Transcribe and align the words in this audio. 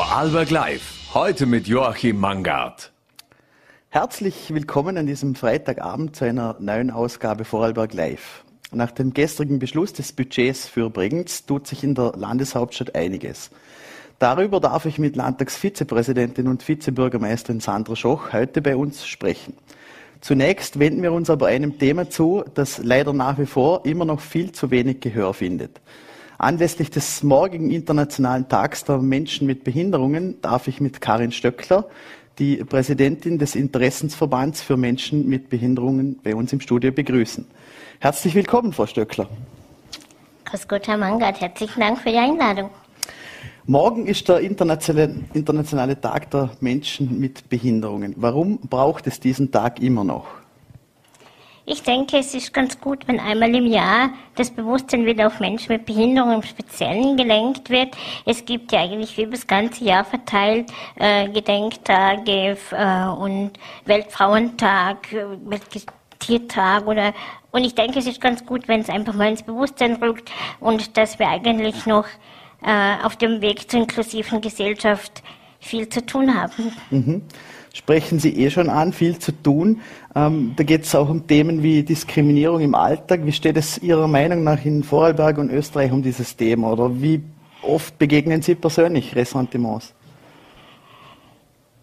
Vorarlberg 0.00 0.48
Live. 0.48 1.10
Heute 1.12 1.44
mit 1.44 1.68
Joachim 1.68 2.18
Mangard. 2.18 2.90
Herzlich 3.90 4.54
willkommen 4.54 4.96
an 4.96 5.06
diesem 5.06 5.34
Freitagabend 5.34 6.16
zu 6.16 6.24
einer 6.24 6.56
neuen 6.58 6.90
Ausgabe 6.90 7.44
Vorarlberg 7.44 7.92
Live. 7.92 8.42
Nach 8.72 8.92
dem 8.92 9.12
gestrigen 9.12 9.58
Beschluss 9.58 9.92
des 9.92 10.12
Budgets 10.12 10.66
für 10.66 10.88
Bregenz 10.88 11.44
tut 11.44 11.66
sich 11.66 11.84
in 11.84 11.94
der 11.94 12.14
Landeshauptstadt 12.16 12.94
einiges. 12.94 13.50
Darüber 14.18 14.58
darf 14.58 14.86
ich 14.86 14.98
mit 14.98 15.16
Landtagsvizepräsidentin 15.16 16.48
und 16.48 16.66
Vizebürgermeisterin 16.66 17.60
Sandra 17.60 17.94
Schoch 17.94 18.32
heute 18.32 18.62
bei 18.62 18.76
uns 18.76 19.06
sprechen. 19.06 19.52
Zunächst 20.22 20.78
wenden 20.78 21.02
wir 21.02 21.12
uns 21.12 21.28
aber 21.28 21.48
einem 21.48 21.78
Thema 21.78 22.08
zu, 22.08 22.42
das 22.54 22.78
leider 22.78 23.12
nach 23.12 23.38
wie 23.38 23.44
vor 23.44 23.84
immer 23.84 24.06
noch 24.06 24.20
viel 24.20 24.50
zu 24.52 24.70
wenig 24.70 25.00
Gehör 25.00 25.34
findet. 25.34 25.78
Anlässlich 26.40 26.88
des 26.88 27.22
morgigen 27.22 27.70
Internationalen 27.70 28.48
Tags 28.48 28.84
der 28.84 28.96
Menschen 28.96 29.46
mit 29.46 29.62
Behinderungen 29.62 30.40
darf 30.40 30.68
ich 30.68 30.80
mit 30.80 31.02
Karin 31.02 31.32
Stöckler, 31.32 31.84
die 32.38 32.64
Präsidentin 32.64 33.38
des 33.38 33.54
Interessensverbands 33.54 34.62
für 34.62 34.78
Menschen 34.78 35.28
mit 35.28 35.50
Behinderungen, 35.50 36.18
bei 36.22 36.34
uns 36.34 36.50
im 36.54 36.60
Studio 36.60 36.92
begrüßen. 36.92 37.46
Herzlich 37.98 38.34
willkommen, 38.34 38.72
Frau 38.72 38.86
Stöckler. 38.86 39.28
Grüß 40.46 40.66
Gott, 40.66 40.88
Herr 40.88 40.96
Mangard. 40.96 41.42
Herzlichen 41.42 41.78
Dank 41.78 41.98
für 41.98 42.08
die 42.08 42.16
Einladung. 42.16 42.70
Morgen 43.66 44.06
ist 44.06 44.26
der 44.26 44.40
internationale, 44.40 45.16
internationale 45.34 46.00
Tag 46.00 46.30
der 46.30 46.52
Menschen 46.60 47.20
mit 47.20 47.50
Behinderungen. 47.50 48.14
Warum 48.16 48.60
braucht 48.60 49.06
es 49.06 49.20
diesen 49.20 49.52
Tag 49.52 49.82
immer 49.82 50.04
noch? 50.04 50.39
Ich 51.72 51.84
denke, 51.84 52.18
es 52.18 52.34
ist 52.34 52.52
ganz 52.52 52.80
gut, 52.80 53.06
wenn 53.06 53.20
einmal 53.20 53.54
im 53.54 53.66
Jahr 53.66 54.10
das 54.34 54.50
Bewusstsein 54.50 55.06
wieder 55.06 55.28
auf 55.28 55.38
Menschen 55.38 55.72
mit 55.72 55.86
Behinderung 55.86 56.32
im 56.32 56.42
Speziellen 56.42 57.16
gelenkt 57.16 57.70
wird. 57.70 57.96
Es 58.26 58.44
gibt 58.44 58.72
ja 58.72 58.80
eigentlich 58.80 59.16
über 59.16 59.30
das 59.30 59.46
ganze 59.46 59.84
Jahr 59.84 60.04
verteilt 60.04 60.72
äh, 60.96 61.28
Gedenktage 61.28 62.58
äh, 62.72 63.06
und 63.06 63.52
Weltfrauentag, 63.84 65.12
äh, 65.12 65.60
Tiertag 66.18 66.88
oder 66.88 67.14
und 67.52 67.62
ich 67.62 67.76
denke, 67.76 68.00
es 68.00 68.06
ist 68.08 68.20
ganz 68.20 68.44
gut, 68.44 68.66
wenn 68.66 68.80
es 68.80 68.88
einfach 68.88 69.14
mal 69.14 69.28
ins 69.28 69.44
Bewusstsein 69.44 69.94
rückt 70.02 70.32
und 70.58 70.96
dass 70.96 71.20
wir 71.20 71.28
eigentlich 71.28 71.86
noch 71.86 72.06
äh, 72.64 73.04
auf 73.04 73.14
dem 73.14 73.42
Weg 73.42 73.70
zur 73.70 73.78
inklusiven 73.82 74.40
Gesellschaft 74.40 75.22
viel 75.60 75.88
zu 75.88 76.04
tun 76.04 76.34
haben. 76.34 76.72
Mhm. 76.90 77.22
Sprechen 77.72 78.18
Sie 78.18 78.36
eh 78.36 78.50
schon 78.50 78.68
an, 78.68 78.92
viel 78.92 79.18
zu 79.18 79.30
tun. 79.30 79.80
Ähm, 80.14 80.54
da 80.56 80.64
geht 80.64 80.84
es 80.84 80.94
auch 80.94 81.08
um 81.08 81.26
Themen 81.26 81.62
wie 81.62 81.82
Diskriminierung 81.84 82.60
im 82.60 82.74
Alltag. 82.74 83.24
Wie 83.24 83.32
steht 83.32 83.56
es 83.56 83.78
Ihrer 83.78 84.08
Meinung 84.08 84.42
nach 84.42 84.64
in 84.64 84.82
Vorarlberg 84.82 85.38
und 85.38 85.50
Österreich 85.50 85.92
um 85.92 86.02
dieses 86.02 86.36
Thema? 86.36 86.72
Oder 86.72 87.00
wie 87.00 87.22
oft 87.62 87.96
begegnen 87.98 88.42
Sie 88.42 88.56
persönlich 88.56 89.14
Ressentiments? 89.14 89.94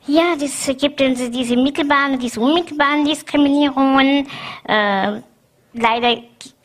Ja, 0.07 0.35
es 0.41 0.67
gibt 0.77 0.99
diese 0.99 1.55
mittelbaren, 1.55 2.17
diese 2.19 2.39
unmittelbaren 2.39 3.05
Diskriminierungen. 3.05 4.27
Äh, 4.67 5.21
leider 5.73 6.21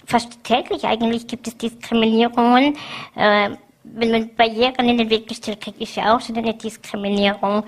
fast 0.06 0.42
täglich 0.44 0.84
eigentlich 0.84 1.26
gibt 1.26 1.48
es 1.48 1.56
Diskriminierungen. 1.56 2.76
Äh, 3.16 3.50
wenn 3.84 4.10
man 4.10 4.30
Barrieren 4.36 4.88
in 4.88 4.98
den 4.98 5.10
Weg 5.10 5.26
gestellt 5.26 5.60
kriegt, 5.60 5.80
ist 5.80 5.96
ja 5.96 6.14
auch 6.14 6.20
schon 6.20 6.36
eine 6.36 6.54
Diskriminierung. 6.54 7.64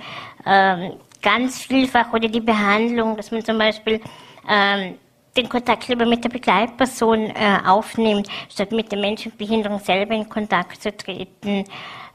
Ähm, 0.46 0.92
ganz 1.24 1.62
vielfach 1.62 2.12
oder 2.12 2.28
die 2.28 2.40
Behandlung, 2.40 3.16
dass 3.16 3.30
man 3.32 3.44
zum 3.44 3.58
Beispiel 3.58 4.00
ähm, 4.48 4.96
den 5.36 5.48
Kontakt 5.48 5.88
lieber 5.88 6.06
mit 6.06 6.22
der 6.22 6.28
Begleitperson 6.28 7.30
äh, 7.30 7.58
aufnimmt, 7.66 8.28
statt 8.48 8.70
mit 8.70 8.92
dem 8.92 9.00
Menschen 9.00 9.30
mit 9.30 9.38
Behinderung 9.38 9.80
selber 9.80 10.14
in 10.14 10.28
Kontakt 10.28 10.80
zu 10.80 10.96
treten. 10.96 11.64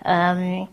Ähm, 0.05 0.67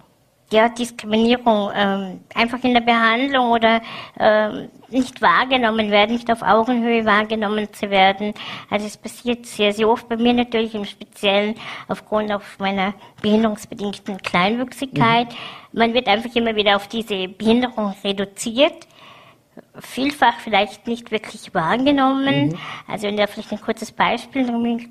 ja, 0.50 0.68
Diskriminierung 0.68 1.70
ähm, 1.74 2.20
einfach 2.34 2.62
in 2.62 2.74
der 2.74 2.80
Behandlung 2.80 3.50
oder 3.50 3.80
ähm, 4.18 4.68
nicht 4.88 5.20
wahrgenommen 5.20 5.90
werden, 5.90 6.12
nicht 6.12 6.30
auf 6.30 6.42
Augenhöhe 6.42 7.04
wahrgenommen 7.04 7.72
zu 7.72 7.90
werden. 7.90 8.32
Also 8.70 8.86
es 8.86 8.96
passiert 8.96 9.46
sehr, 9.46 9.72
sehr 9.72 9.88
oft 9.88 10.08
bei 10.08 10.16
mir 10.16 10.32
natürlich 10.32 10.74
im 10.74 10.84
Speziellen 10.84 11.56
aufgrund 11.88 12.30
auf 12.32 12.58
meiner 12.58 12.94
behinderungsbedingten 13.22 14.18
Kleinwüchsigkeit. 14.18 15.28
Mhm. 15.28 15.78
Man 15.78 15.94
wird 15.94 16.06
einfach 16.06 16.34
immer 16.36 16.54
wieder 16.54 16.76
auf 16.76 16.86
diese 16.86 17.28
Behinderung 17.28 17.94
reduziert 18.04 18.86
vielfach 19.78 20.38
vielleicht 20.40 20.86
nicht 20.86 21.10
wirklich 21.10 21.54
wahrgenommen. 21.54 22.48
Mhm. 22.48 22.58
Also 22.86 23.06
wenn 23.06 23.14
ich 23.14 23.20
da 23.20 23.26
vielleicht 23.26 23.52
ein 23.52 23.60
kurzes 23.60 23.92
Beispiel 23.92 24.44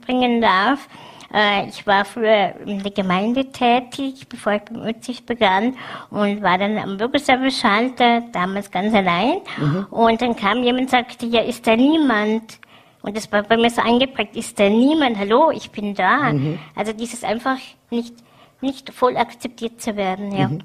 bringen 0.05 0.41
darf. 0.41 0.87
Äh, 1.35 1.67
ich 1.67 1.85
war 1.85 2.05
früher 2.05 2.53
in 2.65 2.81
der 2.81 2.91
Gemeinde 2.91 3.51
tätig, 3.51 4.27
bevor 4.29 4.53
ich 4.53 4.61
beim 4.61 4.81
Ötzig 4.83 5.25
begann 5.25 5.75
und 6.09 6.41
war 6.41 6.57
dann 6.57 6.77
am 6.77 6.97
Bürgerservice-Schalter, 6.97 8.21
damals 8.31 8.71
ganz 8.71 8.93
allein. 8.93 9.41
Mhm. 9.57 9.87
Und 9.91 10.21
dann 10.21 10.35
kam 10.37 10.63
jemand 10.63 10.83
und 10.83 10.89
sagte, 10.91 11.25
ja, 11.25 11.41
ist 11.41 11.67
da 11.67 11.75
niemand? 11.75 12.59
Und 13.01 13.17
das 13.17 13.29
war 13.33 13.43
bei 13.43 13.57
mir 13.57 13.69
so 13.69 13.81
eingeprägt, 13.81 14.35
ist 14.35 14.57
da 14.57 14.69
niemand? 14.69 15.17
Hallo, 15.19 15.51
ich 15.51 15.69
bin 15.71 15.93
da. 15.93 16.31
Mhm. 16.31 16.57
Also 16.73 16.93
dieses 16.93 17.25
einfach 17.25 17.57
nicht, 17.91 18.13
nicht 18.61 18.93
voll 18.93 19.17
akzeptiert 19.17 19.81
zu 19.81 19.97
werden, 19.97 20.31
ja. 20.31 20.47
Mhm. 20.47 20.61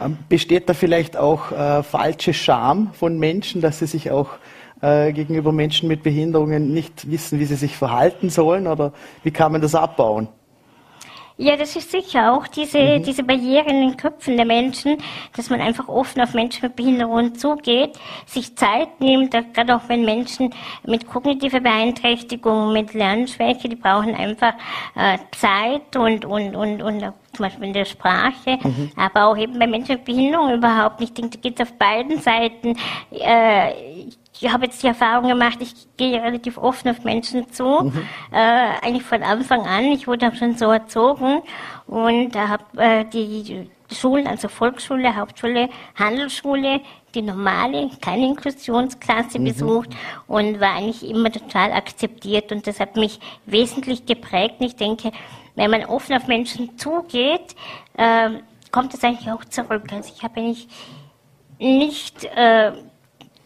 Ähm, 0.00 0.18
besteht 0.30 0.66
da 0.66 0.72
vielleicht 0.72 1.18
auch 1.18 1.52
äh, 1.52 1.82
falsche 1.82 2.32
Scham 2.32 2.94
von 2.94 3.18
Menschen, 3.18 3.60
dass 3.60 3.80
sie 3.80 3.86
sich 3.86 4.10
auch 4.10 4.30
äh, 4.82 5.12
gegenüber 5.12 5.52
Menschen 5.52 5.88
mit 5.88 6.02
Behinderungen 6.02 6.72
nicht 6.72 7.10
wissen, 7.10 7.38
wie 7.38 7.44
sie 7.44 7.56
sich 7.56 7.76
verhalten 7.76 8.30
sollen? 8.30 8.66
Oder 8.66 8.92
wie 9.22 9.30
kann 9.30 9.52
man 9.52 9.60
das 9.60 9.74
abbauen? 9.74 10.28
Ja, 11.42 11.56
das 11.56 11.74
ist 11.74 11.90
sicher 11.90 12.34
auch 12.34 12.46
diese, 12.46 12.98
mhm. 12.98 13.02
diese 13.02 13.22
Barrieren 13.22 13.68
in 13.68 13.88
den 13.88 13.96
Köpfen 13.96 14.36
der 14.36 14.44
Menschen, 14.44 14.98
dass 15.34 15.48
man 15.48 15.62
einfach 15.62 15.88
offen 15.88 16.20
auf 16.20 16.34
Menschen 16.34 16.66
mit 16.66 16.76
Behinderungen 16.76 17.34
zugeht, 17.34 17.98
sich 18.26 18.54
Zeit 18.56 19.00
nimmt, 19.00 19.32
gerade 19.54 19.74
auch 19.74 19.88
wenn 19.88 20.04
Menschen 20.04 20.52
mit 20.86 21.06
kognitiver 21.08 21.60
Beeinträchtigung, 21.60 22.74
mit 22.74 22.92
Lernschwäche, 22.92 23.70
die 23.70 23.76
brauchen 23.76 24.14
einfach 24.14 24.52
äh, 24.94 25.16
Zeit 25.30 25.96
und, 25.96 26.26
und, 26.26 26.54
und, 26.54 26.82
und 26.82 27.00
zum 27.00 27.12
Beispiel 27.38 27.68
in 27.68 27.72
der 27.72 27.86
Sprache, 27.86 28.58
mhm. 28.62 28.92
aber 28.96 29.24
auch 29.24 29.36
eben 29.38 29.58
bei 29.58 29.66
Menschen 29.66 29.94
mit 29.94 30.04
Behinderung 30.04 30.52
überhaupt 30.52 31.00
nicht. 31.00 31.18
Ich 31.18 31.22
denke, 31.22 31.38
da 31.38 31.48
geht 31.48 31.58
es 31.58 31.66
auf 31.66 31.72
beiden 31.78 32.20
Seiten. 32.20 32.76
Äh, 33.12 34.10
ich 34.40 34.50
habe 34.50 34.66
jetzt 34.66 34.82
die 34.82 34.86
Erfahrung 34.86 35.28
gemacht, 35.28 35.58
ich 35.60 35.74
gehe 35.96 36.22
relativ 36.22 36.56
offen 36.56 36.90
auf 36.90 37.04
Menschen 37.04 37.50
zu, 37.52 37.64
mhm. 37.64 38.06
äh, 38.32 38.36
eigentlich 38.82 39.02
von 39.02 39.22
Anfang 39.22 39.66
an. 39.66 39.84
Ich 39.84 40.06
wurde 40.06 40.28
auch 40.28 40.34
schon 40.34 40.56
so 40.56 40.70
erzogen 40.70 41.42
und 41.86 42.34
habe 42.36 42.64
äh, 42.76 43.04
die 43.04 43.68
Schulen, 43.92 44.26
also 44.26 44.48
Volksschule, 44.48 45.14
Hauptschule, 45.14 45.68
Handelsschule, 45.96 46.80
die 47.14 47.22
normale, 47.22 47.90
keine 48.00 48.26
Inklusionsklasse 48.26 49.38
mhm. 49.38 49.44
besucht 49.44 49.90
und 50.26 50.60
war 50.60 50.76
eigentlich 50.76 51.08
immer 51.08 51.30
total 51.30 51.72
akzeptiert 51.72 52.52
und 52.52 52.66
das 52.66 52.80
hat 52.80 52.96
mich 52.96 53.20
wesentlich 53.46 54.06
geprägt. 54.06 54.56
Ich 54.60 54.76
denke, 54.76 55.10
wenn 55.56 55.70
man 55.70 55.84
offen 55.84 56.16
auf 56.16 56.28
Menschen 56.28 56.78
zugeht, 56.78 57.56
äh, 57.96 58.30
kommt 58.70 58.94
es 58.94 59.02
eigentlich 59.02 59.30
auch 59.30 59.44
zurück. 59.44 59.92
Also 59.92 60.12
ich 60.14 60.22
habe 60.22 60.40
eigentlich 60.40 60.68
nicht 61.58 62.24
äh, 62.24 62.72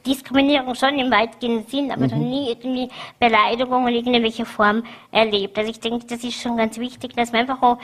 Diskriminierung 0.07 0.75
schon 0.75 0.99
im 0.99 1.11
weitgehenden 1.11 1.67
Sinn, 1.67 1.91
aber 1.91 2.03
mhm. 2.03 2.11
noch 2.11 2.19
nie 2.19 2.49
irgendwie 2.51 2.89
Beleidigung 3.19 3.89
in 3.89 3.95
irgendwelcher 3.95 4.47
Form 4.47 4.85
erlebt. 5.11 5.59
Also 5.59 5.71
ich 5.71 5.81
denke, 5.81 6.07
das 6.07 6.23
ist 6.25 6.41
schon 6.41 6.57
ganz 6.57 6.79
wichtig, 6.79 7.15
dass 7.15 7.33
man 7.33 7.43
einfach 7.43 7.63
auch 7.63 7.79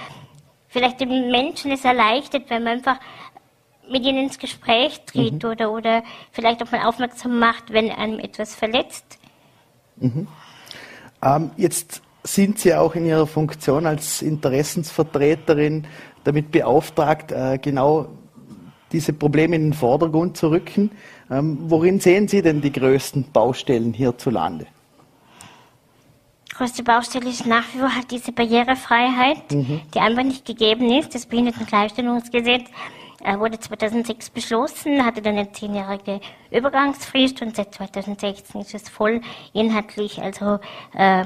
vielleicht 0.68 1.00
den 1.00 1.30
Menschen 1.30 1.72
es 1.72 1.84
erleichtert, 1.84 2.48
wenn 2.48 2.62
man 2.62 2.78
einfach 2.78 2.98
mit 3.90 4.04
ihnen 4.04 4.24
ins 4.24 4.38
Gespräch 4.38 5.00
tritt 5.04 5.42
mhm. 5.42 5.50
oder, 5.50 5.72
oder 5.72 6.02
vielleicht 6.32 6.62
auch 6.62 6.70
mal 6.70 6.86
aufmerksam 6.86 7.38
macht, 7.38 7.72
wenn 7.72 7.90
einem 7.90 8.18
etwas 8.18 8.54
verletzt. 8.54 9.18
Mhm. 9.96 10.28
Ähm, 11.22 11.50
jetzt 11.56 12.02
sind 12.22 12.58
Sie 12.58 12.74
auch 12.74 12.94
in 12.94 13.06
Ihrer 13.06 13.26
Funktion 13.26 13.86
als 13.86 14.22
Interessensvertreterin 14.22 15.86
damit 16.24 16.52
beauftragt, 16.52 17.32
äh, 17.32 17.58
genau 17.58 18.08
diese 18.92 19.12
Probleme 19.12 19.56
in 19.56 19.62
den 19.62 19.72
Vordergrund 19.72 20.36
zu 20.36 20.50
rücken. 20.50 20.90
Ähm, 21.30 21.58
worin 21.62 22.00
sehen 22.00 22.28
Sie 22.28 22.42
denn 22.42 22.60
die 22.60 22.72
größten 22.72 23.30
Baustellen 23.32 23.92
hierzulande? 23.92 24.66
Die 26.50 26.54
größte 26.54 26.82
Baustelle 26.82 27.30
ist 27.30 27.46
nach 27.46 27.64
wie 27.72 27.78
vor 27.78 27.94
halt 27.94 28.10
diese 28.10 28.32
Barrierefreiheit, 28.32 29.50
mhm. 29.52 29.80
die 29.94 30.00
einfach 30.00 30.24
nicht 30.24 30.44
gegeben 30.44 30.90
ist. 30.90 31.14
Das 31.14 31.26
Behindertengleichstellungsgesetz 31.26 32.64
äh, 33.24 33.38
wurde 33.38 33.58
2006 33.58 34.30
beschlossen, 34.30 35.04
hatte 35.04 35.22
dann 35.22 35.36
eine 35.36 35.52
zehnjährige 35.52 36.20
Übergangsfrist 36.50 37.40
und 37.42 37.56
seit 37.56 37.74
2016 37.74 38.60
ist 38.60 38.74
es 38.74 38.88
voll 38.88 39.20
inhaltlich, 39.52 40.20
also 40.20 40.58
äh, 40.94 41.24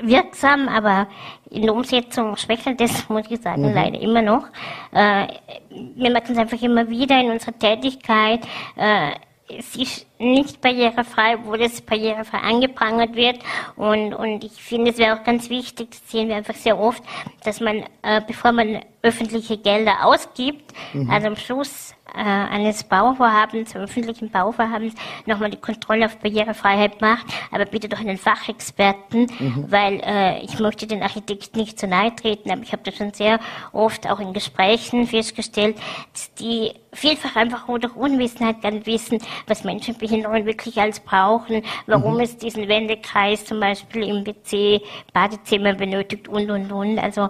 wirksam, 0.00 0.68
aber 0.68 1.08
in 1.50 1.62
der 1.62 1.74
Umsetzung 1.74 2.36
schwächelt 2.36 2.80
es, 2.80 3.08
muss 3.08 3.30
ich 3.30 3.40
sagen, 3.40 3.68
mhm. 3.68 3.74
leider 3.74 4.00
immer 4.00 4.22
noch. 4.22 4.46
Äh, 4.92 5.28
wir 5.70 6.10
merken 6.10 6.32
es 6.32 6.38
einfach 6.38 6.60
immer 6.62 6.88
wieder 6.88 7.20
in 7.20 7.30
unserer 7.30 7.58
Tätigkeit. 7.58 8.40
Äh, 8.76 9.12
es 9.48 9.76
ist 9.76 10.06
nicht 10.20 10.60
barrierefrei, 10.60 11.38
wo 11.44 11.56
das 11.56 11.80
barrierefrei 11.80 12.38
angeprangert 12.38 13.16
wird. 13.16 13.38
Und, 13.76 14.14
und 14.14 14.44
ich 14.44 14.52
finde, 14.52 14.90
es 14.90 14.98
wäre 14.98 15.18
auch 15.18 15.24
ganz 15.24 15.48
wichtig, 15.48 15.90
das 15.90 16.10
sehen 16.10 16.28
wir 16.28 16.36
einfach 16.36 16.54
sehr 16.54 16.78
oft, 16.78 17.02
dass 17.44 17.60
man, 17.60 17.84
äh, 18.02 18.20
bevor 18.26 18.52
man 18.52 18.80
öffentliche 19.02 19.56
Gelder 19.56 20.04
ausgibt, 20.04 20.72
mhm. 20.92 21.10
also 21.10 21.28
am 21.28 21.36
Schluss 21.36 21.94
äh, 22.14 22.18
eines 22.18 22.84
Bauvorhabens, 22.84 23.74
öffentlichen 23.74 24.30
Bauvorhabens, 24.30 24.94
nochmal 25.26 25.50
die 25.50 25.56
Kontrolle 25.56 26.06
auf 26.06 26.18
Barrierefreiheit 26.18 27.00
macht, 27.00 27.26
aber 27.50 27.64
bitte 27.64 27.88
doch 27.88 28.00
einen 28.00 28.18
Fachexperten, 28.18 29.26
mhm. 29.38 29.64
weil 29.68 30.00
äh, 30.04 30.40
ich 30.40 30.58
möchte 30.58 30.86
den 30.86 31.02
Architekten 31.02 31.60
nicht 31.60 31.78
zu 31.78 31.86
nahe 31.86 32.14
treten, 32.14 32.50
aber 32.50 32.62
ich 32.62 32.72
habe 32.72 32.82
das 32.84 32.96
schon 32.96 33.14
sehr 33.14 33.38
oft 33.72 34.08
auch 34.10 34.20
in 34.20 34.32
Gesprächen 34.32 35.06
festgestellt, 35.06 35.76
dass 36.12 36.34
die 36.34 36.72
vielfach 36.92 37.36
einfach 37.36 37.66
durch 37.66 37.96
Unwissenheit 37.96 38.56
dann 38.62 38.84
wissen, 38.84 39.18
was 39.46 39.64
Menschen 39.64 39.96
mit 40.00 40.09
Behinderungen 40.10 40.46
wirklich 40.46 40.80
alles 40.80 41.00
brauchen, 41.00 41.62
warum 41.86 42.14
mhm. 42.14 42.20
es 42.20 42.36
diesen 42.36 42.68
Wendekreis 42.68 43.44
zum 43.44 43.60
Beispiel 43.60 44.08
im 44.08 44.26
WC, 44.26 44.80
Badezimmer 45.12 45.74
benötigt 45.74 46.28
und 46.28 46.50
und 46.50 46.72
und. 46.72 46.98
Also 46.98 47.28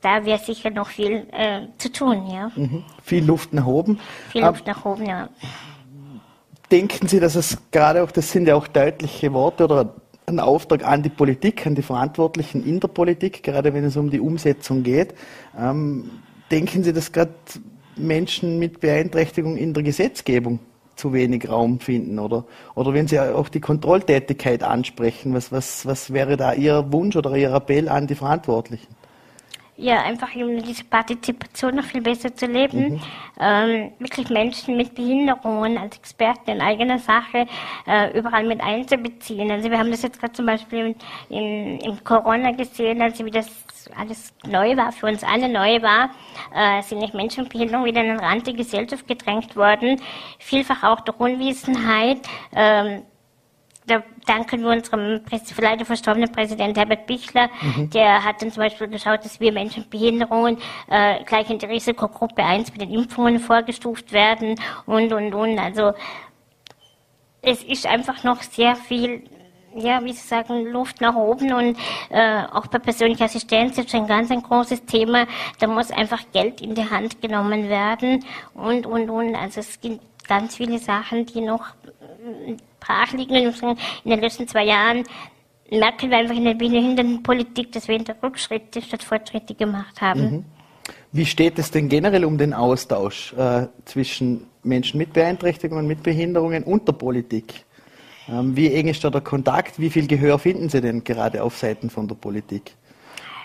da 0.00 0.24
wäre 0.24 0.38
sicher 0.38 0.70
noch 0.70 0.88
viel 0.88 1.28
äh, 1.30 1.68
zu 1.78 1.92
tun, 1.92 2.26
ja. 2.28 2.50
Mhm. 2.56 2.84
Viel 3.02 3.24
Luft 3.24 3.52
nach 3.52 3.66
oben. 3.66 4.00
Viel 4.30 4.44
Luft 4.44 4.66
nach 4.66 4.84
oben, 4.84 5.06
ja. 5.06 5.28
Denken 6.70 7.06
Sie, 7.06 7.20
dass 7.20 7.36
es 7.36 7.56
gerade 7.70 8.02
auch, 8.02 8.10
das 8.10 8.32
sind 8.32 8.48
ja 8.48 8.56
auch 8.56 8.66
deutliche 8.66 9.32
Worte 9.32 9.64
oder 9.64 9.94
ein 10.26 10.40
Auftrag 10.40 10.84
an 10.84 11.02
die 11.02 11.08
Politik, 11.08 11.66
an 11.66 11.74
die 11.74 11.82
Verantwortlichen 11.82 12.64
in 12.64 12.80
der 12.80 12.88
Politik, 12.88 13.42
gerade 13.42 13.74
wenn 13.74 13.84
es 13.84 13.96
um 13.96 14.10
die 14.10 14.20
Umsetzung 14.20 14.82
geht. 14.82 15.14
Ähm, 15.58 16.10
denken 16.50 16.82
Sie, 16.82 16.92
dass 16.92 17.12
gerade 17.12 17.34
Menschen 17.96 18.58
mit 18.58 18.80
Beeinträchtigung 18.80 19.56
in 19.56 19.74
der 19.74 19.82
Gesetzgebung 19.82 20.58
zu 20.96 21.12
wenig 21.12 21.48
Raum 21.48 21.80
finden? 21.80 22.18
Oder, 22.18 22.44
oder 22.74 22.94
wenn 22.94 23.08
Sie 23.08 23.18
auch 23.20 23.48
die 23.48 23.60
Kontrolltätigkeit 23.60 24.62
ansprechen, 24.62 25.34
was, 25.34 25.52
was, 25.52 25.86
was 25.86 26.12
wäre 26.12 26.36
da 26.36 26.52
Ihr 26.52 26.92
Wunsch 26.92 27.16
oder 27.16 27.36
Ihr 27.36 27.52
Appell 27.52 27.88
an 27.88 28.06
die 28.06 28.14
Verantwortlichen? 28.14 28.88
ja, 29.82 30.02
einfach 30.02 30.34
um 30.36 30.62
diese 30.62 30.84
Partizipation 30.84 31.74
noch 31.76 31.84
viel 31.84 32.02
besser 32.02 32.34
zu 32.34 32.46
leben, 32.46 32.94
mhm. 32.94 33.00
ähm, 33.40 33.92
wirklich 33.98 34.28
Menschen 34.30 34.76
mit 34.76 34.94
Behinderungen 34.94 35.78
als 35.78 35.96
Experten 35.96 36.50
in 36.50 36.60
eigener 36.60 36.98
Sache 36.98 37.46
äh, 37.86 38.16
überall 38.16 38.44
mit 38.44 38.60
einzubeziehen. 38.60 39.50
Also 39.50 39.70
wir 39.70 39.78
haben 39.78 39.90
das 39.90 40.02
jetzt 40.02 40.20
gerade 40.20 40.34
zum 40.34 40.46
Beispiel 40.46 40.94
im, 41.28 41.36
im, 41.36 41.78
im 41.80 42.04
Corona 42.04 42.52
gesehen, 42.52 43.02
also 43.02 43.24
wie 43.24 43.30
das 43.30 43.48
alles 43.96 44.34
neu 44.46 44.76
war, 44.76 44.92
für 44.92 45.06
uns 45.06 45.24
alle 45.24 45.48
neu 45.48 45.82
war, 45.82 46.10
äh, 46.54 46.82
sind 46.82 46.98
nicht 46.98 47.14
Menschen 47.14 47.44
mit 47.44 47.52
Behinderung 47.52 47.84
wieder 47.84 48.00
an 48.00 48.08
den 48.08 48.20
Rand 48.20 48.46
der 48.46 48.54
Gesellschaft 48.54 49.06
gedrängt 49.06 49.56
worden, 49.56 50.00
vielfach 50.38 50.82
auch 50.82 51.00
durch 51.00 51.18
Unwissenheit. 51.18 52.18
Ähm, 52.54 53.02
da 53.86 54.02
danken 54.26 54.62
wir 54.62 54.70
unserem 54.70 55.20
leider 55.58 55.84
verstorbenen 55.84 56.30
Präsident 56.30 56.78
Herbert 56.78 57.06
Bichler. 57.06 57.48
Mhm. 57.60 57.90
Der 57.90 58.24
hat 58.24 58.40
dann 58.40 58.52
zum 58.52 58.62
Beispiel 58.62 58.88
geschaut, 58.88 59.24
dass 59.24 59.40
wir 59.40 59.52
Menschen 59.52 59.80
mit 59.80 59.90
Behinderungen 59.90 60.58
äh, 60.88 61.24
gleich 61.24 61.50
in 61.50 61.58
die 61.58 61.66
Risikogruppe 61.66 62.44
1 62.44 62.72
mit 62.72 62.80
den 62.80 62.90
Impfungen 62.92 63.40
vorgestuft 63.40 64.12
werden 64.12 64.54
und, 64.86 65.12
und, 65.12 65.34
und. 65.34 65.58
Also 65.58 65.92
es 67.40 67.64
ist 67.64 67.86
einfach 67.86 68.22
noch 68.22 68.42
sehr 68.42 68.76
viel 68.76 69.24
ja, 69.76 70.04
wie 70.04 70.12
Sie 70.12 70.26
sagen, 70.26 70.66
Luft 70.66 71.00
nach 71.00 71.14
oben 71.14 71.52
und 71.52 71.78
äh, 72.10 72.42
auch 72.52 72.66
bei 72.66 72.78
persönlicher 72.78 73.24
Assistenz 73.24 73.78
ist 73.78 73.94
ein 73.94 74.06
ganz 74.06 74.30
ein 74.30 74.42
großes 74.42 74.84
Thema. 74.84 75.26
Da 75.58 75.66
muss 75.66 75.90
einfach 75.90 76.22
Geld 76.32 76.60
in 76.60 76.74
die 76.74 76.88
Hand 76.88 77.20
genommen 77.20 77.68
werden 77.68 78.24
und, 78.54 78.86
und, 78.86 79.10
und. 79.10 79.34
Also 79.34 79.60
es 79.60 79.80
gibt 79.80 80.00
ganz 80.26 80.56
viele 80.56 80.78
Sachen, 80.78 81.26
die 81.26 81.40
noch 81.40 81.66
brach 82.80 83.12
liegen. 83.12 83.34
In 83.34 84.10
den 84.10 84.20
letzten 84.20 84.48
zwei 84.48 84.64
Jahren 84.64 85.04
merken 85.70 86.10
wir 86.10 86.18
einfach 86.18 86.36
in 86.36 86.44
der 86.44 86.54
Behindertenpolitik, 86.54 87.72
dass 87.72 87.88
wir 87.88 87.96
hinter 87.96 88.14
Rückschritte 88.22 88.82
statt 88.82 89.02
Fortschritte 89.02 89.54
gemacht 89.54 90.00
haben. 90.00 90.20
Mhm. 90.20 90.44
Wie 91.12 91.26
steht 91.26 91.58
es 91.58 91.70
denn 91.70 91.88
generell 91.88 92.24
um 92.24 92.38
den 92.38 92.54
Austausch 92.54 93.34
äh, 93.34 93.66
zwischen 93.84 94.46
Menschen 94.62 94.98
mit 94.98 95.12
Beeinträchtigungen, 95.12 95.86
mit 95.86 96.02
Behinderungen 96.02 96.64
und 96.64 96.88
der 96.88 96.94
Politik? 96.94 97.64
Ähm, 98.28 98.56
wie 98.56 98.72
eng 98.72 98.88
ist 98.88 99.02
da 99.04 99.10
der 99.10 99.20
Kontakt? 99.20 99.78
Wie 99.78 99.90
viel 99.90 100.06
Gehör 100.06 100.38
finden 100.38 100.68
Sie 100.68 100.80
denn 100.80 101.02
gerade 101.02 101.42
auf 101.42 101.56
Seiten 101.56 101.90
von 101.90 102.06
der 102.08 102.14
Politik? 102.14 102.74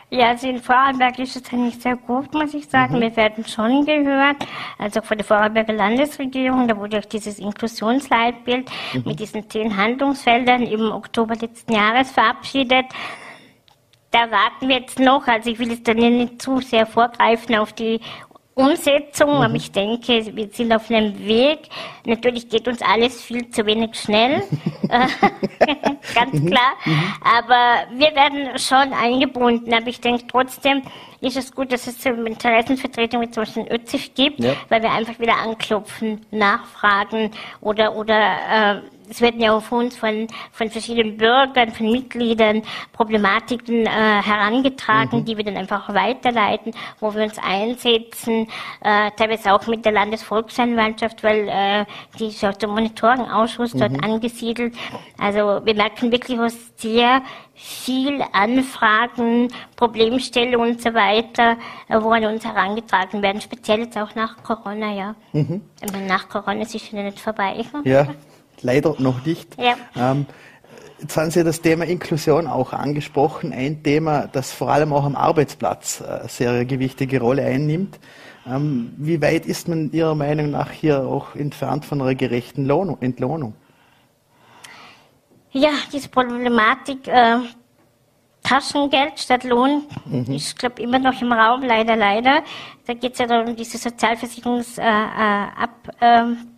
Ja, 0.10 0.30
also 0.30 0.48
in 0.48 0.60
Vorarlberg 0.60 1.20
ist 1.20 1.36
es 1.36 1.52
eigentlich 1.52 1.82
sehr 1.82 1.98
gut, 1.98 2.34
muss 2.34 2.54
ich 2.54 2.70
sagen. 2.70 2.96
Mhm. 2.96 3.02
Wir 3.02 3.16
werden 3.18 3.46
schon 3.46 3.86
gehört, 3.86 4.38
also 4.78 5.02
von 5.02 5.18
der 5.18 5.26
Vorarlberger 5.26 5.74
Landesregierung, 5.74 6.66
da 6.68 6.78
wurde 6.78 7.00
auch 7.00 7.06
dieses 7.06 7.40
Inklusionsleitbild 7.40 8.70
mhm. 8.94 9.04
mit 9.06 9.20
diesen 9.20 9.50
zehn 9.50 9.76
Handlungsfeldern 9.76 10.64
im 10.64 10.92
Oktober 10.94 11.36
letzten 11.36 11.74
Jahres 11.74 12.12
verabschiedet. 12.12 12.86
Da 14.12 14.32
warten 14.32 14.70
wir 14.70 14.78
jetzt 14.78 15.00
noch, 15.00 15.28
also 15.28 15.50
ich 15.50 15.60
will 15.60 15.70
jetzt 15.70 15.86
dann 15.86 15.98
nicht 15.98 16.42
zu 16.42 16.62
sehr 16.62 16.86
vorgreifen 16.86 17.56
auf 17.56 17.74
die 17.74 18.00
Umsetzung, 18.58 19.38
mhm. 19.38 19.42
aber 19.44 19.54
ich 19.54 19.72
denke, 19.72 20.36
wir 20.36 20.50
sind 20.52 20.74
auf 20.74 20.90
einem 20.90 21.18
Weg. 21.26 21.70
Natürlich 22.06 22.50
geht 22.50 22.68
uns 22.68 22.82
alles 22.82 23.22
viel 23.22 23.48
zu 23.50 23.64
wenig 23.68 23.94
schnell, 23.96 24.42
ganz 26.16 26.34
mhm. 26.34 26.48
klar. 26.48 26.74
Mhm. 26.84 27.14
Aber 27.24 28.00
wir 28.00 28.16
werden 28.16 28.58
schon 28.58 28.94
eingebunden. 28.94 29.72
Aber 29.74 29.88
ich 29.88 30.02
denke 30.02 30.26
trotzdem, 30.28 30.82
ist 31.22 31.38
es 31.38 31.52
gut, 31.52 31.72
dass 31.72 31.86
es 31.86 32.04
Interessenvertretung 32.04 33.22
wie 33.22 33.30
zum 33.30 33.44
Beispiel 33.44 33.64
in 33.68 33.72
ÖZIF 33.76 34.14
gibt, 34.16 34.40
ja. 34.40 34.54
weil 34.70 34.82
wir 34.82 34.92
einfach 34.92 35.20
wieder 35.20 35.38
anklopfen, 35.38 36.26
nachfragen 36.32 37.32
oder, 37.62 37.96
oder 37.96 38.18
äh, 38.18 38.82
es 39.10 39.22
werden 39.22 39.42
ja 39.42 39.54
auf 39.54 39.72
uns 39.72 39.98
von, 39.98 40.28
von 40.52 40.70
verschiedenen 40.70 41.18
Bürgern, 41.18 41.72
von 41.72 41.92
Mitgliedern 41.92 42.62
Problematiken 42.94 43.86
äh, 43.86 43.90
herangetragen, 43.90 45.20
mhm. 45.20 45.26
die 45.26 45.38
wir 45.38 45.44
dann 45.44 45.58
einfach 45.58 45.94
weiterleiten, 45.94 46.74
wo 47.00 47.14
wir 47.14 47.24
uns 47.24 47.38
einsetzen, 47.40 48.48
äh, 48.82 49.12
teilweise 49.16 49.54
auch 49.54 49.66
mit 49.68 49.86
der 49.86 49.94
Landesvolksanwaltschaft, 49.94 51.24
weil 51.24 51.48
äh, 51.48 51.86
die 52.20 52.28
ist 52.28 52.44
auch 52.44 52.54
der 52.54 52.70
Monitoringausschuss 52.70 53.74
mhm. 53.74 53.80
dort 53.80 54.04
angesiedelt. 54.04 54.76
Also 55.18 55.66
wir 55.66 55.76
merken 55.76 56.12
wirklich, 56.12 56.38
was 56.38 56.56
sehr 56.76 57.22
viel 57.54 58.24
Anfragen, 58.34 59.48
Problemstellungen 59.76 60.72
und 60.72 60.82
so 60.82 60.94
weiter, 60.94 61.58
äh, 61.88 62.00
wo 62.00 62.12
an 62.12 62.26
uns 62.26 62.46
herangetragen 62.46 63.22
werden, 63.22 63.42
speziell 63.42 63.80
jetzt 63.80 63.98
auch 63.98 64.14
nach 64.16 64.44
Corona, 64.44 64.94
ja. 64.94 65.16
Mhm. 65.34 65.62
Nach 66.08 66.30
Corona 66.30 66.62
ist 66.62 66.76
es 66.76 66.88
schon 66.88 67.04
nicht 67.04 67.20
vorbei. 67.20 67.66
Ja, 67.84 68.08
leider 68.62 68.96
noch 69.00 69.26
nicht. 69.26 69.58
Ja. 69.58 69.76
Ähm, 69.96 70.26
Jetzt 71.00 71.16
haben 71.16 71.30
Sie 71.30 71.44
das 71.44 71.62
Thema 71.62 71.86
Inklusion 71.86 72.48
auch 72.48 72.74
angesprochen, 72.74 73.54
ein 73.54 73.84
Thema, 73.84 74.28
das 74.28 74.52
vor 74.52 74.70
allem 74.72 74.92
auch 74.94 75.04
am 75.04 75.16
Arbeitsplatz 75.16 76.02
eine 76.02 76.22
äh, 76.22 76.28
sehr 76.28 76.66
gewichtige 76.66 77.20
Rolle 77.20 77.44
einnimmt. 77.44 78.00
Ähm, 78.48 78.94
wie 78.98 79.22
weit 79.22 79.46
ist 79.46 79.68
man 79.68 79.92
Ihrer 79.92 80.16
Meinung 80.16 80.50
nach 80.50 80.72
hier 80.72 81.06
auch 81.06 81.36
entfernt 81.36 81.86
von 81.86 82.02
einer 82.02 82.16
gerechten 82.16 82.66
Lohnung, 82.66 82.98
Entlohnung? 83.02 83.54
Ja, 85.52 85.70
diese 85.94 86.10
Problematik 86.10 87.08
äh, 87.08 87.38
Taschengeld 88.42 89.20
statt 89.20 89.44
Lohn 89.44 89.84
mhm. 90.06 90.34
ist, 90.34 90.58
glaube 90.58 90.82
immer 90.82 90.98
noch 90.98 91.22
im 91.22 91.32
Raum, 91.32 91.62
leider, 91.62 91.96
leider. 91.96 92.42
Da 92.88 92.94
geht 92.94 93.14
es 93.14 93.20
ja 93.20 93.28
darum, 93.28 93.56
diese 93.56 93.78
Sozialversicherungsab. 93.78 94.84
Äh, 96.02 96.06
äh, 96.06 96.22
ähm, 96.22 96.57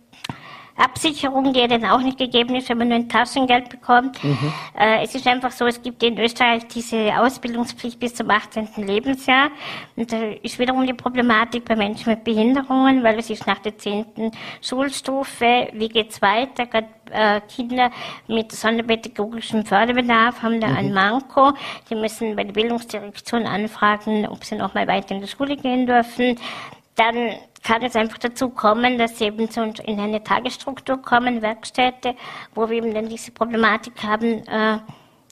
Absicherung, 0.80 1.52
die 1.52 1.60
ja 1.60 1.66
dann 1.66 1.84
auch 1.84 2.00
nicht 2.00 2.18
gegeben 2.18 2.54
ist, 2.54 2.68
wenn 2.68 2.78
man 2.78 2.88
nur 2.88 2.96
ein 2.96 3.08
Taschengeld 3.08 3.68
bekommt. 3.68 4.22
Mhm. 4.22 4.52
Äh, 4.78 5.04
es 5.04 5.14
ist 5.14 5.26
einfach 5.26 5.52
so, 5.52 5.66
es 5.66 5.82
gibt 5.82 6.02
in 6.02 6.18
Österreich 6.18 6.66
diese 6.68 7.18
Ausbildungspflicht 7.18 7.98
bis 7.98 8.14
zum 8.14 8.30
18. 8.30 8.68
Lebensjahr. 8.76 9.50
Und 9.96 10.12
da 10.12 10.16
ist 10.42 10.58
wiederum 10.58 10.86
die 10.86 10.94
Problematik 10.94 11.64
bei 11.64 11.76
Menschen 11.76 12.10
mit 12.10 12.24
Behinderungen, 12.24 13.02
weil 13.02 13.18
es 13.18 13.30
ist 13.30 13.46
nach 13.46 13.58
der 13.58 13.76
10. 13.76 14.32
Schulstufe, 14.62 15.68
wie 15.72 15.88
geht's 15.88 16.22
weiter? 16.22 16.66
Gerade 16.66 16.88
äh, 17.10 17.40
Kinder 17.42 17.90
mit 18.28 18.52
sonderpädagogischem 18.52 19.64
Förderbedarf 19.64 20.42
haben 20.42 20.60
da 20.60 20.68
mhm. 20.68 20.76
ein 20.76 20.92
Manko. 20.92 21.52
Die 21.90 21.94
müssen 21.94 22.36
bei 22.36 22.44
der 22.44 22.52
Bildungsdirektion 22.52 23.46
anfragen, 23.46 24.26
ob 24.26 24.44
sie 24.44 24.56
noch 24.56 24.74
mal 24.74 24.86
weiter 24.86 25.14
in 25.14 25.20
die 25.20 25.28
Schule 25.28 25.56
gehen 25.56 25.86
dürfen. 25.86 26.38
Dann 27.00 27.32
kann 27.62 27.82
es 27.82 27.96
einfach 27.96 28.18
dazu 28.18 28.50
kommen, 28.50 28.98
dass 28.98 29.16
sie 29.16 29.24
eben 29.24 29.50
zu, 29.50 29.64
in 29.86 29.98
eine 29.98 30.22
Tagesstruktur 30.22 31.00
kommen, 31.00 31.40
Werkstätte, 31.40 32.14
wo 32.54 32.68
wir 32.68 32.76
eben 32.76 32.92
dann 32.92 33.08
diese 33.08 33.30
Problematik 33.30 33.94
haben, 34.02 34.46
äh, 34.46 34.78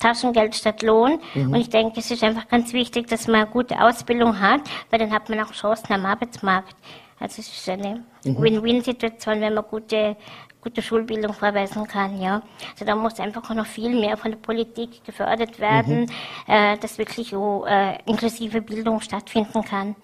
Taschengeld 0.01 0.55
statt 0.55 0.81
Lohn. 0.81 1.21
Mhm. 1.35 1.53
Und 1.53 1.61
ich 1.61 1.69
denke, 1.69 2.01
es 2.01 2.11
ist 2.11 2.25
einfach 2.25 2.49
ganz 2.49 2.73
wichtig, 2.73 3.09
dass 3.09 3.27
man 3.27 3.43
eine 3.43 3.51
gute 3.51 3.79
Ausbildung 3.79 4.41
hat, 4.41 4.63
weil 4.89 4.99
dann 4.99 5.13
hat 5.13 5.29
man 5.29 5.41
auch 5.41 5.53
Chancen 5.53 5.93
am 5.93 6.07
Arbeitsmarkt. 6.07 6.75
Also 7.21 7.43
es 7.43 7.49
ist 7.49 7.69
eine 7.69 8.03
mhm. 8.25 8.41
Win-Win-Situation, 8.41 9.43
wenn 9.43 9.53
man 9.53 9.65
gute, 9.65 10.17
gute 10.63 10.81
Schulbildung 10.81 11.35
vorweisen 11.35 11.87
kann, 11.87 12.19
ja. 12.19 12.41
Also 12.73 12.87
da 12.87 12.97
muss 12.97 13.21
einfach 13.21 13.51
auch 13.51 13.55
noch 13.55 13.67
viel 13.67 13.91
mehr 13.91 14.17
von 14.17 14.31
der 14.31 14.39
Politik 14.39 15.05
gefördert 15.05 15.61
werden, 15.61 16.07
mhm. 16.47 16.53
äh, 16.55 16.79
dass 16.79 16.97
wirklich 16.97 17.29
so, 17.29 17.67
äh, 17.69 17.99
inklusive 18.07 18.63
Bildung 18.63 19.03
stattfinden 19.03 19.63
kann. 19.63 19.97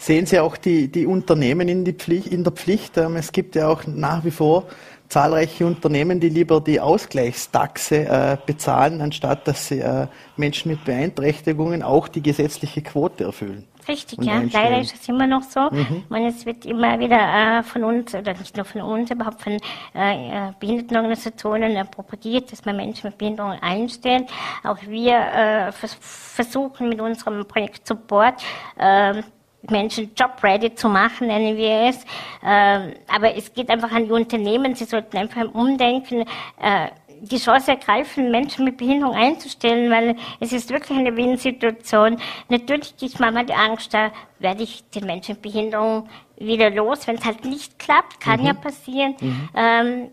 Sehen 0.00 0.24
Sie 0.24 0.40
auch 0.40 0.56
die, 0.56 0.88
die 0.88 1.04
Unternehmen 1.04 1.68
in, 1.68 1.84
die 1.84 1.92
Pflicht, 1.92 2.28
in 2.28 2.42
der 2.42 2.54
Pflicht? 2.54 2.96
Ähm, 2.96 3.16
es 3.16 3.32
gibt 3.32 3.54
ja 3.54 3.68
auch 3.68 3.86
nach 3.86 4.24
wie 4.24 4.30
vor 4.30 4.64
zahlreiche 5.10 5.66
Unternehmen, 5.66 6.18
die 6.20 6.30
lieber 6.30 6.62
die 6.62 6.80
Ausgleichstaxe 6.80 8.06
äh, 8.06 8.36
bezahlen, 8.46 9.02
anstatt 9.02 9.46
dass 9.46 9.68
sie 9.68 9.80
äh, 9.80 10.06
Menschen 10.38 10.70
mit 10.70 10.86
Beeinträchtigungen 10.86 11.82
auch 11.82 12.08
die 12.08 12.22
gesetzliche 12.22 12.80
Quote 12.80 13.24
erfüllen. 13.24 13.66
Richtig, 13.86 14.22
ja. 14.22 14.40
Leider 14.50 14.80
ist 14.80 14.94
es 14.94 15.06
immer 15.06 15.26
noch 15.26 15.42
so. 15.42 15.68
Mhm. 15.70 16.04
Meine, 16.08 16.28
es 16.28 16.46
wird 16.46 16.64
immer 16.64 16.98
wieder 16.98 17.58
äh, 17.58 17.62
von 17.62 17.84
uns, 17.84 18.14
oder 18.14 18.32
nicht 18.32 18.56
nur 18.56 18.64
von 18.64 18.80
uns, 18.80 19.10
überhaupt 19.10 19.42
von 19.42 19.58
äh, 19.94 20.48
äh 20.48 20.52
Behindertenorganisationen 20.58 21.76
äh, 21.76 21.84
propagiert, 21.84 22.50
dass 22.52 22.64
man 22.64 22.76
Menschen 22.76 23.08
mit 23.08 23.18
Behinderung 23.18 23.52
einstellt. 23.60 24.30
Auch 24.64 24.78
wir 24.86 25.16
äh, 25.18 25.72
vers 25.72 25.98
versuchen 26.00 26.88
mit 26.88 27.00
unserem 27.00 27.44
Projekt 27.46 27.86
Support, 27.86 28.42
äh, 28.78 29.22
Menschen 29.68 30.10
job-ready 30.16 30.74
zu 30.74 30.88
machen, 30.88 31.26
nennen 31.26 31.56
wir 31.56 31.88
es. 31.88 32.04
Ähm, 32.44 32.94
aber 33.08 33.34
es 33.36 33.52
geht 33.52 33.68
einfach 33.70 33.92
an 33.92 34.06
die 34.06 34.12
Unternehmen, 34.12 34.74
sie 34.74 34.84
sollten 34.84 35.16
einfach 35.16 35.52
umdenken, 35.52 36.24
äh, 36.60 36.88
die 37.22 37.38
Chance 37.38 37.72
ergreifen, 37.72 38.30
Menschen 38.30 38.64
mit 38.64 38.78
Behinderung 38.78 39.14
einzustellen, 39.14 39.90
weil 39.90 40.16
es 40.40 40.52
ist 40.52 40.70
wirklich 40.70 40.98
eine 40.98 41.14
Win-Situation. 41.14 42.16
Natürlich 42.48 42.96
gibt 42.96 43.20
manchmal 43.20 43.44
die 43.44 43.54
Angst, 43.54 43.92
da 43.92 44.10
werde 44.38 44.62
ich 44.62 44.88
den 44.90 45.06
Menschen 45.06 45.34
mit 45.34 45.42
Behinderung 45.42 46.08
wieder 46.38 46.70
los, 46.70 47.06
wenn 47.06 47.16
es 47.16 47.24
halt 47.24 47.44
nicht 47.44 47.78
klappt, 47.78 48.20
kann 48.20 48.40
mhm. 48.40 48.46
ja 48.46 48.54
passieren. 48.54 49.16
Mhm. 49.20 49.48
Ähm, 49.54 50.10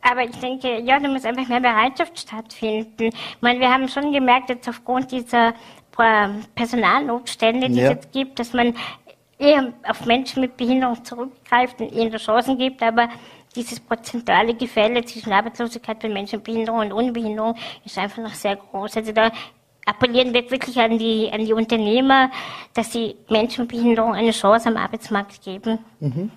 aber 0.00 0.22
ich 0.22 0.36
denke, 0.38 0.80
ja, 0.80 1.00
da 1.00 1.08
muss 1.08 1.24
einfach 1.24 1.48
mehr 1.48 1.60
Bereitschaft 1.60 2.18
stattfinden. 2.18 3.06
Ich 3.06 3.42
meine, 3.42 3.58
wir 3.58 3.68
haben 3.68 3.88
schon 3.88 4.12
gemerkt, 4.12 4.48
jetzt 4.48 4.68
aufgrund 4.68 5.10
dieser 5.10 5.54
Personalnotstände, 6.54 7.68
die 7.68 7.80
ja. 7.80 7.84
es 7.84 7.90
jetzt 7.90 8.12
gibt, 8.12 8.38
dass 8.38 8.52
man 8.52 8.74
eher 9.38 9.72
auf 9.88 10.04
Menschen 10.06 10.40
mit 10.40 10.56
Behinderung 10.56 11.04
zurückgreift 11.04 11.80
und 11.80 11.92
ihnen 11.92 12.16
Chancen 12.16 12.58
gibt, 12.58 12.82
aber 12.82 13.08
dieses 13.54 13.80
prozentuale 13.80 14.54
Gefälle 14.54 15.04
zwischen 15.04 15.32
Arbeitslosigkeit 15.32 16.00
von 16.00 16.12
Menschen 16.12 16.36
mit 16.36 16.44
Behinderung 16.44 16.80
und 16.80 16.92
Unbehinderung 16.92 17.54
ist 17.84 17.98
einfach 17.98 18.22
noch 18.22 18.34
sehr 18.34 18.56
groß. 18.56 18.96
Also 18.96 19.12
da 19.12 19.30
appellieren 19.86 20.34
wir 20.34 20.50
wirklich 20.50 20.78
an 20.78 20.98
die, 20.98 21.30
an 21.32 21.44
die 21.44 21.52
Unternehmer, 21.52 22.30
dass 22.74 22.92
sie 22.92 23.16
Menschen 23.28 23.62
mit 23.62 23.70
Behinderung 23.70 24.14
eine 24.14 24.32
Chance 24.32 24.68
am 24.68 24.76
Arbeitsmarkt 24.76 25.42
geben. 25.42 25.78
Mhm. 26.00 26.30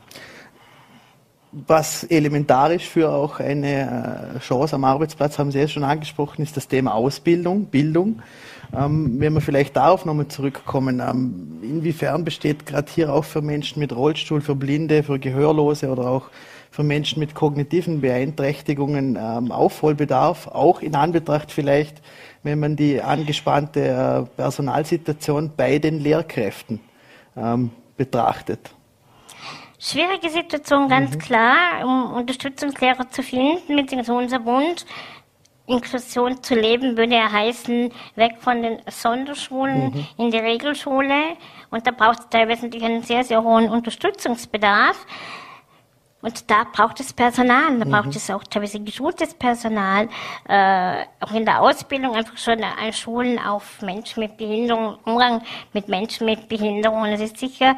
Was 1.51 2.05
elementarisch 2.05 2.87
für 2.87 3.11
auch 3.11 3.41
eine 3.41 4.35
äh, 4.35 4.39
Chance 4.39 4.75
am 4.75 4.85
Arbeitsplatz, 4.85 5.37
haben 5.37 5.51
Sie 5.51 5.59
ja 5.59 5.67
schon 5.67 5.83
angesprochen, 5.83 6.43
ist 6.43 6.55
das 6.55 6.69
Thema 6.69 6.93
Ausbildung, 6.93 7.65
Bildung. 7.65 8.21
Ähm, 8.73 9.19
wenn 9.19 9.33
wir 9.33 9.41
vielleicht 9.41 9.75
darauf 9.75 10.05
nochmal 10.05 10.29
zurückkommen, 10.29 11.01
ähm, 11.01 11.59
inwiefern 11.61 12.23
besteht 12.23 12.65
gerade 12.65 12.89
hier 12.91 13.13
auch 13.13 13.25
für 13.25 13.41
Menschen 13.41 13.79
mit 13.79 13.93
Rollstuhl, 13.93 14.39
für 14.39 14.55
Blinde, 14.55 15.03
für 15.03 15.19
Gehörlose 15.19 15.89
oder 15.89 16.07
auch 16.07 16.29
für 16.71 16.83
Menschen 16.83 17.19
mit 17.19 17.35
kognitiven 17.35 17.99
Beeinträchtigungen 17.99 19.17
ähm, 19.21 19.51
Aufholbedarf, 19.51 20.47
auch 20.47 20.81
in 20.81 20.95
Anbetracht 20.95 21.51
vielleicht, 21.51 22.01
wenn 22.43 22.59
man 22.59 22.77
die 22.77 23.01
angespannte 23.01 23.81
äh, 23.81 24.35
Personalsituation 24.37 25.51
bei 25.55 25.79
den 25.79 25.99
Lehrkräften 25.99 26.79
ähm, 27.35 27.71
betrachtet. 27.97 28.73
Schwierige 29.77 30.29
Situation, 30.29 30.87
ganz 30.87 31.15
mhm. 31.15 31.19
klar, 31.19 31.83
um 31.83 32.13
Unterstützungslehrer 32.13 33.09
zu 33.09 33.21
finden, 33.21 33.75
beziehungsweise 33.75 34.13
unser 34.13 34.45
Wunsch, 34.45 34.83
Inklusion 35.67 36.43
zu 36.43 36.55
leben, 36.55 36.97
würde 36.97 37.15
ja 37.15 37.31
heißen, 37.31 37.91
weg 38.15 38.37
von 38.39 38.61
den 38.61 38.81
Sonderschulen 38.89 39.91
mhm. 39.91 40.07
in 40.17 40.31
die 40.31 40.37
Regelschule. 40.37 41.37
Und 41.69 41.87
da 41.87 41.91
braucht 41.91 42.19
es 42.19 42.29
teilweise 42.29 42.65
natürlich 42.65 42.85
einen 42.85 43.03
sehr, 43.03 43.23
sehr 43.23 43.43
hohen 43.43 43.69
Unterstützungsbedarf. 43.69 45.05
Und 46.21 46.51
da 46.51 46.65
braucht 46.71 46.99
es 46.99 47.13
Personal, 47.13 47.79
da 47.79 47.85
mhm. 47.85 47.91
braucht 47.91 48.15
es 48.15 48.29
auch 48.29 48.43
teilweise 48.43 48.79
geschultes 48.79 49.33
Personal, 49.33 50.07
äh, 50.47 51.05
auch 51.19 51.31
in 51.31 51.45
der 51.45 51.61
Ausbildung 51.61 52.15
einfach 52.15 52.37
schon 52.37 52.63
an 52.63 52.93
Schulen 52.93 53.39
auf 53.39 53.81
Menschen 53.81 54.21
mit 54.21 54.37
Behinderung, 54.37 54.97
Umgang 55.03 55.41
mit 55.73 55.87
Menschen 55.87 56.25
mit 56.25 56.47
Behinderung. 56.47 57.05
Das 57.05 57.21
ist 57.21 57.37
sicher 57.37 57.75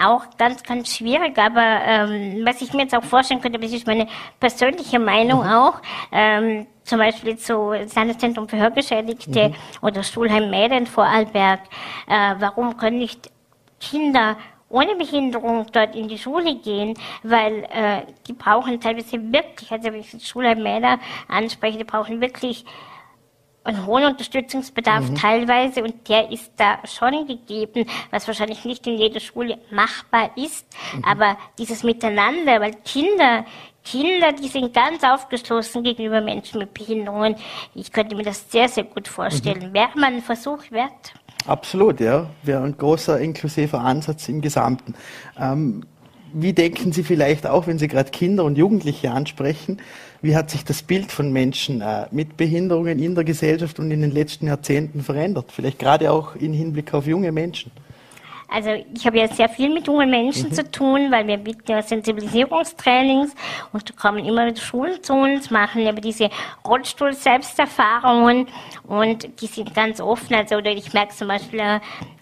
auch 0.00 0.24
ganz, 0.36 0.62
ganz 0.62 0.96
schwierig, 0.96 1.38
aber 1.38 1.80
ähm, 1.86 2.44
was 2.44 2.60
ich 2.62 2.72
mir 2.72 2.82
jetzt 2.82 2.94
auch 2.94 3.04
vorstellen 3.04 3.40
könnte, 3.40 3.58
das 3.58 3.72
ist 3.72 3.86
meine 3.86 4.08
persönliche 4.40 4.98
Meinung 4.98 5.44
mhm. 5.44 5.52
auch, 5.52 5.74
ähm, 6.10 6.66
zum 6.82 6.98
Beispiel 6.98 7.36
zu 7.38 7.72
Landeszentrum 7.94 8.48
für 8.48 8.58
Hörgeschädigte 8.58 9.50
mhm. 9.50 9.54
oder 9.82 10.02
Schulheim 10.02 10.50
Mäden 10.50 10.86
vor 10.86 11.04
Vorarlberg, 11.04 11.60
äh, 12.08 12.34
warum 12.38 12.76
können 12.76 12.98
nicht 12.98 13.30
Kinder 13.80 14.36
ohne 14.68 14.96
Behinderung 14.96 15.66
dort 15.72 15.94
in 15.94 16.08
die 16.08 16.18
Schule 16.18 16.56
gehen, 16.56 16.94
weil 17.22 17.64
äh, 17.72 18.02
die 18.26 18.32
brauchen 18.32 18.80
teilweise 18.80 19.20
wirklich, 19.32 19.70
also 19.70 19.92
wenn 19.92 20.00
ich 20.00 20.26
Schulheim 20.26 20.62
Mäder 20.62 20.98
anspreche, 21.28 21.78
die 21.78 21.84
brauchen 21.84 22.20
wirklich 22.20 22.64
einen 23.64 23.86
hohen 23.86 24.04
Unterstützungsbedarf 24.04 25.10
mhm. 25.10 25.14
teilweise 25.16 25.82
und 25.82 26.08
der 26.08 26.30
ist 26.30 26.52
da 26.56 26.78
schon 26.86 27.26
gegeben, 27.26 27.86
was 28.10 28.26
wahrscheinlich 28.26 28.64
nicht 28.64 28.86
in 28.86 28.98
jeder 28.98 29.20
Schule 29.20 29.58
machbar 29.70 30.30
ist, 30.36 30.66
mhm. 30.94 31.04
aber 31.04 31.36
dieses 31.58 31.82
Miteinander, 31.82 32.60
weil 32.60 32.74
Kinder, 32.84 33.44
Kinder, 33.82 34.32
die 34.32 34.48
sind 34.48 34.72
ganz 34.72 35.02
aufgeschlossen 35.02 35.82
gegenüber 35.82 36.20
Menschen 36.20 36.58
mit 36.58 36.72
Behinderungen. 36.72 37.36
Ich 37.74 37.92
könnte 37.92 38.16
mir 38.16 38.22
das 38.22 38.50
sehr, 38.50 38.68
sehr 38.68 38.84
gut 38.84 39.08
vorstellen. 39.08 39.70
Mhm. 39.70 39.74
Wäre 39.74 39.90
man 39.96 40.14
ein 40.14 40.22
Versuch 40.22 40.70
wert? 40.70 41.12
Absolut, 41.46 42.00
ja. 42.00 42.26
Wäre 42.42 42.62
ein 42.62 42.76
großer 42.76 43.20
inklusiver 43.20 43.80
Ansatz 43.80 44.28
im 44.28 44.40
Gesamten. 44.40 44.94
Ähm, 45.38 45.84
wie 46.34 46.52
denken 46.52 46.92
Sie 46.92 47.04
vielleicht 47.04 47.46
auch, 47.46 47.66
wenn 47.66 47.78
Sie 47.78 47.88
gerade 47.88 48.10
Kinder 48.10 48.44
und 48.44 48.58
Jugendliche 48.58 49.12
ansprechen, 49.12 49.78
wie 50.20 50.36
hat 50.36 50.50
sich 50.50 50.64
das 50.64 50.82
Bild 50.82 51.12
von 51.12 51.32
Menschen 51.32 51.80
äh, 51.80 52.06
mit 52.10 52.36
Behinderungen 52.36 52.98
in 52.98 53.14
der 53.14 53.24
Gesellschaft 53.24 53.78
und 53.78 53.90
in 53.90 54.00
den 54.00 54.10
letzten 54.10 54.48
Jahrzehnten 54.48 55.02
verändert? 55.02 55.52
Vielleicht 55.52 55.78
gerade 55.78 56.10
auch 56.10 56.34
im 56.36 56.52
Hinblick 56.52 56.92
auf 56.92 57.06
junge 57.06 57.30
Menschen. 57.30 57.70
Also 58.48 58.70
ich 58.94 59.06
habe 59.06 59.18
ja 59.18 59.28
sehr 59.28 59.48
viel 59.48 59.68
mit 59.72 59.86
jungen 59.86 60.10
Menschen 60.10 60.50
mhm. 60.50 60.54
zu 60.54 60.70
tun, 60.70 61.10
weil 61.10 61.26
wir 61.26 61.38
bieten 61.38 61.70
ja 61.70 61.82
Sensibilisierungstrainings 61.82 63.34
und 63.72 63.88
da 63.88 63.94
kommen 63.94 64.24
immer 64.24 64.46
wieder 64.46 64.60
Schulen 64.60 65.02
zu 65.02 65.14
uns, 65.14 65.50
machen 65.50 65.86
aber 65.86 66.00
diese 66.00 66.30
Rollstuhl-Selbsterfahrungen 66.66 68.46
und 68.86 69.40
die 69.40 69.46
sind 69.46 69.74
ganz 69.74 70.00
offen. 70.00 70.34
Also 70.34 70.56
oder 70.56 70.70
ich 70.70 70.92
merke 70.92 71.14
zum 71.14 71.28
Beispiel, 71.28 71.60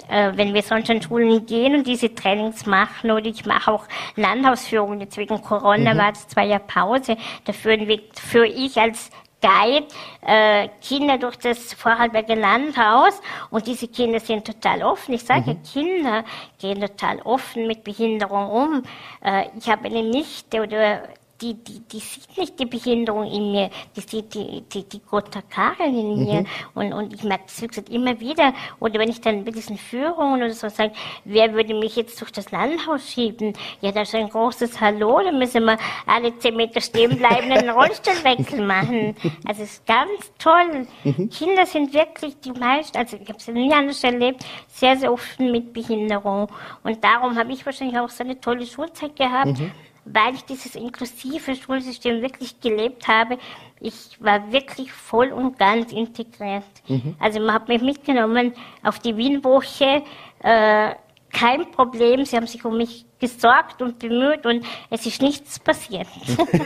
äh, 0.09 0.33
wenn 0.35 0.55
wir 0.55 0.62
sonst 0.62 0.91
an 0.91 1.02
Schulen 1.02 1.45
gehen 1.47 1.75
und 1.75 1.87
diese 1.87 2.14
Trainings 2.14 2.67
machen 2.67 3.11
oder 3.11 3.26
ich 3.26 3.45
mache 3.47 3.73
auch 3.73 3.85
Landhausführungen, 4.17 5.00
jetzt 5.00 5.17
wegen 5.17 5.41
Corona 5.43 5.95
mhm. 5.95 5.99
war 5.99 6.12
es 6.12 6.29
zwei 6.29 6.47
Jahre 6.47 6.64
Pause, 6.67 7.17
da 7.45 7.52
führen 7.52 7.88
wir, 7.88 8.00
führe 8.14 8.47
ich 8.47 8.79
als 8.79 9.11
Guide 9.43 9.87
äh, 10.23 10.69
Kinder 10.81 11.19
durch 11.19 11.37
das 11.37 11.75
Vorarlberger 11.75 12.37
Landhaus 12.37 13.21
und 13.51 13.67
diese 13.67 13.89
Kinder 13.89 14.21
sind 14.21 14.47
total 14.47 14.83
offen. 14.83 15.15
Ich 15.15 15.25
sage, 15.25 15.55
mhm. 15.55 15.63
Kinder 15.65 16.25
gehen 16.59 16.81
total 16.81 17.21
offen 17.23 17.67
mit 17.67 17.85
Behinderung 17.85 18.51
um. 18.51 18.83
Äh, 19.23 19.49
ich 19.59 19.69
habe 19.69 19.87
eine 19.87 20.03
Nichte 20.03 20.63
oder 20.63 21.03
die, 21.43 21.55
die, 21.55 21.81
die 21.81 21.99
sieht 21.99 22.39
nicht 22.39 22.59
die 22.61 22.67
Behinderung 22.67 23.27
in 23.31 23.51
mir, 23.51 23.71
die 23.97 24.01
sieht 24.01 24.33
die, 24.35 24.63
die, 24.73 24.85
die 24.85 25.01
Gotha 25.01 25.43
Karin 25.43 25.99
in 25.99 26.25
mir. 26.25 26.41
Mhm. 26.41 26.47
Und, 26.75 26.93
und 26.93 27.15
ich 27.15 27.25
merke 27.25 27.45
das, 27.47 27.61
wie 27.61 27.67
gesagt, 27.67 27.89
immer 27.89 28.19
wieder. 28.21 28.55
Oder 28.79 29.01
wenn 29.01 29.11
ich 29.11 29.21
dann 29.21 29.45
bei 29.45 29.51
diesen 29.51 29.77
Führungen 29.77 30.43
oder 30.43 30.53
so 30.53 30.69
sage, 30.69 30.93
wer 31.25 31.53
würde 31.53 31.75
mich 31.75 31.97
jetzt 31.97 32.21
durch 32.21 32.31
das 32.31 32.53
Landhaus 32.53 33.11
schieben? 33.11 33.55
Ja, 33.81 33.91
da 33.91 34.03
ist 34.03 34.15
ein 34.15 34.29
großes 34.29 34.81
Hallo, 34.81 35.21
da 35.21 35.33
müssen 35.33 35.65
wir 35.65 35.77
alle 36.07 36.37
zehn 36.39 36.57
Meter 36.57 36.81
stehen 36.81 37.19
bleiben 37.19 37.51
und 37.51 37.59
einen 37.59 37.71
Rollstuhlwechsel 37.79 38.65
machen. 38.65 39.17
Also 39.47 39.63
es 39.63 39.73
ist 39.73 39.87
ganz 39.87 40.33
toll. 40.39 40.87
Mhm. 41.03 41.29
Kinder 41.31 41.67
sind 41.67 41.93
wirklich 41.93 42.39
die 42.41 42.53
meisten, 42.53 42.97
also 42.97 43.17
ich 43.17 43.29
habe 43.29 43.39
es 43.39 43.49
nie 43.49 43.73
anders 43.73 44.05
erlebt, 44.05 44.45
sehr, 44.69 44.97
sehr 44.97 45.13
offen 45.13 45.51
mit 45.51 45.73
Behinderung. 45.73 46.49
Und 46.85 47.03
darum 47.03 47.37
habe 47.37 47.53
ich 47.53 47.67
wahrscheinlich 47.67 47.99
auch 47.99 48.11
so 48.11 48.23
eine 48.23 48.41
tolle 48.41 48.67
Schulzeit 48.67 49.17
gehabt. 49.17 49.59
Mhm 49.59 49.73
weil 50.05 50.35
ich 50.35 50.45
dieses 50.45 50.75
inklusive 50.75 51.55
Schulsystem 51.55 52.23
wirklich 52.23 52.61
gelebt 52.61 53.07
habe. 53.09 53.39
Ich 53.81 54.17
war 54.21 54.53
wirklich 54.53 54.93
voll 54.93 55.33
und 55.33 55.59
ganz 55.59 55.93
integriert. 55.93 56.65
Mhm. 56.89 57.17
Also 57.19 57.41
man 57.41 57.55
hat 57.55 57.69
mich 57.69 57.83
mitgenommen 57.83 58.53
auf 58.83 58.99
die 58.99 59.17
Wienwoche. 59.17 60.03
Äh, 60.43 60.95
kein 61.33 61.71
Problem, 61.71 62.25
sie 62.25 62.37
haben 62.37 62.47
sich 62.47 62.65
um 62.65 62.77
mich 62.77 63.07
gesorgt 63.19 63.81
und 63.81 63.99
bemüht 63.99 64.45
und 64.45 64.65
es 64.91 65.07
ist 65.07 65.23
nichts 65.23 65.59
passiert. 65.59 66.07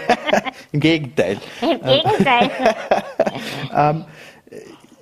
Im 0.73 0.81
Gegenteil. 0.81 1.39
Im 1.61 1.81
Gegenteil. 1.83 2.51
ähm, 3.75 4.05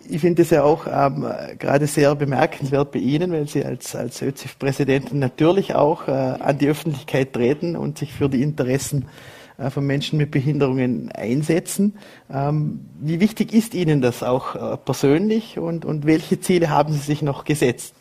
ich 0.09 0.21
finde 0.21 0.43
es 0.43 0.51
ja 0.51 0.63
auch 0.63 0.87
ähm, 0.87 1.27
gerade 1.59 1.87
sehr 1.87 2.15
bemerkenswert 2.15 2.93
bei 2.93 2.99
Ihnen, 2.99 3.33
weil 3.33 3.49
Sie 3.49 3.65
als, 3.65 3.95
als 3.95 4.23
ÖZIF-Präsidentin 4.23 5.19
natürlich 5.19 5.75
auch 5.75 6.09
äh, 6.09 6.11
an 6.11 6.59
die 6.59 6.69
Öffentlichkeit 6.69 7.33
treten 7.33 7.77
und 7.77 7.99
sich 7.99 8.13
für 8.13 8.29
die 8.29 8.43
Interessen 8.43 9.07
äh, 9.59 9.71
von 9.71 9.87
Menschen 9.87 10.19
mit 10.19 10.31
Behinderungen 10.31 11.11
einsetzen. 11.13 11.95
Ähm, 12.33 12.87
wie 13.01 13.21
wichtig 13.21 13.53
ist 13.53 13.75
Ihnen 13.75 14.03
das 14.03 14.23
auch 14.23 14.55
äh, 14.55 14.77
persönlich 14.77 15.59
und, 15.59 15.85
und 15.85 16.07
welche 16.07 16.41
Ziele 16.41 16.71
haben 16.71 16.93
Sie 16.93 16.99
sich 16.99 17.23
noch 17.23 17.45
gesetzt? 17.45 17.95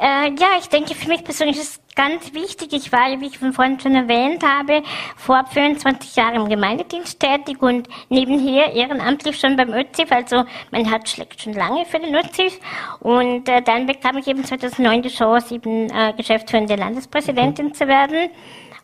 Äh, 0.00 0.30
ja, 0.38 0.58
ich 0.58 0.68
denke, 0.68 0.94
für 0.94 1.08
mich 1.08 1.24
persönlich 1.24 1.56
ist 1.56 1.72
es 1.72 1.80
ganz 1.96 2.32
wichtig. 2.32 2.72
Ich 2.72 2.92
war, 2.92 3.20
wie 3.20 3.26
ich 3.26 3.38
von 3.38 3.52
vorhin 3.52 3.80
schon 3.80 3.96
erwähnt 3.96 4.44
habe, 4.44 4.82
vor 5.16 5.44
25 5.44 6.14
Jahren 6.14 6.36
im 6.36 6.48
Gemeindedienst 6.48 7.18
tätig 7.18 7.60
und 7.60 7.88
nebenher 8.08 8.72
ehrenamtlich 8.72 9.38
schon 9.40 9.56
beim 9.56 9.70
ÖZIF. 9.70 10.12
Also 10.12 10.44
mein 10.70 10.84
Herz 10.84 11.10
schlägt 11.10 11.42
schon 11.42 11.54
lange 11.54 11.84
für 11.84 11.98
den 11.98 12.14
ÖZIF. 12.14 12.60
Und 13.00 13.48
äh, 13.48 13.60
dann 13.62 13.86
bekam 13.86 14.18
ich 14.18 14.28
eben 14.28 14.44
2009 14.44 15.02
die 15.02 15.08
Chance, 15.08 15.56
eben 15.56 15.90
äh, 15.90 16.12
geschäftsführende 16.16 16.76
Landespräsidentin 16.76 17.74
zu 17.74 17.88
werden. 17.88 18.30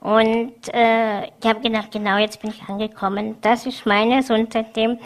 Und 0.00 0.52
äh, 0.74 1.26
ich 1.26 1.46
habe 1.46 1.60
gedacht, 1.60 1.92
genau 1.92 2.18
jetzt 2.18 2.42
bin 2.42 2.50
ich 2.50 2.68
angekommen. 2.68 3.36
Das 3.40 3.64
ist 3.64 3.86
meines 3.86 4.30
und 4.30 4.52
seitdem 4.52 4.98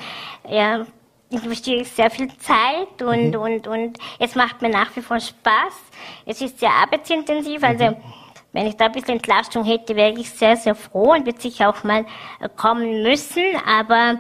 ja, 0.49 0.87
investiere 1.30 1.82
ich 1.82 1.90
sehr 1.90 2.11
viel 2.11 2.28
Zeit 2.38 3.02
und, 3.02 3.30
mhm. 3.30 3.40
und, 3.40 3.66
und 3.66 3.99
es 4.18 4.35
macht 4.35 4.62
mir 4.62 4.70
nach 4.70 4.94
wie 4.97 5.02
vor 5.02 5.20
Spaß. 5.20 5.75
Es 6.26 6.40
ist 6.40 6.58
sehr 6.58 6.70
arbeitsintensiv, 6.70 7.62
also 7.62 7.90
mhm. 7.90 7.97
wenn 8.52 8.66
ich 8.66 8.76
da 8.76 8.87
ein 8.87 8.92
bisschen 8.92 9.16
Entlastung 9.16 9.64
hätte, 9.64 9.94
wäre 9.94 10.18
ich 10.18 10.30
sehr, 10.30 10.56
sehr 10.56 10.75
froh 10.75 11.12
und 11.12 11.26
wird 11.26 11.40
sicher 11.40 11.68
auch 11.68 11.85
mal 11.85 12.06
kommen 12.56 13.02
müssen, 13.02 13.44
aber 13.66 14.18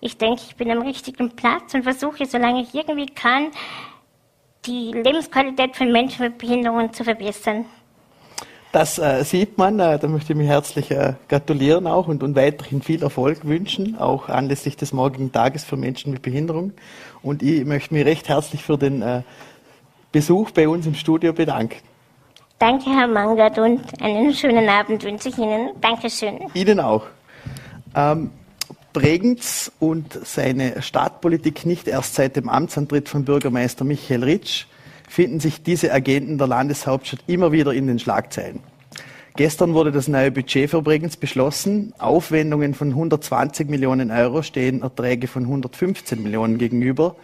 ich 0.00 0.18
denke, 0.18 0.42
ich 0.46 0.56
bin 0.56 0.70
am 0.70 0.82
richtigen 0.82 1.34
Platz 1.34 1.74
und 1.74 1.82
versuche, 1.82 2.26
solange 2.26 2.62
ich 2.62 2.74
irgendwie 2.74 3.06
kann, 3.06 3.50
die 4.66 4.92
Lebensqualität 4.92 5.76
von 5.76 5.90
Menschen 5.90 6.26
mit 6.26 6.38
Behinderungen 6.38 6.92
zu 6.92 7.04
verbessern. 7.04 7.66
Das 8.74 8.98
äh, 8.98 9.22
sieht 9.22 9.56
man, 9.56 9.78
äh, 9.78 10.00
da 10.00 10.08
möchte 10.08 10.32
ich 10.32 10.36
mich 10.36 10.48
herzlich 10.48 10.90
äh, 10.90 11.14
gratulieren 11.28 11.86
auch 11.86 12.08
und, 12.08 12.24
und 12.24 12.34
weiterhin 12.34 12.82
viel 12.82 13.04
Erfolg 13.04 13.44
wünschen, 13.44 13.96
auch 14.00 14.28
anlässlich 14.28 14.76
des 14.76 14.92
morgigen 14.92 15.30
Tages 15.30 15.62
für 15.62 15.76
Menschen 15.76 16.10
mit 16.10 16.22
Behinderung. 16.22 16.72
Und 17.22 17.44
ich 17.44 17.64
möchte 17.64 17.94
mich 17.94 18.04
recht 18.04 18.28
herzlich 18.28 18.64
für 18.64 18.76
den 18.76 19.00
äh, 19.00 19.22
Besuch 20.10 20.50
bei 20.50 20.66
uns 20.68 20.86
im 20.86 20.96
Studio 20.96 21.32
bedanken. 21.32 21.76
Danke, 22.58 22.90
Herr 22.90 23.06
Mangert, 23.06 23.56
und 23.60 23.80
einen 24.02 24.34
schönen 24.34 24.68
Abend 24.68 25.04
wünsche 25.04 25.28
ich 25.28 25.38
Ihnen. 25.38 25.70
Dankeschön. 25.80 26.40
Ihnen 26.54 26.80
auch. 26.80 27.04
Ähm, 27.94 28.32
Bregenz 28.92 29.70
und 29.78 30.18
seine 30.24 30.82
Stadtpolitik 30.82 31.64
nicht 31.64 31.86
erst 31.86 32.16
seit 32.16 32.34
dem 32.34 32.48
Amtsantritt 32.48 33.08
von 33.08 33.24
Bürgermeister 33.24 33.84
Michael 33.84 34.24
Ritsch 34.24 34.66
finden 35.14 35.38
sich 35.38 35.62
diese 35.62 35.92
Agenten 35.92 36.38
der 36.38 36.48
Landeshauptstadt 36.48 37.20
immer 37.28 37.52
wieder 37.52 37.72
in 37.72 37.86
den 37.86 38.00
Schlagzeilen. 38.00 38.58
Gestern 39.36 39.72
wurde 39.72 39.92
das 39.92 40.08
neue 40.08 40.32
Budget 40.32 40.70
für 40.70 40.82
Bregenz 40.82 41.16
beschlossen. 41.16 41.94
Aufwendungen 41.98 42.74
von 42.74 42.88
120 42.88 43.68
Millionen 43.68 44.10
Euro 44.10 44.42
stehen 44.42 44.82
Erträge 44.82 45.28
von 45.28 45.44
115 45.44 46.20
Millionen 46.20 46.58
gegenüber. 46.58 47.14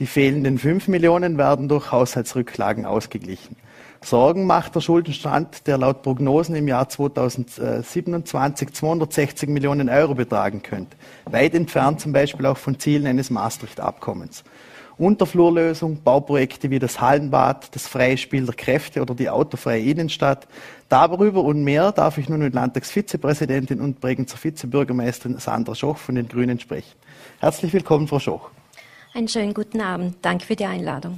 Die 0.00 0.06
fehlenden 0.06 0.58
5 0.58 0.88
Millionen 0.88 1.38
werden 1.38 1.68
durch 1.68 1.92
Haushaltsrücklagen 1.92 2.84
ausgeglichen. 2.84 3.54
Sorgen 4.02 4.46
macht 4.46 4.74
der 4.74 4.80
Schuldenstand, 4.80 5.68
der 5.68 5.78
laut 5.78 6.02
Prognosen 6.02 6.56
im 6.56 6.66
Jahr 6.66 6.88
2027 6.88 8.72
260 8.72 9.48
Millionen 9.50 9.88
Euro 9.88 10.14
betragen 10.14 10.62
könnte. 10.62 10.96
Weit 11.26 11.54
entfernt 11.54 12.00
zum 12.00 12.12
Beispiel 12.12 12.46
auch 12.46 12.56
von 12.56 12.80
Zielen 12.80 13.06
eines 13.06 13.30
Maastricht-Abkommens. 13.30 14.42
Unterflurlösung, 15.00 16.02
Bauprojekte 16.02 16.70
wie 16.70 16.78
das 16.78 17.00
Hallenbad, 17.00 17.74
das 17.74 17.88
freie 17.88 18.18
Spiel 18.18 18.44
der 18.44 18.54
Kräfte 18.54 19.00
oder 19.00 19.14
die 19.14 19.30
autofreie 19.30 19.82
Innenstadt. 19.82 20.46
Darüber 20.90 21.42
und 21.42 21.64
mehr 21.64 21.90
darf 21.90 22.18
ich 22.18 22.28
nun 22.28 22.40
mit 22.40 22.54
Landtagsvizepräsidentin 22.54 23.80
und 23.80 24.00
Bregenzer 24.00 24.36
Vizebürgermeisterin 24.36 25.38
Sandra 25.38 25.74
Schoch 25.74 25.96
von 25.96 26.16
den 26.16 26.28
Grünen 26.28 26.60
sprechen. 26.60 26.92
Herzlich 27.40 27.72
willkommen, 27.72 28.08
Frau 28.08 28.18
Schoch. 28.18 28.50
Einen 29.14 29.28
schönen 29.28 29.54
guten 29.54 29.80
Abend. 29.80 30.16
Danke 30.20 30.44
für 30.44 30.54
die 30.54 30.66
Einladung. 30.66 31.16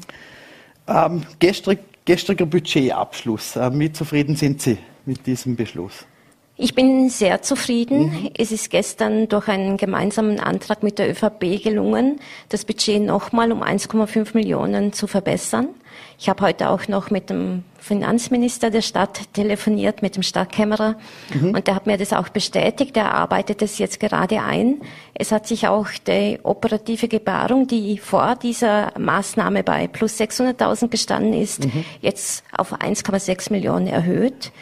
Ähm, 0.86 1.22
gestrig, 1.40 1.80
gestriger 2.04 2.46
Budgetabschluss. 2.46 3.56
Ähm, 3.56 3.80
wie 3.80 3.92
zufrieden 3.92 4.36
sind 4.36 4.62
Sie 4.62 4.78
mit 5.04 5.26
diesem 5.26 5.56
Beschluss? 5.56 6.06
Ich 6.62 6.76
bin 6.76 7.08
sehr 7.08 7.42
zufrieden. 7.42 8.04
Mhm. 8.04 8.30
Es 8.38 8.52
ist 8.52 8.70
gestern 8.70 9.28
durch 9.28 9.48
einen 9.48 9.78
gemeinsamen 9.78 10.38
Antrag 10.38 10.84
mit 10.84 11.00
der 11.00 11.10
ÖVP 11.10 11.60
gelungen, 11.60 12.20
das 12.50 12.64
Budget 12.64 13.02
nochmal 13.02 13.50
um 13.50 13.64
1,5 13.64 14.28
Millionen 14.34 14.92
zu 14.92 15.08
verbessern. 15.08 15.70
Ich 16.20 16.28
habe 16.28 16.46
heute 16.46 16.70
auch 16.70 16.86
noch 16.86 17.10
mit 17.10 17.30
dem 17.30 17.64
Finanzminister 17.80 18.70
der 18.70 18.80
Stadt 18.80 19.32
telefoniert, 19.32 20.02
mit 20.02 20.14
dem 20.14 20.22
Stadtkämmerer, 20.22 20.94
mhm. 21.34 21.52
und 21.52 21.66
der 21.66 21.74
hat 21.74 21.88
mir 21.88 21.98
das 21.98 22.12
auch 22.12 22.28
bestätigt. 22.28 22.96
Er 22.96 23.12
arbeitet 23.12 23.60
es 23.60 23.78
jetzt 23.78 23.98
gerade 23.98 24.40
ein. 24.40 24.82
Es 25.14 25.32
hat 25.32 25.48
sich 25.48 25.66
auch 25.66 25.88
die 26.06 26.38
operative 26.44 27.08
Gebarung, 27.08 27.66
die 27.66 27.98
vor 27.98 28.36
dieser 28.40 28.96
Maßnahme 28.96 29.64
bei 29.64 29.88
plus 29.88 30.20
600.000 30.20 30.88
gestanden 30.90 31.32
ist, 31.32 31.64
mhm. 31.64 31.84
jetzt 32.02 32.44
auf 32.56 32.72
1,6 32.72 33.50
Millionen 33.50 33.88
erhöht. 33.88 34.52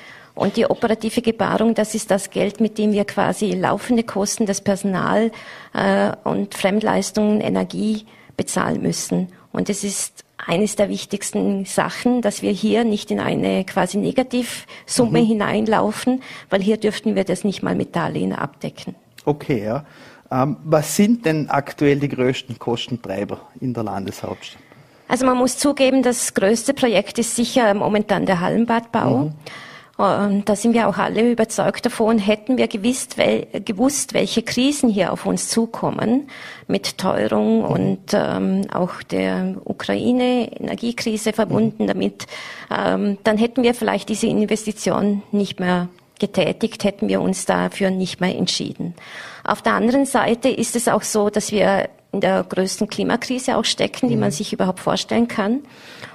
Und 0.41 0.57
die 0.57 0.65
operative 0.65 1.21
Gebarung, 1.21 1.75
das 1.75 1.95
ist 1.95 2.11
das 2.11 2.31
Geld, 2.31 2.63
mit 2.63 2.79
dem 2.79 2.93
wir 2.93 3.05
quasi 3.05 3.53
laufende 3.53 4.05
Kosten, 4.05 4.47
das 4.47 4.63
Personal 4.63 5.33
äh, 5.75 6.13
und 6.25 6.55
Fremdleistungen, 6.55 7.43
Energie 7.43 8.07
bezahlen 8.39 8.81
müssen. 8.81 9.29
Und 9.53 9.69
es 9.69 9.85
ist 9.85 10.25
eines 10.39 10.77
der 10.77 10.89
wichtigsten 10.89 11.67
Sachen, 11.67 12.23
dass 12.23 12.41
wir 12.41 12.53
hier 12.53 12.85
nicht 12.85 13.11
in 13.11 13.21
eine 13.21 13.67
quasi 13.67 13.99
Negativsumme 13.99 15.21
mhm. 15.21 15.27
hineinlaufen, 15.27 16.23
weil 16.49 16.63
hier 16.63 16.79
dürften 16.79 17.17
wir 17.17 17.25
das 17.25 17.45
nicht 17.45 17.63
mal 17.63 17.75
mit 17.75 17.95
Darlehen 17.95 18.33
abdecken. 18.33 18.95
Okay, 19.27 19.63
ja. 19.63 19.85
Ähm, 20.33 20.57
was 20.65 20.97
sind 20.97 21.27
denn 21.27 21.51
aktuell 21.51 22.01
die 22.01 22.09
größten 22.09 22.59
Kostentreiber 22.59 23.43
in 23.61 23.75
der 23.75 23.83
Landeshauptstadt? 23.83 24.63
Also 25.07 25.27
man 25.27 25.37
muss 25.37 25.59
zugeben, 25.59 26.03
das 26.03 26.33
größte 26.33 26.73
Projekt 26.73 27.19
ist 27.19 27.37
sicher 27.37 27.75
momentan 27.75 28.25
der 28.25 28.41
Hallenbadbau. 28.41 29.25
Mhm. 29.25 29.35
Und 30.01 30.49
da 30.49 30.57
sind 30.57 30.73
wir 30.73 30.89
auch 30.89 30.97
alle 30.97 31.31
überzeugt 31.31 31.85
davon, 31.85 32.17
hätten 32.19 32.57
wir 32.57 32.69
gewusst, 32.69 33.19
wel, 33.19 33.47
gewusst 33.67 34.15
welche 34.15 34.41
Krisen 34.43 34.89
hier 34.89 35.13
auf 35.13 35.27
uns 35.27 35.51
zukommen, 35.51 36.31
mit 36.67 36.97
Teuerung 36.97 37.63
und 37.63 38.15
ähm, 38.15 38.63
auch 38.73 39.03
der 39.03 39.57
Ukraine-Energiekrise 39.63 41.35
verbunden 41.35 41.87
damit, 41.87 42.27
ähm, 42.75 43.19
dann 43.25 43.37
hätten 43.37 43.63
wir 43.63 43.75
vielleicht 43.75 44.09
diese 44.09 44.27
Investition 44.27 45.23
nicht 45.33 45.61
mehr 45.61 45.89
getätigt, 46.19 46.85
hätten 46.85 47.09
wir 47.09 47.21
uns 47.21 47.45
dafür 47.45 47.91
nicht 47.91 48.23
mehr 48.23 48.35
entschieden. 48.35 48.95
Auf 49.45 49.61
der 49.61 49.75
anderen 49.75 50.07
Seite 50.07 50.49
ist 50.49 50.77
es 50.77 50.89
auch 50.89 51.03
so, 51.03 51.29
dass 51.29 51.53
wir 51.53 51.91
in 52.13 52.23
der 52.23 52.43
größten 52.45 52.89
Klimakrise 52.89 53.55
auch 53.59 53.67
stecken, 53.67 54.09
die 54.09 54.17
man 54.17 54.29
mhm. 54.29 54.35
sich 54.35 54.55
überhaupt 54.55 54.81
vorstellen 54.81 55.29
kann. 55.29 55.61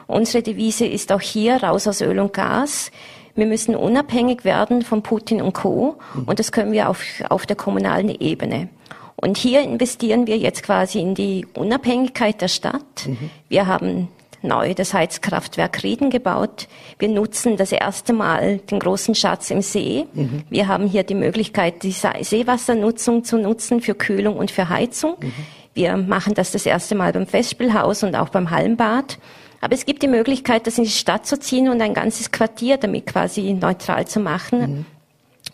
Unsere 0.08 0.41
Devise 0.41 0.88
ist 0.88 1.12
auch 1.12 1.21
hier 1.21 1.62
raus 1.62 1.88
aus 1.88 2.02
Öl 2.02 2.19
und 2.19 2.34
Gas. 2.34 2.89
Wir 3.36 3.45
müssen 3.45 3.76
unabhängig 3.76 4.45
werden 4.45 4.82
von 4.82 5.04
Putin 5.04 5.41
und 5.41 5.54
Co. 5.54 5.98
Und 6.26 6.39
das 6.39 6.52
können 6.52 6.71
wir 6.71 6.89
auf, 6.89 7.04
auf 7.30 7.45
der 7.45 7.56
kommunalen 7.56 8.10
Ebene. 8.10 8.69
Und 9.17 9.38
hier 9.38 9.62
investieren 9.62 10.28
wir 10.28 10.38
jetzt 10.38 10.63
quasi 10.63 11.00
in 11.00 11.15
die 11.15 11.45
Unabhängigkeit 11.54 12.41
der 12.41 12.48
Stadt. 12.48 13.08
Mhm. 13.08 13.30
Wir 13.50 13.67
haben 13.67 14.08
neu 14.41 14.74
das 14.74 14.93
Heizkraftwerk 14.93 15.84
Rieden 15.84 16.10
gebaut. 16.10 16.67
Wir 17.00 17.10
nutzen 17.10 17.58
das 17.58 17.71
erste 17.71 18.13
Mal 18.13 18.60
den 18.60 18.80
großen 18.80 19.15
Schatz 19.15 19.50
im 19.52 19.62
See. 19.62 20.06
Mhm. 20.13 20.43
Wir 20.50 20.67
haben 20.67 20.88
hier 20.88 21.04
die 21.04 21.15
Möglichkeit, 21.15 21.84
die 21.84 21.91
Seewassernutzung 21.91 23.24
zu 23.24 23.38
nutzen 23.38 23.82
für 23.82 23.95
Kühlung 23.95 24.38
und 24.38 24.52
für 24.52 24.69
Heizung. 24.69 25.15
Mhm. 25.19 25.34
Wir 25.74 25.98
machen 25.98 26.36
das 26.36 26.52
das 26.52 26.65
erste 26.65 26.95
Mal 26.95 27.12
beim 27.12 27.28
Festspielhaus 27.28 28.04
und 28.04 28.15
auch 28.15 28.30
beim 28.30 28.50
Hallenbad. 28.50 29.17
Aber 29.62 29.74
es 29.74 29.86
gibt 29.86 30.04
die 30.04 30.08
Möglichkeit, 30.08 30.68
das 30.68 30.78
in 30.78 30.84
die 30.84 30.89
Stadt 30.89 31.26
zu 31.26 31.39
ziehen 31.39 31.70
und 31.70 31.82
ein 31.82 31.94
ganzes 31.94 32.32
Quartier 32.32 32.78
damit 32.78 33.08
quasi 33.08 33.54
neutral 33.54 34.08
zu 34.08 34.20
machen 34.20 34.60
mhm. 34.60 34.86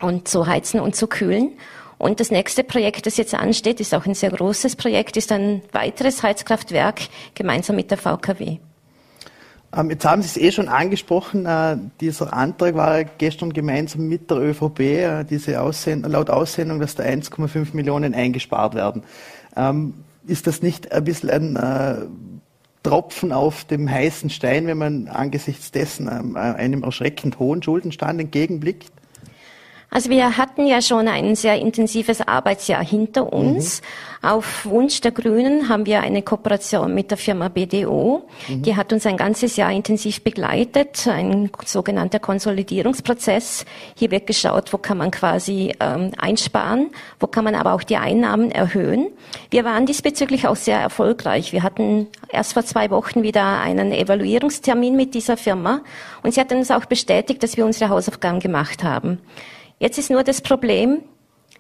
und 0.06 0.28
zu 0.28 0.48
heizen 0.48 0.80
und 0.80 0.96
zu 0.96 1.08
kühlen. 1.08 1.52
Und 1.98 2.20
das 2.20 2.32
nächste 2.32 2.64
Projekt, 2.64 3.06
das 3.06 3.18
jetzt 3.18 3.36
ansteht, 3.36 3.80
ist 3.80 3.94
auch 3.94 4.08
ein 4.08 4.16
sehr 4.16 4.32
großes 4.32 4.76
Projekt, 4.76 5.18
ist 5.18 5.32
ein 5.32 5.62
weiteres 5.72 6.24
Heizkraftwerk 6.24 7.02
gemeinsam 7.36 7.76
mit 7.76 7.92
der 7.92 8.00
VKW. 8.00 8.58
Ähm, 9.74 9.90
jetzt 9.90 10.04
haben 10.06 10.22
Sie 10.22 10.28
es 10.28 10.38
eh 10.38 10.52
schon 10.52 10.68
angesprochen, 10.68 11.46
äh, 11.46 11.78
dieser 12.02 12.34
Antrag 12.34 12.76
war 12.76 13.04
gestern 13.04 13.54
gemeinsam 13.54 14.08
mit 14.08 14.30
der 14.30 14.38
ÖVP, 14.38 14.80
äh, 14.80 15.24
diese 15.24 15.62
Aussend 15.62 16.06
laut 16.08 16.30
Aussendung, 16.30 16.80
dass 16.80 16.96
da 16.96 17.04
1,5 17.04 17.74
Millionen 17.74 18.14
eingespart 18.14 18.74
werden. 18.74 19.04
Ähm, 19.56 19.94
ist 20.28 20.48
das 20.48 20.62
nicht 20.62 20.92
ein 20.92 21.04
bisschen 21.04 21.30
ein 21.30 21.56
äh, 21.56 22.06
Tropfen 22.84 23.32
auf 23.32 23.66
dem 23.66 23.90
heißen 23.90 24.30
Stein, 24.30 24.68
wenn 24.68 24.78
man 24.78 25.08
angesichts 25.08 25.72
dessen 25.72 26.08
ähm, 26.08 26.36
einem 26.36 26.84
erschreckend 26.84 27.40
hohen 27.40 27.62
Schuldenstand 27.62 28.20
entgegenblickt? 28.20 28.92
Also 29.94 30.10
wir 30.10 30.38
hatten 30.38 30.68
ja 30.68 30.82
schon 30.82 31.10
ein 31.10 31.36
sehr 31.36 31.60
intensives 31.60 32.22
Arbeitsjahr 32.22 32.82
hinter 32.82 33.34
uns. 33.34 33.82
Mhm. 33.82 34.30
Auf 34.30 34.66
Wunsch 34.66 35.02
der 35.02 35.12
Grünen 35.12 35.68
haben 35.68 35.86
wir 35.86 36.00
eine 36.00 36.22
Kooperation 36.22 36.96
mit 36.96 37.12
der 37.12 37.18
Firma 37.18 37.50
BDO. 37.50 38.26
Mhm. 38.48 38.62
Die 38.62 38.78
hat 38.78 38.94
uns 38.94 39.06
ein 39.06 39.18
ganzes 39.18 39.58
Jahr 39.58 39.70
intensiv 39.70 40.22
begleitet, 40.22 41.06
ein 41.08 41.52
sogenannter 41.66 42.20
Konsolidierungsprozess. 42.20 43.66
Hier 43.96 44.12
wird 44.12 44.28
geschaut, 44.28 44.72
wo 44.72 44.78
kann 44.78 44.98
man 44.98 45.12
quasi 45.12 45.74
ähm, 45.82 46.12
einsparen, 46.18 46.92
wo 47.20 47.28
kann 47.28 47.44
man 47.44 47.56
aber 47.56 47.74
auch 47.74 47.84
die 47.84 47.98
Einnahmen 47.98 48.50
erhöhen. 48.50 49.08
Wir 49.50 49.66
waren 49.66 49.86
diesbezüglich 49.86 50.48
auch 50.48 50.56
sehr 50.56 50.80
erfolgreich. 50.80 51.52
Wir 51.52 51.64
hatten 51.64 52.08
erst 52.30 52.54
vor 52.54 52.64
zwei 52.64 52.90
Wochen 52.92 53.24
wieder 53.24 53.60
einen 53.60 53.92
Evaluierungstermin 53.92 54.96
mit 54.96 55.16
dieser 55.16 55.36
Firma 55.36 55.82
und 56.24 56.34
sie 56.34 56.40
hat 56.40 56.54
uns 56.54 56.72
auch 56.72 56.86
bestätigt, 56.86 57.44
dass 57.44 57.58
wir 57.58 57.66
unsere 57.66 57.90
Hausaufgaben 57.90 58.40
gemacht 58.40 58.86
haben. 58.86 59.20
Jetzt 59.82 59.98
ist 59.98 60.12
nur 60.12 60.24
das 60.24 60.42
Problem, 60.42 61.00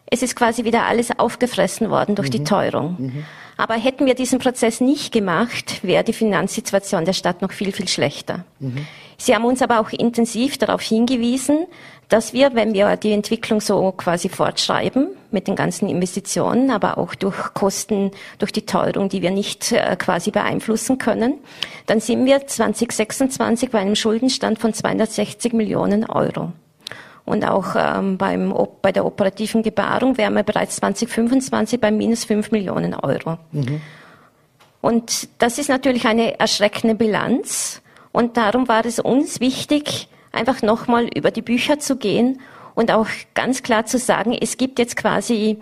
es 0.05 0.21
ist 0.21 0.35
quasi 0.35 0.63
wieder 0.63 0.85
alles 0.85 1.09
aufgefressen 1.17 1.89
worden 1.89 2.13
durch 2.13 2.27
mhm. 2.27 2.31
die 2.31 2.43
Teuerung. 2.43 2.95
Mhm. 2.99 3.25
Aber 3.57 3.73
hätten 3.73 4.05
wir 4.05 4.13
diesen 4.13 4.37
Prozess 4.37 4.79
nicht 4.79 5.11
gemacht, 5.11 5.79
wäre 5.83 6.03
die 6.03 6.13
Finanzsituation 6.13 7.03
der 7.03 7.13
Stadt 7.13 7.41
noch 7.41 7.51
viel, 7.51 7.71
viel 7.71 7.87
schlechter. 7.87 8.45
Mhm. 8.59 8.85
Sie 9.17 9.33
haben 9.33 9.43
uns 9.43 9.63
aber 9.63 9.79
auch 9.79 9.89
intensiv 9.89 10.59
darauf 10.59 10.81
hingewiesen, 10.81 11.65
dass 12.09 12.31
wir, 12.31 12.53
wenn 12.53 12.75
wir 12.75 12.95
die 12.95 13.11
Entwicklung 13.11 13.59
so 13.59 13.91
quasi 13.91 14.29
fortschreiben, 14.29 15.07
mit 15.31 15.47
den 15.47 15.55
ganzen 15.55 15.89
Investitionen, 15.89 16.69
aber 16.69 16.99
auch 16.99 17.15
durch 17.15 17.55
Kosten, 17.55 18.11
durch 18.37 18.51
die 18.51 18.67
Teuerung, 18.67 19.09
die 19.09 19.23
wir 19.23 19.31
nicht 19.31 19.71
äh, 19.71 19.95
quasi 19.95 20.29
beeinflussen 20.29 20.99
können, 20.99 21.39
dann 21.87 21.99
sind 21.99 22.23
wir 22.25 22.45
2026 22.45 23.71
bei 23.71 23.79
einem 23.79 23.95
Schuldenstand 23.95 24.59
von 24.59 24.75
260 24.75 25.53
Millionen 25.53 26.05
Euro. 26.05 26.51
Und 27.31 27.45
auch 27.45 27.77
ähm, 27.77 28.17
beim, 28.17 28.53
bei 28.81 28.91
der 28.91 29.05
operativen 29.05 29.63
Gebarung 29.63 30.17
wären 30.17 30.33
wir 30.33 30.43
bereits 30.43 30.75
2025 30.75 31.79
bei 31.79 31.89
minus 31.89 32.25
5 32.25 32.51
Millionen 32.51 32.93
Euro. 32.93 33.37
Mhm. 33.53 33.79
Und 34.81 35.29
das 35.37 35.57
ist 35.57 35.69
natürlich 35.69 36.05
eine 36.07 36.37
erschreckende 36.41 36.93
Bilanz. 36.93 37.81
Und 38.11 38.35
darum 38.35 38.67
war 38.67 38.85
es 38.85 38.99
uns 38.99 39.39
wichtig, 39.39 40.09
einfach 40.33 40.61
nochmal 40.61 41.07
über 41.15 41.31
die 41.31 41.41
Bücher 41.41 41.79
zu 41.79 41.95
gehen 41.95 42.41
und 42.75 42.91
auch 42.91 43.07
ganz 43.33 43.63
klar 43.63 43.85
zu 43.85 43.97
sagen, 43.97 44.37
es 44.37 44.57
gibt 44.57 44.77
jetzt 44.77 44.97
quasi 44.97 45.61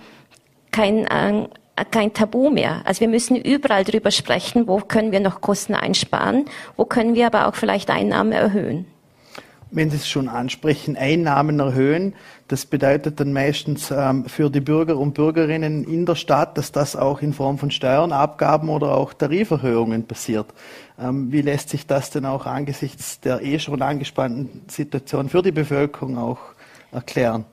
kein, 0.71 1.05
äh, 1.05 1.49
kein 1.91 2.13
Tabu 2.13 2.49
mehr. 2.49 2.81
Also 2.85 3.01
wir 3.01 3.09
müssen 3.09 3.35
überall 3.35 3.83
darüber 3.83 4.09
sprechen, 4.09 4.67
wo 4.67 4.77
können 4.77 5.11
wir 5.11 5.19
noch 5.19 5.39
Kosten 5.41 5.75
einsparen, 5.75 6.45
wo 6.77 6.85
können 6.85 7.13
wir 7.13 7.27
aber 7.27 7.47
auch 7.47 7.53
vielleicht 7.53 7.91
Einnahmen 7.91 8.31
erhöhen 8.31 8.87
wenn 9.71 9.89
Sie 9.89 9.97
es 9.97 10.07
schon 10.07 10.27
ansprechen, 10.27 10.97
Einnahmen 10.97 11.59
erhöhen. 11.59 12.15
Das 12.47 12.65
bedeutet 12.65 13.19
dann 13.19 13.33
meistens 13.33 13.91
ähm, 13.91 14.25
für 14.25 14.49
die 14.49 14.61
Bürger 14.61 14.97
und 14.97 15.13
Bürgerinnen 15.13 15.83
in 15.83 16.05
der 16.05 16.15
Stadt, 16.15 16.57
dass 16.57 16.71
das 16.71 16.95
auch 16.95 17.21
in 17.21 17.33
Form 17.33 17.57
von 17.57 17.71
Steuern, 17.71 18.11
Abgaben 18.11 18.69
oder 18.69 18.95
auch 18.95 19.13
Tariferhöhungen 19.13 20.05
passiert. 20.05 20.47
Ähm, 20.99 21.31
wie 21.31 21.41
lässt 21.41 21.69
sich 21.69 21.85
das 21.85 22.09
denn 22.09 22.25
auch 22.25 22.45
angesichts 22.45 23.19
der 23.19 23.41
eh 23.41 23.59
schon 23.59 23.81
angespannten 23.81 24.61
Situation 24.67 25.29
für 25.29 25.41
die 25.41 25.51
Bevölkerung 25.51 26.17
auch 26.17 26.39
erklären? 26.91 27.45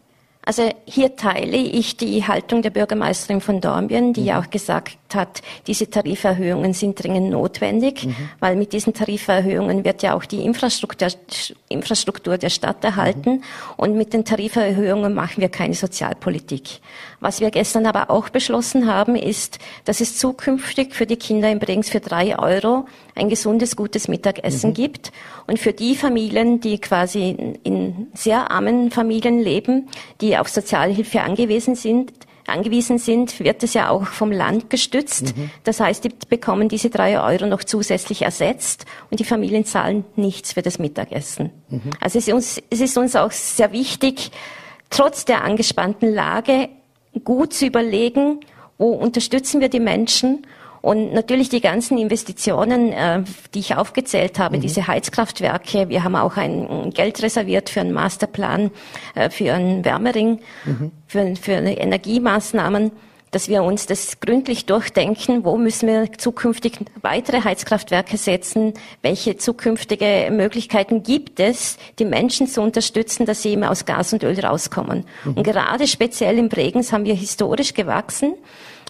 Also 0.46 0.70
hier 0.84 1.16
teile 1.16 1.56
ich 1.56 1.96
die 1.96 2.24
Haltung 2.24 2.62
der 2.62 2.70
Bürgermeisterin 2.70 3.40
von 3.40 3.60
Dornbirn, 3.60 4.12
die 4.12 4.20
mhm. 4.20 4.26
ja 4.28 4.40
auch 4.40 4.48
gesagt 4.48 4.96
hat, 5.12 5.42
diese 5.66 5.90
Tariferhöhungen 5.90 6.72
sind 6.72 7.02
dringend 7.02 7.30
notwendig, 7.30 8.04
mhm. 8.04 8.14
weil 8.38 8.54
mit 8.54 8.72
diesen 8.72 8.94
Tariferhöhungen 8.94 9.84
wird 9.84 10.04
ja 10.04 10.14
auch 10.14 10.24
die 10.24 10.44
Infrastruktur, 10.44 11.08
Infrastruktur 11.68 12.38
der 12.38 12.50
Stadt 12.50 12.84
erhalten 12.84 13.30
mhm. 13.30 13.42
und 13.76 13.96
mit 13.96 14.12
den 14.12 14.24
Tariferhöhungen 14.24 15.14
machen 15.14 15.40
wir 15.40 15.48
keine 15.48 15.74
Sozialpolitik. 15.74 16.78
Was 17.20 17.40
wir 17.40 17.50
gestern 17.50 17.86
aber 17.86 18.10
auch 18.10 18.28
beschlossen 18.28 18.86
haben, 18.86 19.16
ist, 19.16 19.58
dass 19.84 20.00
es 20.00 20.18
zukünftig 20.18 20.94
für 20.94 21.06
die 21.06 21.16
Kinder 21.16 21.50
in 21.50 21.58
Bregenz 21.58 21.88
für 21.88 22.00
drei 22.00 22.38
Euro 22.38 22.86
ein 23.14 23.28
gesundes, 23.28 23.76
gutes 23.76 24.08
Mittagessen 24.08 24.70
mhm. 24.70 24.74
gibt. 24.74 25.12
Und 25.46 25.58
für 25.58 25.72
die 25.72 25.96
Familien, 25.96 26.60
die 26.60 26.78
quasi 26.78 27.30
in, 27.30 27.54
in 27.62 28.06
sehr 28.14 28.50
armen 28.50 28.90
Familien 28.90 29.40
leben, 29.40 29.88
die 30.20 30.36
auf 30.36 30.48
Sozialhilfe 30.48 31.22
angewiesen 31.22 31.74
sind, 31.74 32.12
angewiesen 32.46 32.98
sind, 32.98 33.40
wird 33.40 33.62
es 33.62 33.74
ja 33.74 33.90
auch 33.90 34.06
vom 34.06 34.30
Land 34.30 34.70
gestützt. 34.70 35.36
Mhm. 35.36 35.50
Das 35.64 35.80
heißt, 35.80 36.04
die 36.04 36.10
bekommen 36.28 36.68
diese 36.68 36.90
drei 36.90 37.20
Euro 37.20 37.46
noch 37.46 37.64
zusätzlich 37.64 38.22
ersetzt 38.22 38.86
und 39.10 39.20
die 39.20 39.24
Familien 39.24 39.64
zahlen 39.64 40.04
nichts 40.16 40.52
für 40.52 40.62
das 40.62 40.78
Mittagessen. 40.78 41.50
Mhm. 41.68 41.90
Also 42.00 42.18
es 42.18 42.28
ist, 42.28 42.34
uns, 42.34 42.62
es 42.70 42.80
ist 42.80 42.96
uns 42.96 43.16
auch 43.16 43.32
sehr 43.32 43.72
wichtig, 43.72 44.30
trotz 44.90 45.24
der 45.24 45.42
angespannten 45.42 46.12
Lage 46.12 46.68
gut 47.24 47.52
zu 47.52 47.66
überlegen, 47.66 48.40
wo 48.78 48.90
unterstützen 48.90 49.60
wir 49.60 49.68
die 49.68 49.80
Menschen 49.80 50.46
und 50.82 51.12
natürlich 51.12 51.48
die 51.48 51.60
ganzen 51.60 51.98
Investitionen, 51.98 52.92
äh, 52.92 53.24
die 53.54 53.58
ich 53.58 53.74
aufgezählt 53.74 54.38
habe, 54.38 54.58
mhm. 54.58 54.60
diese 54.60 54.86
Heizkraftwerke. 54.86 55.88
Wir 55.88 56.04
haben 56.04 56.14
auch 56.14 56.36
ein 56.36 56.90
Geld 56.94 57.22
reserviert 57.22 57.70
für 57.70 57.80
einen 57.80 57.92
Masterplan, 57.92 58.70
äh, 59.14 59.30
für 59.30 59.52
einen 59.52 59.84
Wärmering, 59.84 60.38
mhm. 60.64 60.92
für, 61.08 61.34
für 61.34 61.52
Energiemaßnahmen 61.52 62.92
dass 63.30 63.48
wir 63.48 63.62
uns 63.62 63.86
das 63.86 64.20
gründlich 64.20 64.66
durchdenken, 64.66 65.44
wo 65.44 65.56
müssen 65.56 65.88
wir 65.88 66.12
zukünftig 66.12 66.78
weitere 67.02 67.42
Heizkraftwerke 67.42 68.16
setzen, 68.16 68.74
welche 69.02 69.36
zukünftige 69.36 70.28
Möglichkeiten 70.30 71.02
gibt 71.02 71.40
es, 71.40 71.76
die 71.98 72.04
Menschen 72.04 72.46
zu 72.46 72.62
unterstützen, 72.62 73.26
dass 73.26 73.42
sie 73.42 73.50
eben 73.50 73.64
aus 73.64 73.84
Gas 73.84 74.12
und 74.12 74.22
Öl 74.22 74.38
rauskommen. 74.38 75.04
Mhm. 75.24 75.34
Und 75.34 75.42
gerade 75.42 75.86
speziell 75.86 76.38
in 76.38 76.48
Bregenz 76.48 76.92
haben 76.92 77.04
wir 77.04 77.14
historisch 77.14 77.74
gewachsen 77.74 78.34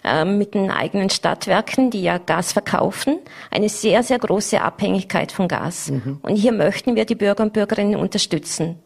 äh, 0.04 0.24
mit 0.24 0.54
den 0.54 0.70
eigenen 0.70 1.10
Stadtwerken, 1.10 1.90
die 1.90 2.02
ja 2.02 2.18
Gas 2.18 2.52
verkaufen, 2.52 3.18
eine 3.50 3.68
sehr, 3.68 4.02
sehr 4.02 4.18
große 4.18 4.60
Abhängigkeit 4.60 5.32
von 5.32 5.48
Gas. 5.48 5.90
Mhm. 5.90 6.18
Und 6.22 6.36
hier 6.36 6.52
möchten 6.52 6.94
wir 6.94 7.04
die 7.04 7.14
Bürger 7.14 7.42
und 7.42 7.52
Bürgerinnen 7.52 7.96
unterstützen. 7.96 8.78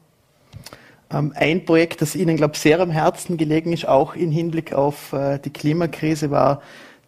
Ähm, 1.12 1.32
ein 1.34 1.64
Projekt, 1.64 2.02
das 2.02 2.16
Ihnen, 2.16 2.36
glaube 2.36 2.54
ich, 2.54 2.60
sehr 2.60 2.80
am 2.80 2.90
Herzen 2.90 3.36
gelegen 3.36 3.72
ist, 3.72 3.86
auch 3.86 4.14
im 4.14 4.30
Hinblick 4.30 4.72
auf 4.72 5.12
äh, 5.12 5.38
die 5.38 5.50
Klimakrise, 5.50 6.30
war 6.30 6.60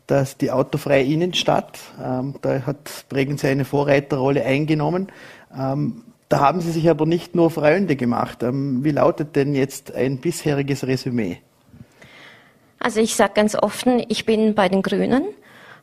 dass 0.06 0.36
die 0.36 0.50
autofreie 0.50 1.04
Innenstadt. 1.04 1.78
Ähm, 2.02 2.34
da 2.42 2.66
hat 2.66 3.06
Bregenz 3.08 3.44
eine 3.44 3.64
Vorreiterrolle 3.64 4.44
eingenommen. 4.44 5.08
Ähm, 5.56 6.04
da 6.28 6.40
haben 6.40 6.60
Sie 6.60 6.70
sich 6.70 6.88
aber 6.88 7.06
nicht 7.06 7.34
nur 7.34 7.50
Freunde 7.50 7.96
gemacht. 7.96 8.38
wie 8.42 8.90
lautet 8.90 9.36
denn 9.36 9.54
jetzt 9.54 9.94
ein 9.94 10.18
bisheriges 10.18 10.86
Resümee? 10.86 11.38
Also 12.78 13.00
ich 13.00 13.14
sage 13.14 13.34
ganz 13.34 13.54
offen, 13.54 14.02
ich 14.08 14.26
bin 14.26 14.54
bei 14.54 14.68
den 14.68 14.82
Grünen. 14.82 15.24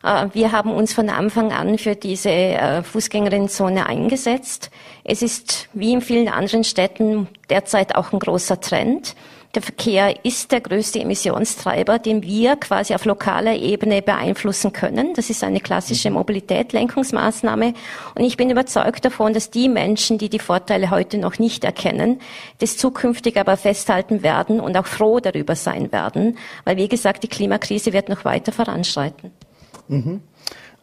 Äh, 0.02 0.28
wir 0.32 0.52
haben 0.52 0.72
uns 0.72 0.92
von 0.92 1.08
Anfang 1.10 1.52
an 1.52 1.78
für 1.78 1.94
diese 1.94 2.30
äh, 2.30 2.82
Fußgängerinnenzone 2.82 3.86
eingesetzt. 3.86 4.70
Es 5.04 5.22
ist 5.22 5.68
wie 5.72 5.92
in 5.92 6.00
vielen 6.00 6.28
anderen 6.28 6.64
Städten 6.64 7.28
derzeit 7.48 7.94
auch 7.96 8.12
ein 8.12 8.18
großer 8.18 8.60
Trend. 8.60 9.14
Der 9.56 9.62
Verkehr 9.62 10.24
ist 10.24 10.52
der 10.52 10.60
größte 10.60 11.00
Emissionstreiber, 11.00 11.98
den 11.98 12.22
wir 12.22 12.54
quasi 12.54 12.94
auf 12.94 13.04
lokaler 13.04 13.56
Ebene 13.56 14.00
beeinflussen 14.00 14.72
können. 14.72 15.12
Das 15.14 15.28
ist 15.28 15.42
eine 15.42 15.58
klassische 15.58 16.08
mhm. 16.08 16.18
Mobilitätslenkungsmaßnahme. 16.18 17.74
Und 18.14 18.24
ich 18.24 18.36
bin 18.36 18.48
überzeugt 18.48 19.04
davon, 19.04 19.34
dass 19.34 19.50
die 19.50 19.68
Menschen, 19.68 20.18
die 20.18 20.28
die 20.28 20.38
Vorteile 20.38 20.90
heute 20.90 21.18
noch 21.18 21.40
nicht 21.40 21.64
erkennen, 21.64 22.20
das 22.58 22.76
zukünftig 22.76 23.38
aber 23.38 23.56
festhalten 23.56 24.22
werden 24.22 24.60
und 24.60 24.76
auch 24.76 24.86
froh 24.86 25.18
darüber 25.18 25.56
sein 25.56 25.90
werden. 25.90 26.38
Weil, 26.64 26.76
wie 26.76 26.88
gesagt, 26.88 27.24
die 27.24 27.28
Klimakrise 27.28 27.92
wird 27.92 28.08
noch 28.08 28.24
weiter 28.24 28.52
voranschreiten. 28.52 29.32
Mhm. 29.90 30.20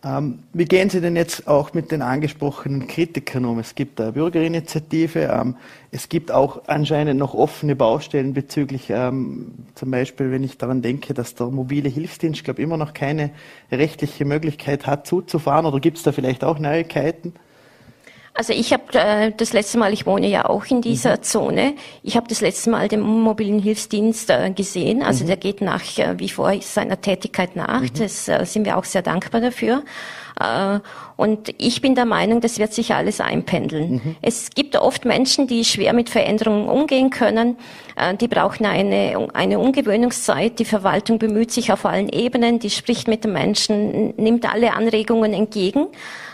Ähm, 0.06 0.39
wie 0.54 0.65
gehen 0.65 0.89
Sie 0.91 1.02
denn 1.02 1.15
jetzt 1.15 1.48
auch 1.48 1.74
mit 1.74 1.91
den 1.91 2.04
angesprochenen 2.04 2.88
Kritikern 2.88 3.46
um? 3.46 3.58
Es 3.58 3.74
gibt 3.74 4.00
eine 4.00 4.12
Bürgerinitiative, 4.12 5.22
ähm, 5.22 5.56
es 5.91 6.08
gibt 6.08 6.32
auch 6.32 6.67
anscheinend 6.67 7.20
noch 7.20 7.34
offene 7.34 7.76
Baustellen 7.76 8.34
bezüglich, 8.34 8.89
ähm, 8.89 9.54
zum 9.74 9.89
Beispiel, 9.89 10.32
wenn 10.32 10.43
ich 10.43 10.58
daran 10.60 10.84
denke, 10.84 11.15
dass 11.15 11.34
der 11.34 11.48
mobile 11.48 11.89
Hilfsdienst, 11.89 12.43
glaube 12.43 12.62
immer 12.62 12.78
noch 12.78 12.93
keine 12.93 13.32
rechtliche 13.72 14.24
Möglichkeit 14.26 14.86
hat, 14.86 15.08
zuzufahren, 15.08 15.65
oder 15.65 15.80
gibt 15.80 15.98
es 15.98 16.04
da 16.04 16.12
vielleicht 16.12 16.43
auch 16.43 16.60
Neuigkeiten? 16.60 17.34
Also 18.38 18.54
ich 18.54 18.71
habe 18.71 18.84
äh, 18.93 19.32
das 19.36 19.52
letzte 19.52 19.80
Mal, 19.80 19.93
ich 19.93 20.06
wohne 20.06 20.28
ja 20.28 20.47
auch 20.47 20.65
in 20.65 20.84
dieser 20.84 21.17
mhm. 21.17 21.23
Zone, 21.23 21.73
ich 22.04 22.15
habe 22.15 22.28
das 22.28 22.39
letzte 22.39 22.69
Mal 22.69 22.88
den 22.88 23.02
mobilen 23.02 23.58
Hilfsdienst 23.58 24.30
äh, 24.30 24.52
gesehen. 24.52 25.02
Also 25.02 25.23
mhm. 25.23 25.30
der 25.30 25.38
geht 25.38 25.60
nach 25.62 25.82
äh, 25.97 26.19
wie 26.19 26.30
vor 26.30 26.54
seiner 26.62 27.02
Tätigkeit 27.02 27.56
nach. 27.56 27.82
Mhm. 27.82 27.93
Das 27.97 28.28
äh, 28.28 28.45
sind 28.45 28.65
wir 28.65 28.78
auch 28.78 28.84
sehr 28.84 29.02
dankbar 29.02 29.41
dafür. 29.41 29.84
Äh, 30.39 30.80
und 31.15 31.52
ich 31.58 31.82
bin 31.82 31.95
der 31.95 32.06
Meinung, 32.06 32.39
das 32.39 32.60
wird 32.60 32.73
sich 32.73 32.93
alles 32.93 33.21
einpendeln. 33.21 33.93
Mhm. 33.93 34.15
Es 34.21 34.52
gibt 34.52 34.76
oft 34.76 35.04
Menschen, 35.04 35.47
die 35.47 35.65
schwer 35.65 35.93
mit 35.93 36.12
Veränderungen 36.12 36.69
umgehen 36.69 37.10
können. 37.10 37.58
Äh, 37.95 38.15
die 38.17 38.28
brauchen 38.28 38.67
eine, 38.67 39.30
eine 39.34 39.58
Ungewöhnungszeit. 39.58 40.60
Die 40.60 40.65
Verwaltung 40.65 41.17
bemüht 41.17 41.52
sich 41.52 41.71
auf 41.71 41.86
allen 41.88 42.10
Ebenen, 42.10 42.60
die 42.60 42.69
spricht 42.69 43.08
mit 43.08 43.23
den 43.23 43.34
Menschen, 43.34 44.13
nimmt 44.17 44.47
alle 44.47 44.73
Anregungen 44.73 45.34
entgegen. 45.34 45.88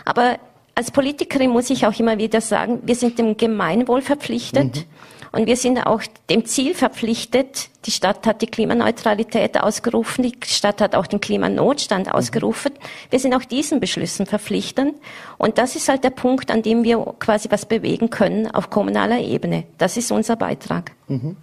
Aber 0.04 0.36
als 0.74 0.90
Politikerin 0.90 1.50
muss 1.50 1.70
ich 1.70 1.86
auch 1.86 1.98
immer 1.98 2.18
wieder 2.18 2.40
sagen, 2.40 2.80
wir 2.84 2.94
sind 2.94 3.18
dem 3.18 3.36
Gemeinwohl 3.36 4.02
verpflichtet. 4.02 4.76
Mhm. 4.76 4.84
Und 5.32 5.46
wir 5.46 5.56
sind 5.56 5.78
auch 5.78 6.00
dem 6.30 6.44
Ziel 6.44 6.74
verpflichtet. 6.74 7.68
Die 7.86 7.90
Stadt 7.90 8.24
hat 8.24 8.40
die 8.40 8.46
Klimaneutralität 8.46 9.60
ausgerufen, 9.60 10.22
die 10.22 10.32
Stadt 10.46 10.80
hat 10.80 10.94
auch 10.94 11.08
den 11.08 11.20
Klimanotstand 11.20 12.14
ausgerufen. 12.14 12.70
Wir 13.10 13.18
sind 13.18 13.34
auch 13.34 13.44
diesen 13.44 13.80
Beschlüssen 13.80 14.26
verpflichtend. 14.26 14.94
Und 15.36 15.58
das 15.58 15.74
ist 15.74 15.88
halt 15.88 16.04
der 16.04 16.10
Punkt, 16.10 16.52
an 16.52 16.62
dem 16.62 16.84
wir 16.84 16.98
quasi 17.18 17.50
was 17.50 17.66
bewegen 17.66 18.10
können 18.10 18.48
auf 18.48 18.70
kommunaler 18.70 19.18
Ebene. 19.18 19.64
Das 19.76 19.96
ist 19.96 20.12
unser 20.12 20.36
Beitrag. 20.36 20.92
Mhm. 21.08 21.36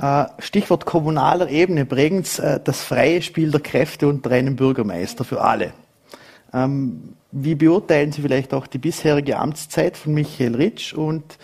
Äh, 0.00 0.26
Stichwort 0.38 0.86
kommunaler 0.86 1.50
Ebene, 1.50 1.86
Bregenz, 1.86 2.38
äh, 2.38 2.60
das 2.62 2.80
freie 2.80 3.22
Spiel 3.22 3.50
der 3.50 3.60
Kräfte 3.60 4.06
unter 4.06 4.30
einem 4.30 4.54
Bürgermeister 4.54 5.24
für 5.24 5.40
alle. 5.40 5.72
Ähm, 6.54 7.16
wie 7.32 7.54
beurteilen 7.54 8.12
Sie 8.12 8.22
vielleicht 8.22 8.52
auch 8.54 8.66
die 8.66 8.78
bisherige 8.78 9.38
Amtszeit 9.38 9.96
von 9.96 10.14
Michael 10.14 10.56
Ritsch 10.56 10.92
und 10.92 11.38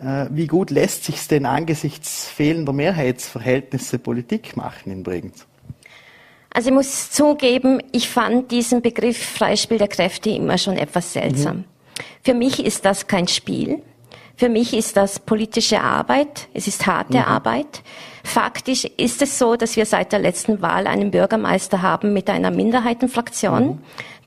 äh, 0.00 0.26
wie 0.30 0.46
gut 0.46 0.70
lässt 0.70 1.04
sich 1.04 1.26
denn 1.28 1.46
angesichts 1.46 2.28
fehlender 2.28 2.72
Mehrheitsverhältnisse 2.72 3.98
Politik 3.98 4.56
machen 4.56 4.92
in 4.92 5.02
Bregenz? 5.02 5.46
Also 6.50 6.70
ich 6.70 6.74
muss 6.74 7.10
zugeben, 7.10 7.80
ich 7.92 8.08
fand 8.08 8.50
diesen 8.50 8.82
Begriff 8.82 9.18
Freispiel 9.18 9.78
der 9.78 9.88
Kräfte 9.88 10.30
immer 10.30 10.58
schon 10.58 10.76
etwas 10.76 11.12
seltsam. 11.12 11.58
Mhm. 11.58 11.64
Für 12.24 12.34
mich 12.34 12.64
ist 12.64 12.84
das 12.84 13.06
kein 13.06 13.28
Spiel. 13.28 13.82
Für 14.38 14.48
mich 14.48 14.72
ist 14.72 14.96
das 14.96 15.18
politische 15.18 15.80
Arbeit. 15.80 16.46
Es 16.54 16.68
ist 16.68 16.86
harte 16.86 17.18
mhm. 17.18 17.24
Arbeit. 17.24 17.82
Faktisch 18.22 18.84
ist 18.84 19.20
es 19.20 19.36
so, 19.36 19.56
dass 19.56 19.74
wir 19.74 19.84
seit 19.84 20.12
der 20.12 20.20
letzten 20.20 20.62
Wahl 20.62 20.86
einen 20.86 21.10
Bürgermeister 21.10 21.82
haben 21.82 22.12
mit 22.12 22.30
einer 22.30 22.52
Minderheitenfraktion, 22.52 23.66
mhm. 23.66 23.78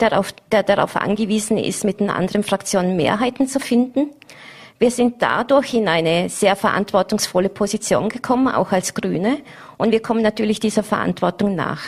der, 0.02 0.10
darauf, 0.10 0.34
der 0.52 0.64
darauf 0.64 0.98
angewiesen 0.98 1.58
ist, 1.58 1.86
mit 1.86 2.02
den 2.02 2.10
anderen 2.10 2.44
Fraktionen 2.44 2.98
Mehrheiten 2.98 3.48
zu 3.48 3.62
finden. 3.62 4.10
Wir 4.80 4.92
sind 4.92 5.22
dadurch 5.22 5.74
in 5.76 5.88
eine 5.88 6.28
sehr 6.28 6.58
verantwortungsvolle 6.58 7.48
Position 7.48 8.10
gekommen, 8.10 8.50
auch 8.50 8.74
als 8.74 8.94
Grüne. 8.94 9.38
Und 9.78 9.94
wir 9.94 10.02
kommen 10.02 10.24
natürlich 10.24 10.60
dieser 10.60 10.84
Verantwortung 10.84 11.56
nach. 11.56 11.84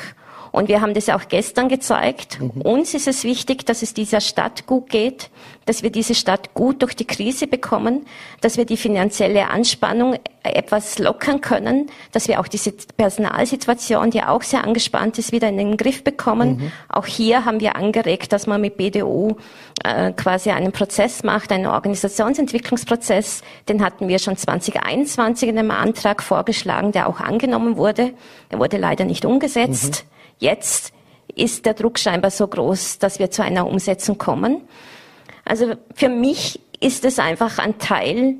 Und 0.53 0.67
wir 0.67 0.81
haben 0.81 0.93
das 0.93 1.09
auch 1.09 1.27
gestern 1.29 1.67
gezeigt. 1.67 2.39
Mhm. 2.39 2.61
Uns 2.61 2.93
ist 2.93 3.07
es 3.07 3.23
wichtig, 3.23 3.65
dass 3.65 3.81
es 3.81 3.95
dieser 3.95 4.21
Stadt 4.21 4.67
gut 4.67 4.87
geht, 4.87 5.31
dass 5.65 5.81
wir 5.81 5.89
diese 5.89 6.13
Stadt 6.13 6.53
gut 6.53 6.83
durch 6.83 6.95
die 6.95 7.05
Krise 7.05 7.47
bekommen, 7.47 8.05
dass 8.39 8.55
wir 8.55 8.65
die 8.65 8.77
finanzielle 8.77 9.49
Anspannung 9.49 10.15
etwas 10.43 10.99
lockern 10.99 11.41
können, 11.41 11.87
dass 12.11 12.27
wir 12.27 12.39
auch 12.39 12.47
diese 12.47 12.71
Personalsituation, 12.71 14.11
die 14.11 14.21
auch 14.21 14.43
sehr 14.43 14.63
angespannt 14.63 15.17
ist, 15.17 15.31
wieder 15.31 15.49
in 15.49 15.57
den 15.57 15.75
Griff 15.75 16.03
bekommen. 16.03 16.57
Mhm. 16.57 16.71
Auch 16.87 17.07
hier 17.07 17.45
haben 17.45 17.59
wir 17.59 17.75
angeregt, 17.75 18.31
dass 18.31 18.45
man 18.45 18.61
mit 18.61 18.77
BDU 18.77 19.37
äh, 19.83 20.11
quasi 20.11 20.51
einen 20.51 20.71
Prozess 20.71 21.23
macht, 21.23 21.51
einen 21.51 21.65
Organisationsentwicklungsprozess. 21.65 23.41
Den 23.67 23.83
hatten 23.83 24.07
wir 24.07 24.19
schon 24.19 24.37
2021 24.37 25.49
in 25.49 25.57
einem 25.57 25.71
Antrag 25.71 26.21
vorgeschlagen, 26.21 26.91
der 26.91 27.09
auch 27.09 27.21
angenommen 27.21 27.75
wurde. 27.75 28.13
Er 28.49 28.59
wurde 28.59 28.77
leider 28.77 29.05
nicht 29.05 29.25
umgesetzt. 29.25 30.03
Mhm. 30.05 30.12
Jetzt 30.43 30.91
ist 31.35 31.65
der 31.65 31.73
Druck 31.73 31.97
scheinbar 31.97 32.29
so 32.29 32.45
groß, 32.45 32.99
dass 32.99 33.17
wir 33.17 33.31
zu 33.31 33.43
einer 33.43 33.65
Umsetzung 33.65 34.17
kommen. 34.17 34.59
Also 35.45 35.75
für 35.95 36.09
mich 36.09 36.59
ist 36.81 37.05
es 37.05 37.17
einfach 37.17 37.59
ein 37.59 37.79
Teil 37.79 38.35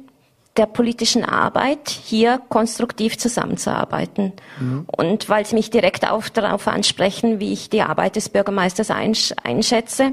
der 0.57 0.65
politischen 0.65 1.23
Arbeit, 1.23 1.89
hier 1.89 2.41
konstruktiv 2.49 3.17
zusammenzuarbeiten. 3.17 4.33
Mhm. 4.59 4.85
Und 4.85 5.29
weil 5.29 5.45
Sie 5.45 5.55
mich 5.55 5.69
direkt 5.69 6.07
auf, 6.07 6.29
darauf 6.29 6.67
ansprechen, 6.67 7.39
wie 7.39 7.53
ich 7.53 7.69
die 7.69 7.81
Arbeit 7.81 8.17
des 8.17 8.27
Bürgermeisters 8.27 8.91
einsch 8.91 9.33
einschätze, 9.41 10.11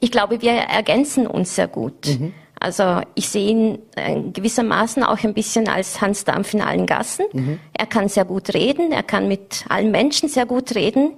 ich 0.00 0.10
glaube, 0.10 0.40
wir 0.40 0.52
ergänzen 0.52 1.26
uns 1.26 1.54
sehr 1.54 1.68
gut. 1.68 2.06
Mhm. 2.06 2.32
Also 2.62 3.00
ich 3.16 3.28
sehe 3.28 3.50
ihn 3.50 3.78
äh, 3.96 4.20
gewissermaßen 4.20 5.02
auch 5.02 5.24
ein 5.24 5.34
bisschen 5.34 5.68
als 5.68 6.00
Hans 6.00 6.24
Dampf 6.24 6.54
in 6.54 6.62
allen 6.62 6.86
Gassen. 6.86 7.26
Mhm. 7.32 7.58
Er 7.72 7.86
kann 7.86 8.08
sehr 8.08 8.24
gut 8.24 8.54
reden, 8.54 8.92
er 8.92 9.02
kann 9.02 9.26
mit 9.26 9.64
allen 9.68 9.90
Menschen 9.90 10.28
sehr 10.28 10.46
gut 10.46 10.76
reden. 10.76 11.14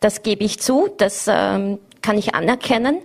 Das 0.00 0.24
gebe 0.24 0.42
ich 0.42 0.58
zu, 0.58 0.88
das 0.98 1.26
ähm, 1.28 1.78
kann 2.02 2.18
ich 2.18 2.34
anerkennen. 2.34 2.98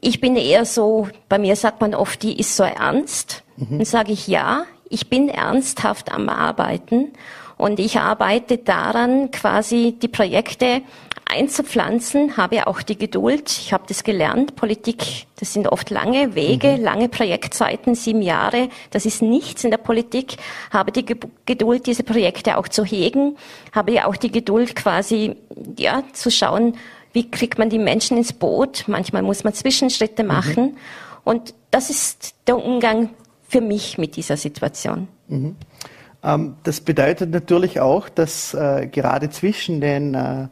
Ich 0.00 0.20
bin 0.20 0.34
eher 0.34 0.64
so, 0.64 1.06
bei 1.28 1.38
mir 1.38 1.54
sagt 1.54 1.80
man 1.80 1.94
oft, 1.94 2.24
die 2.24 2.40
ist 2.40 2.56
so 2.56 2.64
ernst. 2.64 3.44
Mhm. 3.56 3.78
Dann 3.78 3.84
sage 3.84 4.10
ich 4.12 4.26
ja, 4.26 4.64
ich 4.88 5.08
bin 5.08 5.28
ernsthaft 5.28 6.10
am 6.10 6.28
Arbeiten 6.28 7.12
und 7.56 7.78
ich 7.78 8.00
arbeite 8.00 8.58
daran, 8.58 9.30
quasi 9.30 9.96
die 10.02 10.08
Projekte 10.08 10.82
einzupflanzen, 11.32 12.36
habe 12.36 12.66
auch 12.66 12.82
die 12.82 12.96
Geduld. 12.96 13.50
Ich 13.50 13.72
habe 13.72 13.84
das 13.88 14.04
gelernt. 14.04 14.54
Politik, 14.56 15.26
das 15.40 15.52
sind 15.52 15.66
oft 15.68 15.90
lange 15.90 16.34
Wege, 16.34 16.76
mhm. 16.76 16.84
lange 16.84 17.08
Projektzeiten, 17.08 17.94
sieben 17.94 18.22
Jahre. 18.22 18.68
Das 18.90 19.06
ist 19.06 19.22
nichts 19.22 19.64
in 19.64 19.70
der 19.70 19.78
Politik. 19.78 20.36
Habe 20.70 20.92
die 20.92 21.04
Geduld, 21.46 21.86
diese 21.86 22.02
Projekte 22.02 22.56
auch 22.58 22.68
zu 22.68 22.84
hegen. 22.84 23.36
Habe 23.72 23.92
ja 23.92 24.06
auch 24.06 24.16
die 24.16 24.30
Geduld, 24.30 24.76
quasi, 24.76 25.36
ja, 25.78 26.04
zu 26.12 26.30
schauen, 26.30 26.76
wie 27.12 27.30
kriegt 27.30 27.58
man 27.58 27.70
die 27.70 27.78
Menschen 27.78 28.16
ins 28.16 28.32
Boot. 28.32 28.84
Manchmal 28.86 29.22
muss 29.22 29.44
man 29.44 29.54
Zwischenschritte 29.54 30.22
mhm. 30.22 30.28
machen. 30.28 30.64
Mhm. 30.64 30.76
Und 31.24 31.54
das 31.70 31.90
ist 31.90 32.34
der 32.46 32.62
Umgang 32.62 33.10
für 33.48 33.60
mich 33.60 33.98
mit 33.98 34.16
dieser 34.16 34.36
Situation. 34.36 35.08
Mhm. 35.28 35.56
Ähm, 36.22 36.56
das 36.62 36.80
bedeutet 36.80 37.30
natürlich 37.30 37.80
auch, 37.80 38.08
dass 38.08 38.54
äh, 38.54 38.86
gerade 38.86 39.30
zwischen 39.30 39.80
den 39.80 40.14
äh, 40.14 40.48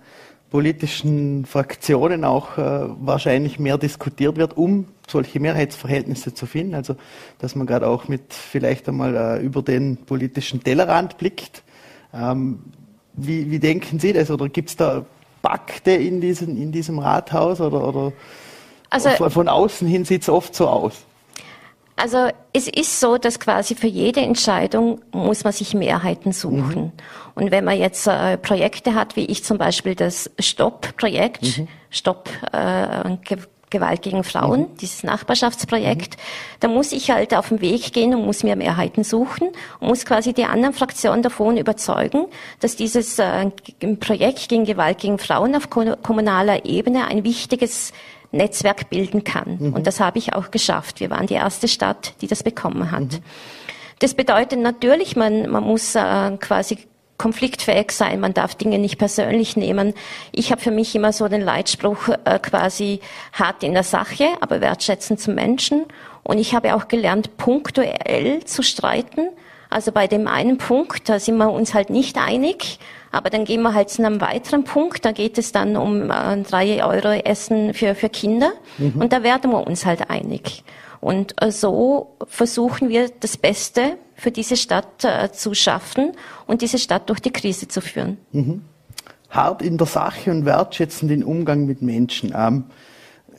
politischen 0.51 1.47
Fraktionen 1.47 2.25
auch 2.25 2.59
äh, 2.59 2.63
wahrscheinlich 3.01 3.59
mehr 3.59 3.79
diskutiert 3.79 4.37
wird, 4.37 4.57
um 4.57 4.87
solche 5.09 5.39
Mehrheitsverhältnisse 5.41 6.35
zu 6.35 6.47
finden. 6.47 6.75
Also 6.75 6.97
dass 7.39 7.55
man 7.55 7.67
gerade 7.67 7.87
auch 7.87 8.09
mit 8.09 8.35
vielleicht 8.35 8.89
einmal 8.89 9.15
äh, 9.15 9.43
über 9.45 9.63
den 9.63 9.97
politischen 9.97 10.63
Tellerrand 10.63 11.19
blickt. 11.19 11.63
Ähm, 12.13 12.61
wie, 13.13 13.51
wie 13.51 13.59
denken 13.59 13.99
Sie 14.01 14.13
das? 14.13 14.31
Oder 14.31 14.49
gibt 14.49 14.71
es 14.71 14.77
da 14.77 15.05
Pakte 15.43 15.93
in, 15.93 16.21
diesen, 16.21 16.61
in 16.61 16.73
diesem 16.73 16.99
Rathaus? 16.99 17.61
Oder, 17.61 17.87
oder 17.87 18.13
also, 18.91 19.31
von 19.31 19.49
außen 19.49 19.87
hin 19.87 20.05
sieht 20.05 20.23
es 20.23 20.29
oft 20.29 20.55
so 20.55 20.69
aus? 20.69 21.05
Also 22.01 22.29
es 22.55 22.67
ist 22.67 22.99
so, 22.99 23.19
dass 23.19 23.39
quasi 23.41 23.75
für 23.75 23.87
jede 23.87 24.21
Entscheidung 24.21 25.01
muss 25.13 25.45
man 25.45 25.53
sich 25.53 25.75
Mehrheiten 25.75 26.33
suchen. 26.33 26.85
Mhm. 26.85 26.93
Und 27.35 27.51
wenn 27.51 27.65
man 27.65 27.79
jetzt 27.79 28.07
äh, 28.07 28.39
Projekte 28.39 28.95
hat, 28.95 29.17
wie 29.17 29.27
ich 29.27 29.45
zum 29.45 29.59
Beispiel 29.59 29.95
das 29.95 30.31
Stopp-Projekt, 30.39 31.59
mhm. 31.59 31.69
Stopp 31.91 32.31
äh, 32.53 33.17
Gewalt 33.69 34.03
gegen 34.03 34.25
Frauen, 34.25 34.61
mhm. 34.61 34.77
dieses 34.81 35.05
Nachbarschaftsprojekt, 35.05 36.17
mhm. 36.17 36.21
da 36.61 36.69
muss 36.69 36.93
ich 36.93 37.11
halt 37.11 37.35
auf 37.35 37.51
den 37.51 37.61
Weg 37.61 37.93
gehen 37.93 38.15
und 38.15 38.25
muss 38.25 38.43
mir 38.43 38.57
Mehrheiten 38.57 39.05
suchen 39.05 39.49
und 39.79 39.89
muss 39.89 40.07
quasi 40.07 40.33
die 40.33 40.45
anderen 40.45 40.75
Fraktionen 40.75 41.23
davon 41.23 41.57
überzeugen, 41.57 42.27
dass 42.61 42.77
dieses 42.77 43.19
äh, 43.19 43.51
Projekt 44.01 44.49
gegen 44.49 44.65
Gewalt 44.65 44.99
gegen 44.99 45.19
Frauen 45.19 45.55
auf 45.55 45.69
kommunaler 45.69 46.65
Ebene 46.65 47.07
ein 47.07 47.25
wichtiges 47.25 47.93
Netzwerk 48.33 48.91
bilden 48.91 49.25
kann. 49.25 49.59
Mhm. 49.59 49.73
Und 49.75 49.87
das 49.87 50.01
habe 50.01 50.19
ich 50.19 50.35
auch 50.35 50.51
geschafft. 50.51 51.01
Wir 51.01 51.11
waren 51.11 51.27
die 51.27 51.35
erste 51.35 51.69
Stadt, 51.69 52.15
die 52.21 52.27
das 52.27 52.43
bekommen 52.43 52.91
hat. 52.91 53.03
Mhm. 53.03 53.23
Das 53.99 54.15
bedeutet 54.15 54.61
natürlich, 54.61 55.17
man, 55.17 55.51
man 55.51 55.63
muss 55.63 55.95
äh, 55.95 56.37
quasi 56.39 56.79
konfliktfähig 57.19 57.93
sein, 57.93 58.19
man 58.19 58.33
darf 58.33 58.55
Dinge 58.55 58.79
nicht 58.79 58.97
persönlich 58.97 59.55
nehmen. 59.55 59.93
Ich 60.33 60.51
habe 60.51 60.63
für 60.63 60.71
mich 60.71 60.95
immer 60.95 61.13
so 61.13 61.29
den 61.29 61.43
Leitspruch 61.43 62.09
äh, 62.25 62.39
quasi 62.39 63.01
hart 63.35 63.63
in 63.63 63.75
der 63.75 63.83
Sache, 63.83 64.29
aber 64.41 64.63
wertschätzend 64.63 65.21
zum 65.21 65.35
Menschen. 65.35 65.85
Und 66.23 66.39
ich 66.39 66.55
habe 66.55 66.75
auch 66.75 66.89
gelernt, 66.89 67.37
punktuell 67.37 68.43
zu 68.45 68.63
streiten. 68.63 69.29
Also 69.71 69.93
bei 69.93 70.09
dem 70.09 70.27
einen 70.27 70.59
Punkt, 70.59 71.09
da 71.09 71.21
sind 71.21 71.37
wir 71.39 71.51
uns 71.51 71.75
halt 71.75 71.91
nicht 71.91 72.19
einig. 72.19 72.81
Aber 73.13 73.31
dann 73.31 73.45
gehen 73.45 73.63
wir 73.63 73.75
halt 73.75 73.89
zu 73.91 74.05
einem 74.05 74.21
weiteren 74.21 74.65
Punkt. 74.65 75.05
Da 75.05 75.13
geht 75.13 75.39
es 75.39 75.53
dann 75.53 75.77
um 75.77 76.11
äh, 76.11 76.43
drei 76.43 76.85
Euro 76.85 77.09
Essen 77.09 77.75
für, 77.75 77.95
für 77.95 78.09
Kinder. 78.09 78.53
Mhm. 78.79 79.01
Und 79.01 79.13
da 79.13 79.23
werden 79.23 79.51
wir 79.51 79.67
uns 79.67 79.87
halt 79.87 80.11
einig. 80.11 80.65
Und 81.01 81.41
äh, 81.43 81.51
so 81.51 82.17
versuchen 82.27 82.89
wir 82.89 83.11
das 83.21 83.37
Beste 83.37 83.97
für 84.15 84.31
diese 84.31 84.57
Stadt 84.57 85.05
äh, 85.05 85.33
zu 85.33 85.55
schaffen 85.55 86.13
und 86.47 86.63
diese 86.63 86.79
Stadt 86.79 87.09
durch 87.09 87.21
die 87.21 87.33
Krise 87.33 87.69
zu 87.69 87.81
führen. 87.81 88.19
Mhm. 88.33 88.63
Hart 89.31 89.63
in 89.63 89.79
der 89.79 89.87
Sache 89.87 90.31
und 90.31 90.45
wertschätzend 90.45 91.11
den 91.11 91.25
Umgang 91.25 91.65
mit 91.65 91.83
Menschen. 91.83 92.35
Ähm, 92.37 92.65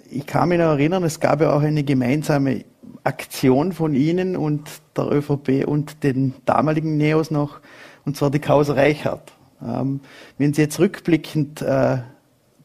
ich 0.09 0.25
kann 0.25 0.49
mich 0.49 0.57
noch 0.57 0.71
erinnern, 0.71 1.03
es 1.03 1.19
gab 1.19 1.39
ja 1.41 1.53
auch 1.53 1.61
eine 1.61 1.83
gemeinsame 1.83 2.65
Aktion 3.03 3.73
von 3.73 3.93
Ihnen 3.93 4.35
und 4.35 4.69
der 4.95 5.11
ÖVP 5.11 5.65
und 5.65 6.03
den 6.03 6.33
damaligen 6.45 6.97
Neos 6.97 7.31
noch, 7.31 7.59
und 8.05 8.15
zwar 8.17 8.29
die 8.29 8.39
Causa 8.39 8.73
Reichert. 8.73 9.33
Ähm, 9.61 10.01
wenn 10.37 10.53
Sie 10.53 10.61
jetzt 10.61 10.79
rückblickend 10.79 11.61
äh, 11.61 11.99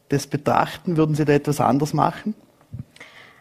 das 0.09 0.27
betrachten, 0.27 0.97
würden 0.97 1.15
Sie 1.15 1.25
da 1.25 1.33
etwas 1.33 1.61
anders 1.61 1.95
machen? 1.95 2.35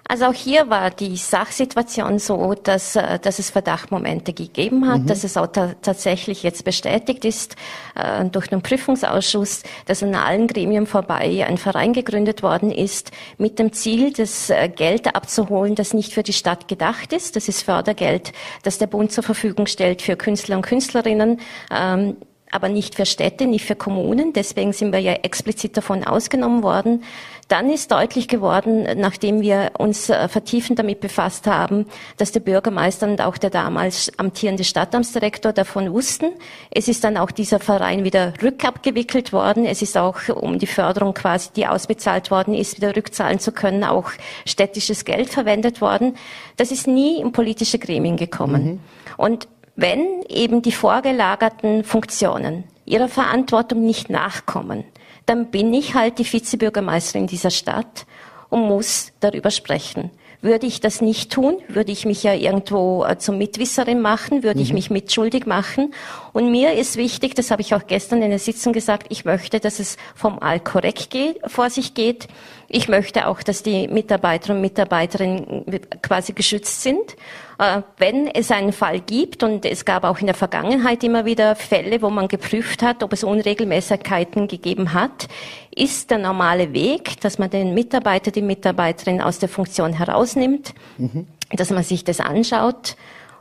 Also 0.07 0.25
auch 0.25 0.33
hier 0.33 0.69
war 0.69 0.91
die 0.91 1.17
Sachsituation 1.17 2.19
so, 2.19 2.53
dass, 2.53 2.95
äh, 2.95 3.17
dass 3.17 3.39
es 3.39 3.49
Verdachtmomente 3.49 4.33
gegeben 4.33 4.87
hat, 4.87 5.01
mhm. 5.01 5.07
dass 5.07 5.23
es 5.23 5.35
auch 5.35 5.47
ta 5.47 5.73
tatsächlich 5.81 6.43
jetzt 6.43 6.63
bestätigt 6.63 7.25
ist 7.25 7.55
äh, 7.95 8.23
durch 8.25 8.47
den 8.47 8.61
Prüfungsausschuss, 8.61 9.63
dass 9.87 10.03
an 10.03 10.13
allen 10.13 10.45
Gremien 10.45 10.85
vorbei 10.85 11.43
ein 11.47 11.57
Verein 11.57 11.93
gegründet 11.93 12.43
worden 12.43 12.71
ist, 12.71 13.11
mit 13.39 13.57
dem 13.57 13.73
Ziel, 13.73 14.13
das 14.13 14.51
äh, 14.51 14.69
Geld 14.69 15.15
abzuholen, 15.15 15.73
das 15.73 15.95
nicht 15.95 16.13
für 16.13 16.23
die 16.23 16.33
Stadt 16.33 16.67
gedacht 16.67 17.11
ist. 17.11 17.35
Das 17.35 17.47
ist 17.47 17.63
Fördergeld, 17.63 18.31
das 18.61 18.77
der 18.77 18.87
Bund 18.87 19.11
zur 19.11 19.23
Verfügung 19.23 19.65
stellt 19.65 20.03
für 20.03 20.15
Künstler 20.15 20.57
und 20.57 20.61
Künstlerinnen. 20.61 21.39
Ähm, 21.71 22.17
aber 22.55 22.69
nicht 22.69 22.95
für 22.95 23.05
Städte, 23.05 23.45
nicht 23.45 23.65
für 23.65 23.75
Kommunen. 23.75 24.33
Deswegen 24.33 24.73
sind 24.73 24.91
wir 24.91 24.99
ja 24.99 25.13
explizit 25.13 25.77
davon 25.77 26.03
ausgenommen 26.03 26.63
worden. 26.63 27.03
Dann 27.47 27.69
ist 27.69 27.91
deutlich 27.91 28.27
geworden, 28.27 28.87
nachdem 28.95 29.41
wir 29.41 29.73
uns 29.77 30.09
äh, 30.09 30.27
vertiefend 30.27 30.79
damit 30.79 30.99
befasst 30.99 31.45
haben, 31.45 31.85
dass 32.17 32.31
der 32.31 32.39
Bürgermeister 32.39 33.07
und 33.07 33.21
auch 33.21 33.37
der 33.37 33.51
damals 33.51 34.11
amtierende 34.17 34.63
Stadtamtsdirektor 34.63 35.53
davon 35.53 35.93
wussten. 35.93 36.31
Es 36.71 36.87
ist 36.87 37.03
dann 37.03 37.17
auch 37.17 37.29
dieser 37.29 37.59
Verein 37.59 38.03
wieder 38.03 38.33
rückabgewickelt 38.41 39.31
worden. 39.31 39.65
Es 39.65 39.83
ist 39.83 39.95
auch, 39.95 40.27
um 40.29 40.57
die 40.57 40.65
Förderung 40.65 41.13
quasi, 41.13 41.49
die 41.55 41.67
ausbezahlt 41.67 42.31
worden 42.31 42.55
ist, 42.55 42.77
wieder 42.77 42.95
rückzahlen 42.95 43.37
zu 43.37 43.51
können, 43.51 43.83
auch 43.83 44.09
städtisches 44.47 45.05
Geld 45.05 45.29
verwendet 45.29 45.81
worden. 45.81 46.15
Das 46.57 46.71
ist 46.71 46.87
nie 46.87 47.21
in 47.21 47.31
politische 47.31 47.77
Gremien 47.77 48.17
gekommen. 48.17 48.65
Mhm. 48.65 48.79
Und 49.17 49.47
wenn 49.75 50.23
eben 50.29 50.61
die 50.61 50.71
vorgelagerten 50.71 51.83
Funktionen 51.83 52.63
ihrer 52.85 53.09
Verantwortung 53.09 53.85
nicht 53.85 54.09
nachkommen, 54.09 54.85
dann 55.25 55.47
bin 55.47 55.73
ich 55.73 55.95
halt 55.95 56.19
die 56.19 56.31
Vizebürgermeisterin 56.31 57.27
dieser 57.27 57.49
Stadt 57.49 58.05
und 58.49 58.67
muss 58.67 59.11
darüber 59.19 59.51
sprechen. 59.51 60.11
Würde 60.41 60.67
ich 60.67 60.79
das 60.79 61.01
nicht 61.01 61.31
tun, 61.31 61.57
würde 61.67 61.91
ich 61.91 62.05
mich 62.05 62.21
ja 62.21 62.33
irgendwo 62.33 63.03
äh, 63.03 63.17
zum 63.17 63.39
Mitwisserin 63.39 63.99
machen, 63.99 64.43
würde 64.43 64.59
mhm. 64.59 64.63
ich 64.63 64.73
mich 64.73 64.89
mitschuldig 64.91 65.47
machen. 65.47 65.93
Und 66.33 66.51
mir 66.51 66.73
ist 66.73 66.97
wichtig, 66.97 67.33
das 67.33 67.49
habe 67.49 67.63
ich 67.63 67.73
auch 67.73 67.87
gestern 67.87 68.21
in 68.21 68.29
der 68.29 68.37
Sitzung 68.37 68.71
gesagt, 68.71 69.07
ich 69.09 69.25
möchte, 69.25 69.59
dass 69.59 69.79
es 69.79 69.97
formal 70.13 70.59
korrekt 70.59 71.09
geht, 71.09 71.39
vor 71.47 71.71
sich 71.71 71.95
geht. 71.95 72.27
Ich 72.67 72.87
möchte 72.87 73.25
auch, 73.27 73.41
dass 73.41 73.63
die 73.63 73.87
Mitarbeiterinnen 73.87 74.57
und 74.57 74.61
Mitarbeiterinnen 74.61 75.65
quasi 76.03 76.33
geschützt 76.33 76.83
sind. 76.83 77.15
Äh, 77.57 77.81
wenn 77.97 78.27
es 78.27 78.51
einen 78.51 78.73
Fall 78.73 78.99
gibt, 78.99 79.43
und 79.43 79.65
es 79.65 79.85
gab 79.85 80.03
auch 80.03 80.19
in 80.19 80.25
der 80.25 80.35
Vergangenheit 80.35 81.03
immer 81.03 81.25
wieder 81.25 81.55
Fälle, 81.55 82.01
wo 82.01 82.09
man 82.09 82.27
geprüft 82.27 82.81
hat, 82.83 83.03
ob 83.03 83.13
es 83.13 83.23
Unregelmäßigkeiten 83.23 84.47
gegeben 84.47 84.93
hat, 84.93 85.27
ist 85.75 86.11
der 86.11 86.17
normale 86.17 86.73
Weg, 86.73 87.19
dass 87.21 87.37
man 87.37 87.49
den 87.49 87.73
Mitarbeiter, 87.73 88.31
die 88.31 88.41
Mitarbeiterin 88.41 89.21
aus 89.21 89.39
der 89.39 89.49
Funktion 89.49 89.93
herausnimmt, 89.93 90.73
mhm. 90.97 91.27
dass 91.51 91.69
man 91.69 91.83
sich 91.83 92.03
das 92.03 92.19
anschaut 92.19 92.95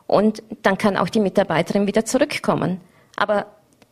und 0.07 0.43
dann 0.63 0.79
kann 0.79 0.97
auch 0.97 1.09
die 1.09 1.21
Mitarbeiterin 1.21 1.87
wieder 1.87 2.05
zurückkommen. 2.05 2.81
Aber 3.17 3.47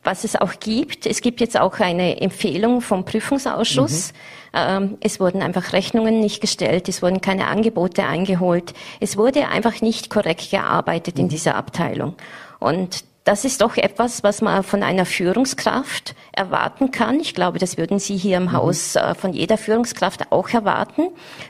was 0.04 0.24
es 0.24 0.36
auch 0.36 0.54
gibt. 0.58 1.06
Es 1.06 1.20
gibt 1.20 1.40
jetzt 1.40 1.58
auch 1.58 1.78
eine 1.78 2.20
Empfehlung 2.20 2.80
vom 2.80 3.04
Prüfungsausschuss. 3.04 4.12
Mhm. 4.12 4.18
Ähm, 4.54 4.98
es 5.00 5.20
wurden 5.20 5.42
einfach 5.42 5.72
Rechnungen 5.72 6.20
nicht 6.20 6.40
gestellt, 6.40 6.88
es 6.88 7.02
wurden 7.02 7.20
keine 7.20 7.46
Angebote 7.46 8.04
eingeholt. 8.04 8.74
Es 9.00 9.16
wurde 9.16 9.48
einfach 9.48 9.80
nicht 9.80 10.10
korrekt 10.10 10.50
gearbeitet 10.50 11.16
mhm. 11.16 11.22
in 11.22 11.28
dieser 11.28 11.54
Abteilung. 11.54 12.14
Und 12.58 13.04
das 13.24 13.44
ist 13.44 13.60
doch 13.60 13.76
etwas, 13.76 14.24
was 14.24 14.42
man 14.42 14.64
von 14.64 14.82
einer 14.82 15.06
Führungskraft 15.06 16.16
erwarten 16.32 16.90
kann. 16.90 17.20
Ich 17.20 17.34
glaube, 17.34 17.60
das 17.60 17.78
würden 17.78 18.00
Sie 18.00 18.16
hier 18.16 18.36
im 18.36 18.44
mhm. 18.44 18.52
Haus 18.52 18.96
äh, 18.96 19.14
von 19.14 19.32
jeder 19.32 19.56
Führungskraft 19.56 20.32
auch 20.32 20.48
erwarten, 20.48 21.02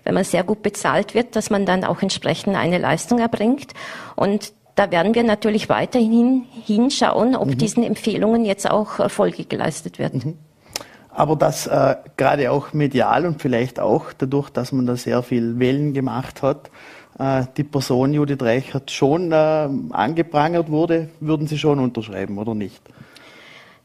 wenn 0.04 0.14
man 0.14 0.24
sehr 0.24 0.44
gut 0.44 0.62
bezahlt 0.62 1.14
wird, 1.14 1.34
dass 1.34 1.48
man 1.48 1.64
dann 1.64 1.84
auch 1.84 2.02
entsprechend 2.02 2.56
eine 2.56 2.76
Leistung 2.76 3.18
erbringt. 3.18 3.72
Und 4.14 4.52
da 4.74 4.90
werden 4.90 5.14
wir 5.14 5.22
natürlich 5.22 5.68
weiterhin 5.68 6.46
hinschauen, 6.64 7.36
ob 7.36 7.48
mhm. 7.48 7.58
diesen 7.58 7.82
Empfehlungen 7.82 8.44
jetzt 8.44 8.70
auch 8.70 9.10
Folge 9.10 9.44
geleistet 9.44 9.98
wird. 9.98 10.24
Mhm. 10.24 10.38
Aber 11.14 11.36
dass 11.36 11.66
äh, 11.66 11.96
gerade 12.16 12.50
auch 12.50 12.72
medial 12.72 13.26
und 13.26 13.42
vielleicht 13.42 13.78
auch 13.78 14.12
dadurch, 14.16 14.48
dass 14.48 14.72
man 14.72 14.86
da 14.86 14.96
sehr 14.96 15.22
viel 15.22 15.58
Wellen 15.58 15.92
gemacht 15.92 16.42
hat, 16.42 16.70
äh, 17.18 17.44
die 17.56 17.64
Person 17.64 18.14
Judith 18.14 18.40
Reichert 18.40 18.90
schon 18.90 19.30
äh, 19.30 19.68
angeprangert 19.90 20.70
wurde, 20.70 21.10
würden 21.20 21.46
Sie 21.46 21.58
schon 21.58 21.78
unterschreiben 21.80 22.38
oder 22.38 22.54
nicht? 22.54 22.82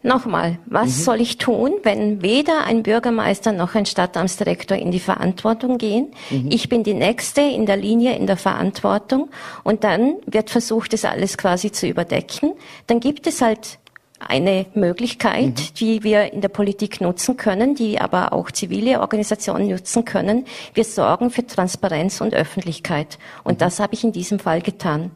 Nochmal, 0.03 0.60
was 0.67 0.88
mhm. 0.89 1.03
soll 1.03 1.21
ich 1.21 1.38
tun, 1.38 1.73
wenn 1.81 2.21
weder 2.21 2.65
ein 2.65 2.83
Bürgermeister 2.83 3.51
noch 3.51 3.73
ein 3.73 3.88
Stadtamtsdirektor 3.88 4.77
in 4.77 4.91
die 4.91 4.99
Verantwortung 4.99 5.79
gehen? 5.79 6.13
Mhm. 6.29 6.49
Ich 6.51 6.69
bin 6.69 6.83
die 6.83 6.93
Nächste 6.93 7.41
in 7.41 7.65
der 7.65 7.77
Linie 7.77 8.15
in 8.15 8.27
der 8.27 8.38
Verantwortung 8.38 9.29
und 9.63 9.83
dann 9.83 10.15
wird 10.27 10.51
versucht, 10.51 10.93
das 10.93 11.03
alles 11.03 11.38
quasi 11.38 11.71
zu 11.71 11.88
überdecken. 11.88 12.53
Dann 12.86 12.99
gibt 12.99 13.25
es 13.25 13.41
halt 13.41 13.79
eine 14.19 14.67
Möglichkeit, 14.75 15.45
mhm. 15.45 15.73
die 15.79 16.03
wir 16.03 16.31
in 16.31 16.41
der 16.41 16.49
Politik 16.49 17.01
nutzen 17.01 17.36
können, 17.36 17.73
die 17.73 17.99
aber 17.99 18.33
auch 18.33 18.51
zivile 18.51 19.01
Organisationen 19.01 19.67
nutzen 19.67 20.05
können. 20.05 20.45
Wir 20.73 20.83
sorgen 20.83 21.31
für 21.31 21.45
Transparenz 21.45 22.21
und 22.21 22.33
Öffentlichkeit. 22.33 23.17
Und 23.43 23.55
mhm. 23.55 23.60
das 23.60 23.79
habe 23.79 23.95
ich 23.95 24.03
in 24.03 24.12
diesem 24.12 24.39
Fall 24.39 24.62
getan. 24.62 25.12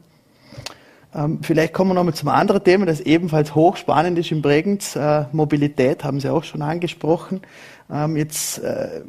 Ähm, 1.14 1.40
vielleicht 1.42 1.74
kommen 1.74 1.92
wir 1.92 1.96
nochmal 1.96 2.14
zum 2.14 2.30
anderen 2.30 2.64
Thema, 2.64 2.86
das 2.86 3.02
ebenfalls 3.02 3.54
hochspannend 3.54 4.18
ist 4.18 4.32
in 4.32 4.42
Bregenz. 4.42 4.96
Äh, 4.96 5.26
Mobilität 5.32 6.04
haben 6.04 6.20
Sie 6.20 6.30
auch 6.30 6.44
schon 6.44 6.62
angesprochen. 6.62 7.42
Ähm, 7.92 8.16
jetzt 8.16 8.60
äh, 8.60 9.02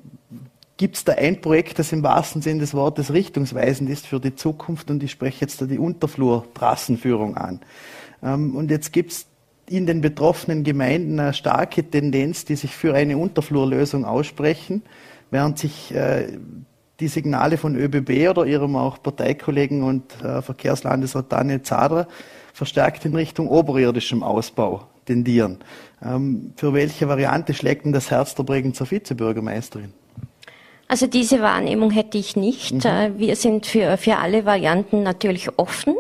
gibt 0.77 0.97
es 0.97 1.05
da 1.05 1.13
ein 1.13 1.41
Projekt, 1.41 1.79
das 1.79 1.93
im 1.93 2.03
wahrsten 2.03 2.43
Sinne 2.43 2.61
des 2.61 2.75
Wortes 2.75 3.13
richtungsweisend 3.13 3.89
ist 3.89 4.07
für 4.07 4.19
die 4.19 4.35
Zukunft 4.35 4.91
und 4.91 5.03
ich 5.03 5.13
spreche 5.13 5.43
jetzt 5.43 5.61
da 5.63 5.67
die 5.67 5.79
Unterflur-Trassenführung 5.79 7.37
an. 7.37 7.61
Ähm, 8.23 8.57
und 8.57 8.71
jetzt 8.71 8.93
gibt 8.93 9.13
es 9.13 9.27
in 9.69 9.87
den 9.87 10.01
betroffenen 10.01 10.65
Gemeinden 10.65 11.21
eine 11.21 11.35
starke 11.35 11.89
Tendenz, 11.89 12.45
die 12.45 12.57
sich 12.57 12.73
für 12.73 12.95
eine 12.95 13.17
Unterflurlösung 13.17 14.05
aussprechen, 14.05 14.83
während 15.31 15.59
sich 15.59 15.95
äh, 15.95 16.37
die 17.01 17.09
Signale 17.09 17.57
von 17.57 17.77
ÖBB 17.77 18.29
oder 18.31 18.45
ihrem 18.45 18.77
auch 18.77 19.03
Parteikollegen 19.03 19.83
und 19.83 20.23
äh, 20.23 20.43
Verkehrslandesrat 20.43 21.33
Daniel 21.33 21.63
Zadra 21.63 22.07
verstärkt 22.53 23.05
in 23.05 23.15
Richtung 23.15 23.49
oberirdischem 23.49 24.23
Ausbau 24.23 24.89
tendieren. 25.07 25.59
Ähm, 26.03 26.53
für 26.57 26.73
welche 26.75 27.09
Variante 27.09 27.55
schlägt 27.55 27.85
denn 27.85 27.93
das 27.93 28.11
Herz 28.11 28.35
der 28.35 28.45
Bregenzer 28.45 28.91
Vizebürgermeisterin? 28.91 29.93
Also 30.93 31.07
diese 31.07 31.41
Wahrnehmung 31.41 31.91
hätte 31.91 32.19
ich 32.19 32.37
nicht. 32.37 32.75
Mhm. 32.75 32.81
Äh, 32.85 33.19
wir 33.19 33.35
sind 33.35 33.65
für, 33.65 33.97
für 33.97 34.19
alle 34.19 34.45
Varianten 34.45 35.03
natürlich 35.03 35.49
offen. 35.59 35.95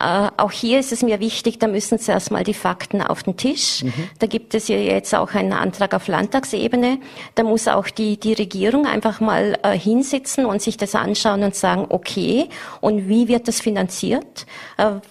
Äh, 0.00 0.28
auch 0.38 0.50
hier 0.50 0.80
ist 0.80 0.92
es 0.92 1.02
mir 1.02 1.20
wichtig, 1.20 1.58
da 1.58 1.66
müssen 1.66 1.98
zuerst 1.98 2.30
mal 2.30 2.42
die 2.42 2.54
Fakten 2.54 3.02
auf 3.02 3.22
den 3.22 3.36
Tisch. 3.36 3.84
Mhm. 3.84 3.92
Da 4.18 4.26
gibt 4.26 4.54
es 4.54 4.68
ja 4.68 4.76
jetzt 4.76 5.14
auch 5.14 5.34
einen 5.34 5.52
Antrag 5.52 5.92
auf 5.92 6.08
Landtagsebene. 6.08 7.00
Da 7.34 7.42
muss 7.42 7.68
auch 7.68 7.88
die, 7.88 8.18
die 8.18 8.32
Regierung 8.32 8.86
einfach 8.86 9.20
mal 9.20 9.58
äh, 9.62 9.78
hinsitzen 9.78 10.46
und 10.46 10.62
sich 10.62 10.78
das 10.78 10.94
anschauen 10.94 11.42
und 11.42 11.54
sagen, 11.54 11.84
okay, 11.90 12.48
und 12.80 13.10
wie 13.10 13.28
wird 13.28 13.46
das 13.46 13.60
finanziert? 13.60 14.46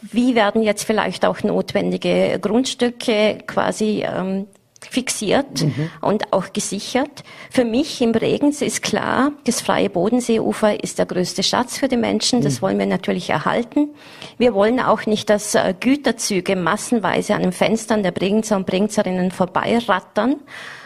wie 0.01 0.33
werden 0.33 0.63
jetzt 0.63 0.83
vielleicht 0.83 1.23
auch 1.25 1.43
notwendige 1.43 2.39
Grundstücke 2.41 3.37
quasi 3.45 4.03
ähm, 4.03 4.47
fixiert 4.85 5.63
mhm. 5.63 5.89
und 6.01 6.33
auch 6.33 6.53
gesichert. 6.53 7.23
Für 7.49 7.65
mich 7.65 8.01
im 8.01 8.11
Bregenz 8.11 8.61
ist 8.61 8.81
klar, 8.81 9.31
das 9.45 9.61
freie 9.61 9.89
Bodenseeufer 9.89 10.83
ist 10.83 10.99
der 10.99 11.05
größte 11.05 11.43
Schatz 11.43 11.77
für 11.77 11.87
die 11.87 11.97
Menschen. 11.97 12.41
Das 12.41 12.57
mhm. 12.57 12.61
wollen 12.61 12.79
wir 12.79 12.85
natürlich 12.85 13.29
erhalten. 13.29 13.89
Wir 14.37 14.53
wollen 14.53 14.79
auch 14.79 15.05
nicht, 15.05 15.29
dass 15.29 15.55
äh, 15.55 15.73
Güterzüge 15.79 16.55
massenweise 16.55 17.35
an 17.35 17.41
den 17.41 17.51
Fenstern 17.51 18.03
der 18.03 18.11
Bregenzer 18.11 18.55
und 18.55 18.65
Bregenzerinnen 18.65 19.31
vorbeirattern. 19.31 20.37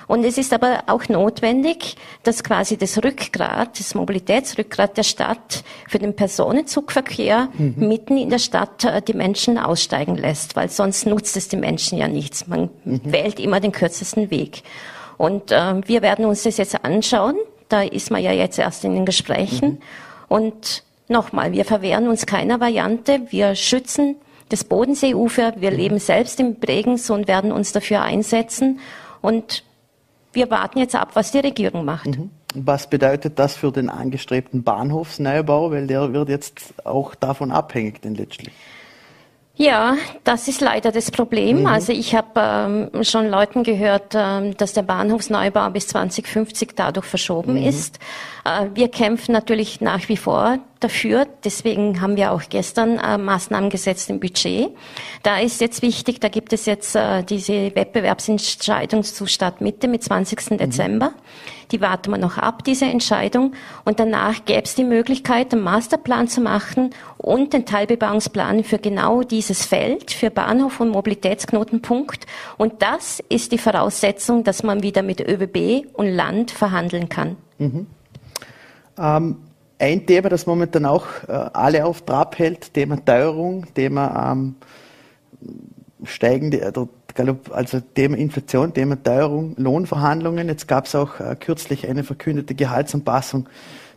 Und 0.08 0.24
es 0.26 0.38
ist 0.38 0.54
aber 0.54 0.84
auch 0.88 1.08
notwendig, 1.08 1.96
dass 2.24 2.44
quasi 2.44 2.78
das 2.78 2.98
Rückgrat, 3.04 3.80
das 3.80 3.96
Mobilitätsrückgrat 3.96 4.98
der 4.98 5.04
Stadt 5.04 5.64
für 5.88 6.00
den 6.00 6.16
Personenzugverkehr 6.16 7.50
mhm. 7.58 7.76
mitten 7.78 8.18
in 8.18 8.30
der 8.30 8.40
Stadt 8.40 8.84
äh, 8.84 9.02
die 9.02 9.14
Menschen 9.14 9.58
aussteigen 9.58 10.16
lässt, 10.16 10.56
weil 10.56 10.70
sonst 10.70 11.06
nutzt 11.06 11.38
es 11.38 11.48
die 11.48 11.58
Menschen 11.58 11.98
ja 11.98 12.08
nichts. 12.08 12.48
Man 12.48 12.70
mhm. 12.84 13.02
wählt 13.06 13.40
immer 13.40 13.60
den 13.60 13.72
kürzesten 13.72 14.30
Weg. 14.30 14.64
Und 15.18 15.52
äh, 15.52 15.88
wir 15.88 16.02
werden 16.02 16.26
uns 16.26 16.44
das 16.44 16.58
jetzt 16.58 16.84
anschauen. 16.84 17.36
Da 17.70 17.82
ist 17.82 18.12
man 18.12 18.22
ja 18.22 18.32
jetzt 18.32 18.60
erst 18.60 18.84
in 18.84 18.94
den 18.96 19.06
Gesprächen. 19.06 19.70
Mhm. 19.70 19.78
Und 20.28 20.84
nochmal, 21.08 21.52
wir 21.52 21.66
verwehren 21.66 22.08
uns 22.08 22.26
keiner 22.26 22.60
Variante. 22.60 23.22
Wir 23.30 23.56
schützen 23.56 24.16
das 24.50 24.64
Bodenseeufer. 24.64 25.54
Wir 25.58 25.72
mhm. 25.72 25.78
leben 25.78 26.00
selbst 26.00 26.40
im 26.40 26.56
Bregenz 26.56 27.10
und 27.10 27.28
werden 27.28 27.52
uns 27.52 27.72
dafür 27.72 28.02
einsetzen. 28.02 28.80
Und 29.22 29.64
wir 30.34 30.50
warten 30.50 30.80
jetzt 30.80 30.96
ab, 30.96 31.12
was 31.14 31.32
die 31.32 31.40
Regierung 31.40 31.86
macht. 31.86 32.08
Mhm. 32.08 32.30
Was 32.56 32.88
bedeutet 32.88 33.40
das 33.40 33.56
für 33.56 33.72
den 33.72 33.90
angestrebten 33.90 34.64
Bahnhofsneubau? 34.64 35.72
Weil 35.72 35.88
der 35.88 36.14
wird 36.14 36.30
jetzt 36.30 36.74
auch 36.84 37.16
davon 37.16 37.52
abhängig, 37.52 38.02
denn 38.02 38.16
letztlich. 38.16 38.54
Ja, 39.56 39.98
das 40.24 40.48
ist 40.48 40.62
leider 40.62 40.92
das 40.92 41.12
Problem. 41.12 41.62
Mhm. 41.62 41.66
Also 41.68 41.94
ich 41.94 42.16
habe 42.16 42.90
ähm, 42.94 43.04
schon 43.04 43.30
Leuten 43.30 43.64
gehört, 43.64 44.14
ähm, 44.16 44.58
dass 44.58 44.74
der 44.74 44.82
Bahnhofsneubau 44.82 45.70
bis 45.70 45.88
2050 45.90 46.72
dadurch 46.76 47.06
verschoben 47.06 47.60
mhm. 47.60 47.68
ist. 47.68 48.00
Äh, 48.44 48.68
wir 48.74 48.90
kämpfen 48.90 49.32
natürlich 49.32 49.82
nach 49.82 50.10
wie 50.10 50.18
vor 50.18 50.60
dafür. 50.80 51.28
Deswegen 51.44 52.02
haben 52.02 52.18
wir 52.18 52.32
auch 52.32 52.44
gestern 52.50 53.00
äh, 53.00 53.18
Maßnahmen 53.18 53.70
gesetzt 53.70 54.10
im 54.10 54.20
Budget. 54.20 54.70
Da 55.24 55.40
ist 55.40 55.62
jetzt 55.62 55.82
wichtig, 55.82 56.20
da 56.20 56.28
gibt 56.28 56.54
es 56.54 56.66
jetzt 56.66 56.96
äh, 56.96 57.24
diese 57.24 57.76
Wettbewerbsentscheidung 57.76 59.04
zu 59.04 59.26
Stadtmitte 59.26 59.88
mit 59.88 60.04
20. 60.04 60.52
Mhm. 60.52 60.58
Dezember. 60.58 61.14
Die 61.72 61.82
warten 61.82 62.12
wir 62.12 62.18
noch 62.18 62.38
ab, 62.38 62.64
diese 62.64 62.86
Entscheidung. 62.86 63.54
Und 63.86 64.00
danach 64.00 64.46
gäbe 64.46 64.64
es 64.64 64.76
die 64.76 64.84
Möglichkeit, 64.84 65.54
einen 65.54 65.64
Masterplan 65.64 66.28
zu 66.28 66.42
machen 66.42 66.92
und 67.18 67.54
den 67.54 67.66
Teilbebauungsplan 67.66 68.64
für 68.64 68.78
genau 68.78 69.24
dieses 69.24 69.66
Feld, 69.66 70.12
für 70.12 70.30
Bahnhof 70.30 70.82
und 70.82 70.90
Mobilitätsknotenpunkt. 70.90 72.28
Und 72.58 72.82
das 72.82 73.24
ist 73.30 73.54
die 73.54 73.58
Voraussetzung, 73.58 74.44
dass 74.44 74.62
man 74.62 74.84
wieder 74.84 75.02
mit 75.02 75.22
ÖBB 75.22 75.88
und 75.94 76.10
Land 76.10 76.52
verhandeln 76.52 77.10
kann. 77.10 77.38
Mhm. 77.58 77.88
Ähm, 78.98 79.38
ein 79.80 80.06
Thema, 80.06 80.30
das 80.30 80.46
momentan 80.46 80.86
auch 80.86 81.06
äh, 81.28 81.32
alle 81.32 81.86
auf 81.86 82.04
Trab 82.04 82.38
hält, 82.40 82.74
Thema 82.74 83.04
Teuerung, 83.04 83.66
Thema 83.74 84.32
ähm, 84.32 84.56
steigende, 86.04 86.72
also 87.52 87.80
Thema 87.94 88.18
Inflation, 88.18 88.74
Thema 88.74 89.02
Teuerung, 89.02 89.56
Lohnverhandlungen. 89.58 90.48
Jetzt 90.48 90.68
gab 90.68 90.86
es 90.86 90.96
auch 90.96 91.20
äh, 91.20 91.36
kürzlich 91.36 91.88
eine 91.88 92.04
verkündete 92.04 92.56
Gehaltsanpassung 92.56 93.48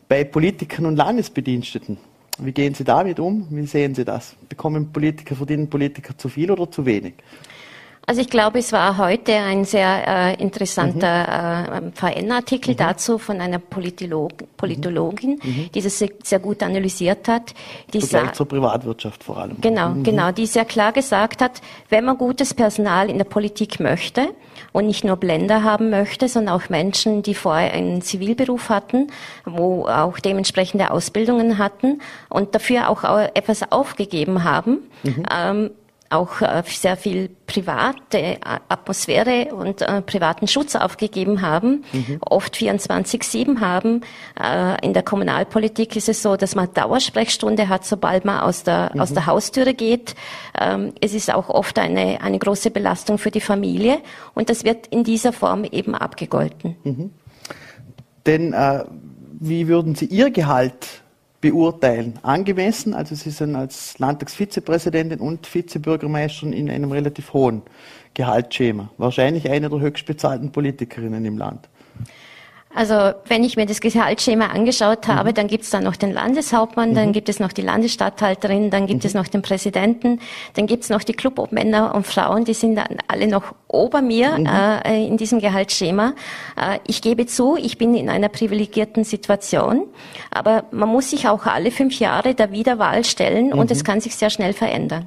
bei 0.09 0.25
Politikern 0.25 0.87
und 0.87 0.97
Landesbediensteten. 0.97 1.99
Wie 2.39 2.53
gehen 2.53 2.75
Sie 2.75 2.85
damit 2.85 3.19
um? 3.19 3.47
Wie 3.51 3.67
sehen 3.67 3.95
Sie 3.95 4.05
das? 4.05 4.37
Bekommen 4.49 4.93
Politiker, 4.93 5.37
verdienen 5.37 5.71
Politiker 5.71 6.17
zu 6.19 6.29
viel 6.29 6.51
oder 6.51 6.71
zu 6.71 6.85
wenig? 6.85 7.15
Also 8.09 8.21
ich 8.21 8.31
glaube, 8.31 8.61
es 8.61 8.73
war 8.73 8.99
heute 8.99 9.33
ein 9.33 9.65
sehr 9.65 10.07
äh, 10.07 10.41
interessanter 10.41 11.81
mhm. 11.81 11.89
äh, 11.89 11.91
VN-Artikel 11.93 12.75
mhm. 12.75 12.77
dazu 12.77 13.19
von 13.19 13.41
einer 13.41 13.59
Politolog 13.59 14.31
Politologin, 14.57 15.41
mhm. 15.43 15.51
mhm. 15.51 15.73
die 15.75 15.83
das 15.83 15.99
sehr, 15.99 16.11
sehr, 16.23 16.39
gut 16.39 16.63
analysiert 16.63 17.27
hat. 17.27 17.53
Die 17.93 18.01
Vergleich 18.01 18.35
zur 18.35 18.47
Privatwirtschaft 18.47 19.25
vor 19.25 19.39
allem. 19.39 19.61
Genau, 19.61 19.89
mhm. 19.89 20.05
genau, 20.05 20.31
die 20.31 20.47
sehr 20.47 20.65
klar 20.65 20.93
gesagt 20.93 21.43
hat, 21.43 21.61
wenn 21.89 22.05
man 22.05 22.17
gutes 22.17 22.55
Personal 22.55 23.11
in 23.11 23.19
der 23.19 23.25
Politik 23.25 23.81
möchte 23.81 24.29
und 24.71 24.87
nicht 24.87 25.03
nur 25.03 25.17
Blender 25.17 25.65
haben 25.65 25.91
möchte, 25.91 26.29
sondern 26.29 26.55
auch 26.55 26.69
Menschen, 26.69 27.25
die 27.25 27.35
vorher 27.35 27.73
einen 27.73 28.03
Zivilberuf 28.03 28.69
hatten, 28.69 29.09
wo 29.45 29.87
auch 29.87 30.21
dementsprechende 30.21 30.93
Ausbildungen 30.93 31.59
hatten 31.59 32.01
und 32.29 32.55
dafür 32.55 32.89
auch 32.89 33.03
etwas 33.35 33.73
aufgegeben 33.73 34.45
haben, 34.45 34.79
mhm. 35.03 35.25
ähm, 35.37 35.71
auch 36.17 36.41
äh, 36.41 36.63
sehr 36.67 36.97
viel 36.97 37.29
private 37.47 38.19
äh, 38.19 38.37
Atmosphäre 38.69 39.55
und 39.55 39.83
äh, 39.83 40.03
privaten 40.03 40.49
Schutz 40.49 40.75
aufgegeben 40.75 41.43
haben, 41.43 41.85
mhm. 41.93 42.19
oft 42.21 42.55
24-7 42.55 43.61
haben. 43.61 44.01
In 44.83 44.93
der 44.93 45.03
Kommunalpolitik 45.03 45.97
ist 45.97 46.09
es 46.09 46.23
so, 46.23 46.37
dass 46.37 46.55
man 46.55 46.73
Dauersprechstunde 46.73 47.69
hat, 47.69 47.85
sobald 47.85 48.25
man 48.25 48.41
aus 48.41 48.65
der, 48.65 48.91
mhm. 48.95 49.01
aus 49.01 49.13
der 49.13 49.27
Haustüre 49.27 49.75
geht. 49.75 50.15
Ähm, 50.59 50.93
es 51.01 51.15
ist 51.15 51.33
auch 51.33 51.49
oft 51.49 51.79
eine, 51.79 52.21
eine 52.21 52.39
große 52.39 52.71
Belastung 52.71 53.19
für 53.19 53.31
die 53.31 53.41
Familie 53.41 53.99
und 54.35 54.51
das 54.51 54.65
wird 54.65 54.87
in 54.89 55.05
dieser 55.05 55.33
Form 55.33 55.65
eben 55.65 55.95
abgegolten. 55.95 56.77
Mhm. 56.85 57.11
Denn 58.27 58.53
äh, 58.53 58.85
wie 59.39 59.69
würden 59.69 59.95
Sie 59.95 60.07
Ihr 60.07 60.31
Gehalt 60.31 61.03
beurteilen. 61.51 62.15
Angemessen, 62.23 62.95
also 62.95 63.15
Sie 63.15 63.31
sind 63.31 63.55
als 63.55 63.99
Landtagsvizepräsidentin 63.99 65.21
und 65.21 65.47
Vizebürgermeisterin 65.47 66.53
in 66.53 66.71
einem 66.71 66.93
relativ 66.93 67.33
hohen 67.33 67.63
Gehaltsschema. 68.15 68.91
Wahrscheinlich 68.99 69.49
eine 69.51 69.69
der 69.69 69.81
höchstbezahlten 69.81 70.53
Politikerinnen 70.53 71.25
im 71.25 71.39
Land. 71.39 71.69
Also 72.77 73.15
wenn 73.27 73.43
ich 73.43 73.57
mir 73.57 73.65
das 73.65 73.81
Gehaltsschema 73.81 74.49
angeschaut 74.49 75.09
habe, 75.09 75.31
mhm. 75.31 75.35
dann 75.35 75.47
gibt 75.49 75.65
es 75.65 75.71
dann 75.71 75.83
noch 75.83 75.97
den 75.97 76.13
Landeshauptmann, 76.13 76.91
mhm. 76.91 76.95
dann 76.95 77.13
gibt 77.13 77.31
es 77.31 77.41
noch 77.41 77.53
die 77.55 77.63
Landesstatthalterin, 77.63 78.69
dann 78.69 78.87
gibt 78.87 79.03
mhm. 79.03 79.07
es 79.07 79.15
noch 79.15 79.29
den 79.29 79.41
Präsidenten, 79.41 80.21
dann 80.53 80.67
gibt 80.67 80.85
es 80.85 80.91
noch 80.91 81.03
die 81.03 81.15
Clubobmänner 81.15 81.95
und 81.95 82.07
Frauen, 82.07 82.45
die 82.45 82.53
sind 82.53 82.75
dann 82.75 82.99
alle 83.09 83.29
noch 83.29 83.55
ober 83.67 84.03
mir 84.03 84.39
mhm. 84.39 84.47
äh, 84.47 85.07
in 85.07 85.17
diesem 85.17 85.41
Gehaltsschema. 85.41 86.13
Äh, 86.61 86.81
ich 86.87 87.01
gebe 87.01 87.25
zu, 87.25 87.57
ich 87.57 87.79
bin 87.79 87.95
in 87.95 88.11
einer 88.11 88.29
privilegierten 88.29 89.05
Situation, 89.05 89.85
aber 90.31 90.65
man 90.71 90.91
muss 90.91 91.09
sich 91.09 91.29
auch 91.29 91.47
alle 91.47 91.71
fünf 91.71 91.99
Jahre 91.99 92.35
der 92.35 92.53
Wiederwahl 92.53 93.05
stellen 93.05 93.55
und 93.55 93.71
es 93.71 93.79
mhm. 93.79 93.85
kann 93.85 94.01
sich 94.03 94.17
sehr 94.17 94.29
schnell 94.29 94.53
verändern. 94.53 95.07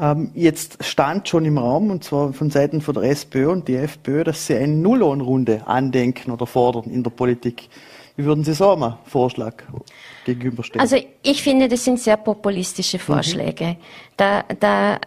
Ähm, 0.00 0.30
jetzt 0.34 0.84
stand 0.84 1.28
schon 1.28 1.44
im 1.44 1.58
Raum, 1.58 1.90
und 1.90 2.04
zwar 2.04 2.32
von 2.32 2.50
Seiten 2.50 2.80
von 2.80 2.94
der 2.94 3.04
SPÖ 3.04 3.50
und 3.50 3.68
die 3.68 3.74
FPÖ, 3.74 4.24
dass 4.24 4.46
sie 4.46 4.54
eine 4.54 4.72
Nulllohnrunde 4.72 5.66
andenken 5.66 6.30
oder 6.30 6.46
fordern 6.46 6.84
in 6.84 7.02
der 7.02 7.10
Politik. 7.10 7.68
Wie 8.16 8.24
würden 8.24 8.42
Sie 8.42 8.52
so 8.52 8.72
einen 8.72 8.94
Vorschlag 9.04 9.62
gegenüberstellen? 10.24 10.80
Also 10.80 10.96
ich 11.22 11.40
finde, 11.40 11.68
das 11.68 11.84
sind 11.84 12.00
sehr 12.00 12.16
populistische 12.16 12.98
Vorschläge. 12.98 13.64
Mhm. 13.64 13.76
Da, 14.16 14.44
da 14.58 14.98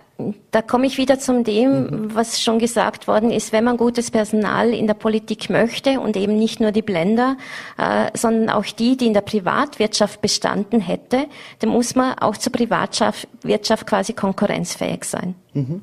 da 0.51 0.61
komme 0.61 0.87
ich 0.87 0.97
wieder 0.97 1.19
zum 1.19 1.43
dem, 1.43 1.83
mhm. 1.83 2.15
was 2.15 2.41
schon 2.41 2.59
gesagt 2.59 3.07
worden 3.07 3.31
ist, 3.31 3.51
wenn 3.53 3.63
man 3.63 3.77
gutes 3.77 4.11
Personal 4.11 4.73
in 4.73 4.87
der 4.87 4.93
Politik 4.93 5.49
möchte 5.49 5.99
und 5.99 6.17
eben 6.17 6.37
nicht 6.37 6.59
nur 6.59 6.71
die 6.71 6.81
Blender, 6.81 7.37
äh, 7.77 8.09
sondern 8.13 8.49
auch 8.49 8.65
die, 8.65 8.97
die 8.97 9.07
in 9.07 9.13
der 9.13 9.21
Privatwirtschaft 9.21 10.21
bestanden 10.21 10.81
hätte, 10.81 11.25
dann 11.59 11.69
muss 11.69 11.95
man 11.95 12.17
auch 12.19 12.37
zur 12.37 12.51
Privatwirtschaft 12.51 13.87
quasi 13.87 14.13
konkurrenzfähig 14.13 15.03
sein. 15.05 15.35
Mhm. 15.53 15.81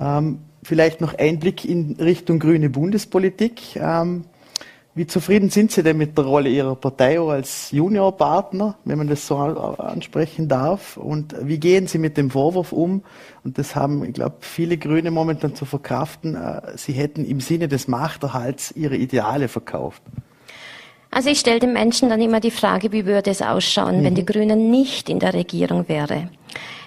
Ähm, 0.00 0.38
vielleicht 0.62 1.00
noch 1.00 1.14
ein 1.14 1.38
Blick 1.38 1.64
in 1.64 1.96
Richtung 1.98 2.38
grüne 2.38 2.70
Bundespolitik. 2.70 3.76
Ähm, 3.76 4.24
wie 4.94 5.06
zufrieden 5.06 5.50
sind 5.50 5.70
Sie 5.70 5.84
denn 5.84 5.98
mit 5.98 6.18
der 6.18 6.24
Rolle 6.24 6.48
Ihrer 6.48 6.74
Partei 6.74 7.20
als 7.20 7.70
Juniorpartner, 7.70 8.76
wenn 8.84 8.98
man 8.98 9.06
das 9.06 9.24
so 9.24 9.36
ansprechen 9.36 10.48
darf? 10.48 10.96
Und 10.96 11.34
wie 11.42 11.58
gehen 11.58 11.86
Sie 11.86 11.98
mit 11.98 12.16
dem 12.16 12.30
Vorwurf 12.30 12.72
um? 12.72 13.02
Und 13.44 13.56
das 13.56 13.76
haben, 13.76 14.04
ich 14.04 14.14
glaube, 14.14 14.36
viele 14.40 14.78
Grüne 14.78 15.12
momentan 15.12 15.54
zu 15.54 15.64
verkraften. 15.64 16.34
Äh, 16.34 16.76
Sie 16.76 16.92
hätten 16.92 17.24
im 17.24 17.40
Sinne 17.40 17.68
des 17.68 17.86
Machterhalts 17.86 18.72
Ihre 18.72 18.96
Ideale 18.96 19.46
verkauft. 19.46 20.02
Also 21.12 21.30
ich 21.30 21.38
stelle 21.38 21.60
den 21.60 21.72
Menschen 21.72 22.08
dann 22.08 22.20
immer 22.20 22.40
die 22.40 22.50
Frage, 22.50 22.90
wie 22.92 23.06
würde 23.06 23.30
es 23.30 23.42
ausschauen, 23.42 24.00
mhm. 24.00 24.04
wenn 24.04 24.14
die 24.16 24.26
Grünen 24.26 24.70
nicht 24.70 25.08
in 25.08 25.20
der 25.20 25.34
Regierung 25.34 25.88
wäre? 25.88 26.30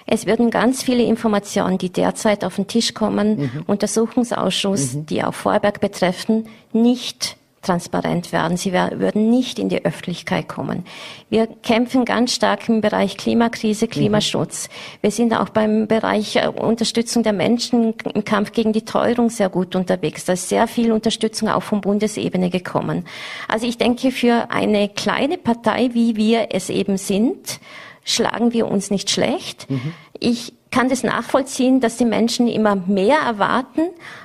Es 0.06 0.26
würden 0.26 0.50
ganz 0.50 0.82
viele 0.82 1.04
Informationen, 1.04 1.78
die 1.78 1.90
derzeit 1.90 2.44
auf 2.44 2.56
den 2.56 2.66
Tisch 2.66 2.92
kommen, 2.92 3.38
mhm. 3.38 3.62
Untersuchungsausschuss, 3.66 4.94
mhm. 4.94 5.06
die 5.06 5.24
auch 5.24 5.32
Vorberg 5.32 5.80
betreffen, 5.80 6.48
nicht 6.72 7.38
transparent 7.64 8.32
werden. 8.32 8.56
Sie 8.56 8.72
würden 8.72 9.30
nicht 9.30 9.58
in 9.58 9.68
die 9.68 9.84
Öffentlichkeit 9.84 10.48
kommen. 10.48 10.84
Wir 11.30 11.46
kämpfen 11.46 12.04
ganz 12.04 12.34
stark 12.34 12.68
im 12.68 12.80
Bereich 12.80 13.16
Klimakrise, 13.16 13.88
Klimaschutz. 13.88 14.68
Mhm. 14.68 14.98
Wir 15.00 15.10
sind 15.10 15.34
auch 15.34 15.48
beim 15.48 15.86
Bereich 15.86 16.36
äh, 16.36 16.48
Unterstützung 16.48 17.22
der 17.22 17.32
Menschen 17.32 17.94
im 18.14 18.24
Kampf 18.24 18.52
gegen 18.52 18.72
die 18.72 18.84
Teuerung 18.84 19.30
sehr 19.30 19.48
gut 19.48 19.74
unterwegs. 19.74 20.24
Da 20.24 20.34
ist 20.34 20.48
sehr 20.48 20.66
viel 20.66 20.92
Unterstützung 20.92 21.48
auch 21.48 21.62
von 21.62 21.80
Bundesebene 21.80 22.50
gekommen. 22.50 23.04
Also 23.48 23.66
ich 23.66 23.78
denke, 23.78 24.10
für 24.10 24.50
eine 24.50 24.88
kleine 24.88 25.38
Partei, 25.38 25.90
wie 25.92 26.16
wir 26.16 26.48
es 26.50 26.70
eben 26.70 26.96
sind, 26.98 27.60
schlagen 28.04 28.52
wir 28.52 28.68
uns 28.68 28.90
nicht 28.90 29.10
schlecht. 29.10 29.70
Mhm. 29.70 29.94
Ich 30.18 30.52
kann 30.74 30.88
das 30.88 31.04
nachvollziehen, 31.04 31.78
dass 31.78 31.98
die 31.98 32.04
Menschen 32.04 32.48
immer 32.48 32.74
mehr 32.74 33.18
erwarten. 33.18 33.82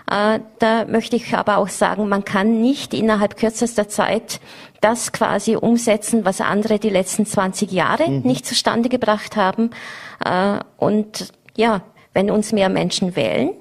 Äh, 0.09 0.39
da 0.57 0.85
möchte 0.85 1.15
ich 1.15 1.35
aber 1.35 1.57
auch 1.59 1.67
sagen, 1.67 2.09
man 2.09 2.25
kann 2.25 2.59
nicht 2.59 2.95
innerhalb 2.95 3.37
kürzester 3.37 3.87
Zeit 3.87 4.39
das 4.81 5.11
quasi 5.11 5.55
umsetzen, 5.55 6.25
was 6.25 6.41
andere 6.41 6.79
die 6.79 6.89
letzten 6.89 7.27
20 7.27 7.71
Jahre 7.71 8.09
mhm. 8.09 8.21
nicht 8.21 8.47
zustande 8.47 8.89
gebracht 8.89 9.35
haben. 9.35 9.69
Äh, 10.25 10.57
und 10.77 11.33
ja, 11.55 11.81
wenn 12.15 12.31
uns 12.31 12.51
mehr 12.51 12.69
Menschen 12.69 13.15
wählen, 13.15 13.51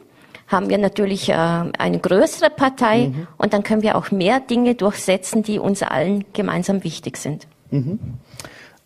haben 0.47 0.71
wir 0.71 0.79
natürlich 0.79 1.29
äh, 1.29 1.35
eine 1.35 1.99
größere 1.99 2.49
Partei 2.49 3.09
mhm. 3.09 3.27
und 3.37 3.53
dann 3.53 3.65
können 3.65 3.83
wir 3.83 3.97
auch 3.97 4.11
mehr 4.11 4.41
Dinge 4.41 4.75
durchsetzen, 4.75 5.43
die 5.43 5.59
uns 5.59 5.83
allen 5.83 6.25
gemeinsam 6.33 6.85
wichtig 6.85 7.19
sind. 7.19 7.49
Mhm. 7.71 7.99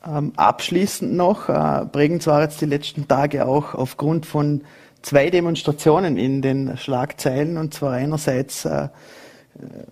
Ähm, 0.05 0.33
abschließend 0.37 1.15
noch, 1.15 1.49
äh, 1.49 1.85
Bregenz 1.91 2.27
war 2.27 2.43
jetzt 2.43 2.61
die 2.61 2.67
letzten 2.67 3.07
Tage 3.07 3.47
auch 3.47 3.75
aufgrund 3.75 4.27
von 4.27 4.63
zwei 5.03 5.31
Demonstrationen 5.31 6.17
in 6.17 6.43
den 6.43 6.77
Schlagzeilen. 6.77 7.57
Und 7.57 7.75
zwar 7.75 7.93
einerseits 7.93 8.65
äh, 8.65 8.89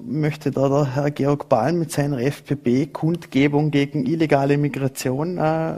möchte 0.01 0.51
da 0.51 0.69
der 0.69 0.95
Herr 0.95 1.11
Georg 1.11 1.49
Balm 1.49 1.79
mit 1.79 1.93
seiner 1.93 2.21
FPP 2.21 2.93
Kundgebung 2.93 3.71
gegen 3.71 4.07
illegale 4.07 4.59
Migration 4.59 5.39
äh, 5.39 5.75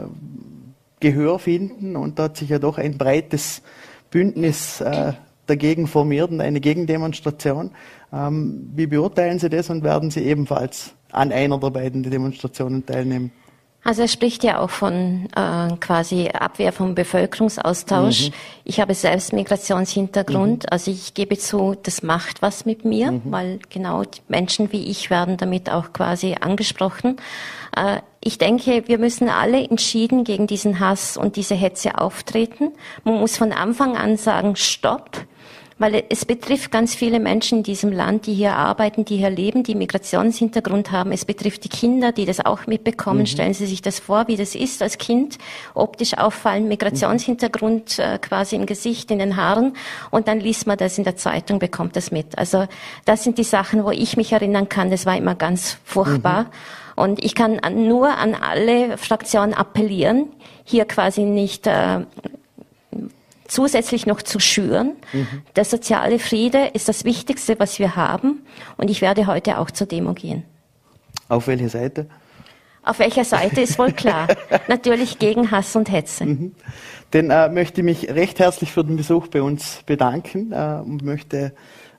Gehör 0.99 1.37
finden. 1.37 1.95
Und 1.95 2.17
da 2.17 2.23
hat 2.23 2.37
sich 2.37 2.49
ja 2.49 2.59
doch 2.59 2.77
ein 2.77 2.97
breites 2.97 3.61
Bündnis 4.09 4.81
äh, 4.81 5.13
dagegen 5.45 5.85
formiert 5.85 6.31
und 6.31 6.41
eine 6.41 6.59
Gegendemonstration. 6.59 7.71
Ähm, 8.11 8.71
wie 8.73 8.87
beurteilen 8.87 9.37
Sie 9.37 9.49
das 9.49 9.69
und 9.69 9.83
werden 9.83 10.09
Sie 10.09 10.21
ebenfalls 10.21 10.93
an 11.11 11.31
einer 11.31 11.59
der 11.59 11.69
beiden 11.69 12.03
Demonstrationen 12.03 12.85
teilnehmen? 12.85 13.31
Also 13.83 14.03
er 14.03 14.07
spricht 14.07 14.43
ja 14.43 14.59
auch 14.59 14.69
von 14.69 15.27
äh, 15.35 15.75
quasi 15.79 16.29
Abwehr 16.29 16.71
vom 16.71 16.95
Bevölkerungsaustausch. 16.95 18.29
Mhm. 18.29 18.33
Ich 18.63 18.79
habe 18.79 18.93
selbst 18.93 19.33
Migrationshintergrund, 19.33 20.63
mhm. 20.63 20.69
also 20.71 20.89
ich 20.89 21.13
gebe 21.13 21.37
zu, 21.37 21.75
das 21.81 22.01
macht 22.01 22.41
was 22.41 22.65
mit 22.65 22.85
mir, 22.85 23.11
mhm. 23.11 23.21
weil 23.25 23.59
genau 23.69 24.03
Menschen 24.29 24.71
wie 24.71 24.89
ich 24.89 25.09
werden 25.09 25.35
damit 25.35 25.69
auch 25.69 25.91
quasi 25.91 26.35
angesprochen. 26.39 27.17
Äh, 27.75 27.97
ich 28.21 28.37
denke, 28.37 28.83
wir 28.87 28.99
müssen 28.99 29.27
alle 29.27 29.61
entschieden 29.67 30.23
gegen 30.23 30.47
diesen 30.47 30.79
Hass 30.79 31.17
und 31.17 31.35
diese 31.35 31.55
Hetze 31.55 31.97
auftreten. 31.97 32.71
Man 33.03 33.19
muss 33.19 33.35
von 33.35 33.51
Anfang 33.51 33.97
an 33.97 34.15
sagen, 34.15 34.55
stopp 34.55 35.25
weil 35.83 36.05
es 36.07 36.23
betrifft 36.23 36.71
ganz 36.71 36.95
viele 36.95 37.19
Menschen 37.19 37.57
in 37.57 37.63
diesem 37.63 37.91
Land, 37.91 38.25
die 38.25 38.33
hier 38.33 38.55
arbeiten, 38.55 39.03
die 39.03 39.17
hier 39.17 39.29
leben, 39.29 39.63
die 39.63 39.75
Migrationshintergrund 39.75 40.91
haben. 40.91 41.11
Es 41.11 41.25
betrifft 41.25 41.65
die 41.65 41.69
Kinder, 41.69 42.13
die 42.13 42.23
das 42.23 42.39
auch 42.45 42.67
mitbekommen. 42.67 43.19
Mhm. 43.19 43.25
Stellen 43.25 43.53
Sie 43.53 43.65
sich 43.65 43.81
das 43.81 43.99
vor, 43.99 44.29
wie 44.29 44.37
das 44.37 44.55
ist 44.55 44.81
als 44.81 44.97
Kind, 44.97 45.37
optisch 45.73 46.17
auffallen, 46.17 46.69
Migrationshintergrund 46.69 47.99
äh, 47.99 48.17
quasi 48.19 48.55
im 48.55 48.65
Gesicht, 48.65 49.11
in 49.11 49.19
den 49.19 49.35
Haaren 49.35 49.73
und 50.09 50.29
dann 50.29 50.39
liest 50.39 50.67
man 50.67 50.77
das 50.77 50.97
in 50.97 51.03
der 51.03 51.17
Zeitung, 51.17 51.59
bekommt 51.59 51.97
das 51.97 52.11
mit. 52.11 52.37
Also 52.37 52.65
das 53.03 53.25
sind 53.25 53.37
die 53.37 53.43
Sachen, 53.43 53.83
wo 53.83 53.91
ich 53.91 54.15
mich 54.15 54.31
erinnern 54.31 54.69
kann, 54.69 54.89
das 54.89 55.05
war 55.05 55.17
immer 55.17 55.35
ganz 55.35 55.79
furchtbar. 55.83 56.43
Mhm. 56.43 56.47
Und 56.95 57.21
ich 57.21 57.35
kann 57.35 57.59
nur 57.73 58.07
an 58.07 58.35
alle 58.35 58.97
Fraktionen 58.97 59.53
appellieren, 59.53 60.29
hier 60.63 60.85
quasi 60.85 61.23
nicht 61.23 61.67
äh, 61.67 62.05
zusätzlich 63.47 64.05
noch 64.05 64.21
zu 64.21 64.39
schüren. 64.39 64.93
Mhm. 65.11 65.43
Der 65.55 65.65
soziale 65.65 66.19
Friede 66.19 66.71
ist 66.73 66.87
das 66.87 67.03
Wichtigste, 67.03 67.59
was 67.59 67.79
wir 67.79 67.95
haben. 67.95 68.45
Und 68.77 68.89
ich 68.89 69.01
werde 69.01 69.27
heute 69.27 69.57
auch 69.57 69.71
zur 69.71 69.87
Demo 69.87 70.13
gehen. 70.13 70.43
Auf 71.29 71.47
welche 71.47 71.69
Seite? 71.69 72.07
Auf 72.83 72.99
welcher 72.99 73.23
Seite 73.23 73.61
ist 73.61 73.79
wohl 73.79 73.93
klar. 73.93 74.27
Natürlich 74.67 75.19
gegen 75.19 75.51
Hass 75.51 75.75
und 75.75 75.91
Hetze. 75.91 76.25
Mhm. 76.25 76.55
Dann 77.11 77.29
äh, 77.29 77.49
möchte 77.49 77.81
ich 77.81 77.85
mich 77.85 78.09
recht 78.09 78.39
herzlich 78.39 78.71
für 78.71 78.83
den 78.83 78.97
Besuch 78.97 79.27
bei 79.27 79.41
uns 79.41 79.81
bedanken 79.85 80.51
äh, 80.51 80.81
und 80.83 81.03
möchte 81.03 81.53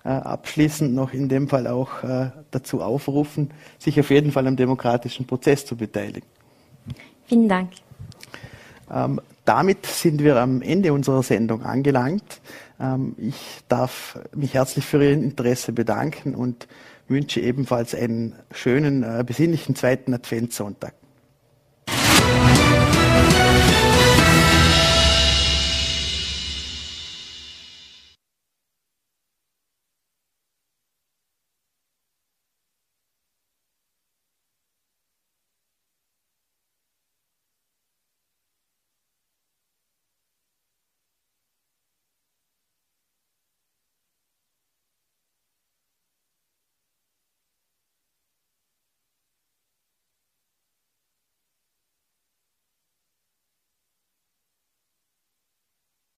äh, 0.05 0.09
abschließend 0.09 0.95
noch 0.95 1.13
in 1.15 1.29
dem 1.29 1.49
Fall 1.49 1.67
auch 1.67 2.03
äh, 2.03 2.31
dazu 2.51 2.83
aufrufen, 2.83 3.51
sich 3.79 3.99
auf 3.99 4.11
jeden 4.11 4.33
Fall 4.33 4.47
am 4.47 4.57
demokratischen 4.57 5.27
Prozess 5.27 5.65
zu 5.65 5.77
beteiligen. 5.77 6.29
Vielen 7.27 7.49
Dank. 7.49 7.71
Ähm, 8.93 9.21
damit 9.45 9.87
sind 9.87 10.23
wir 10.23 10.37
am 10.37 10.63
Ende 10.63 10.93
unserer 10.93 11.23
Sendung 11.23 11.63
angelangt. 11.63 12.41
Ähm, 12.81 13.15
ich 13.19 13.61
darf 13.69 14.19
mich 14.35 14.55
herzlich 14.55 14.85
für 14.85 15.03
Ihr 15.03 15.13
Interesse 15.13 15.73
bedanken 15.73 16.35
und 16.35 16.67
wünsche 17.09 17.41
ebenfalls 17.41 17.95
einen 17.95 18.35
schönen, 18.51 19.03
äh, 19.03 19.23
besinnlichen 19.27 19.75
zweiten 19.75 20.15
Adventssonntag. 20.15 20.95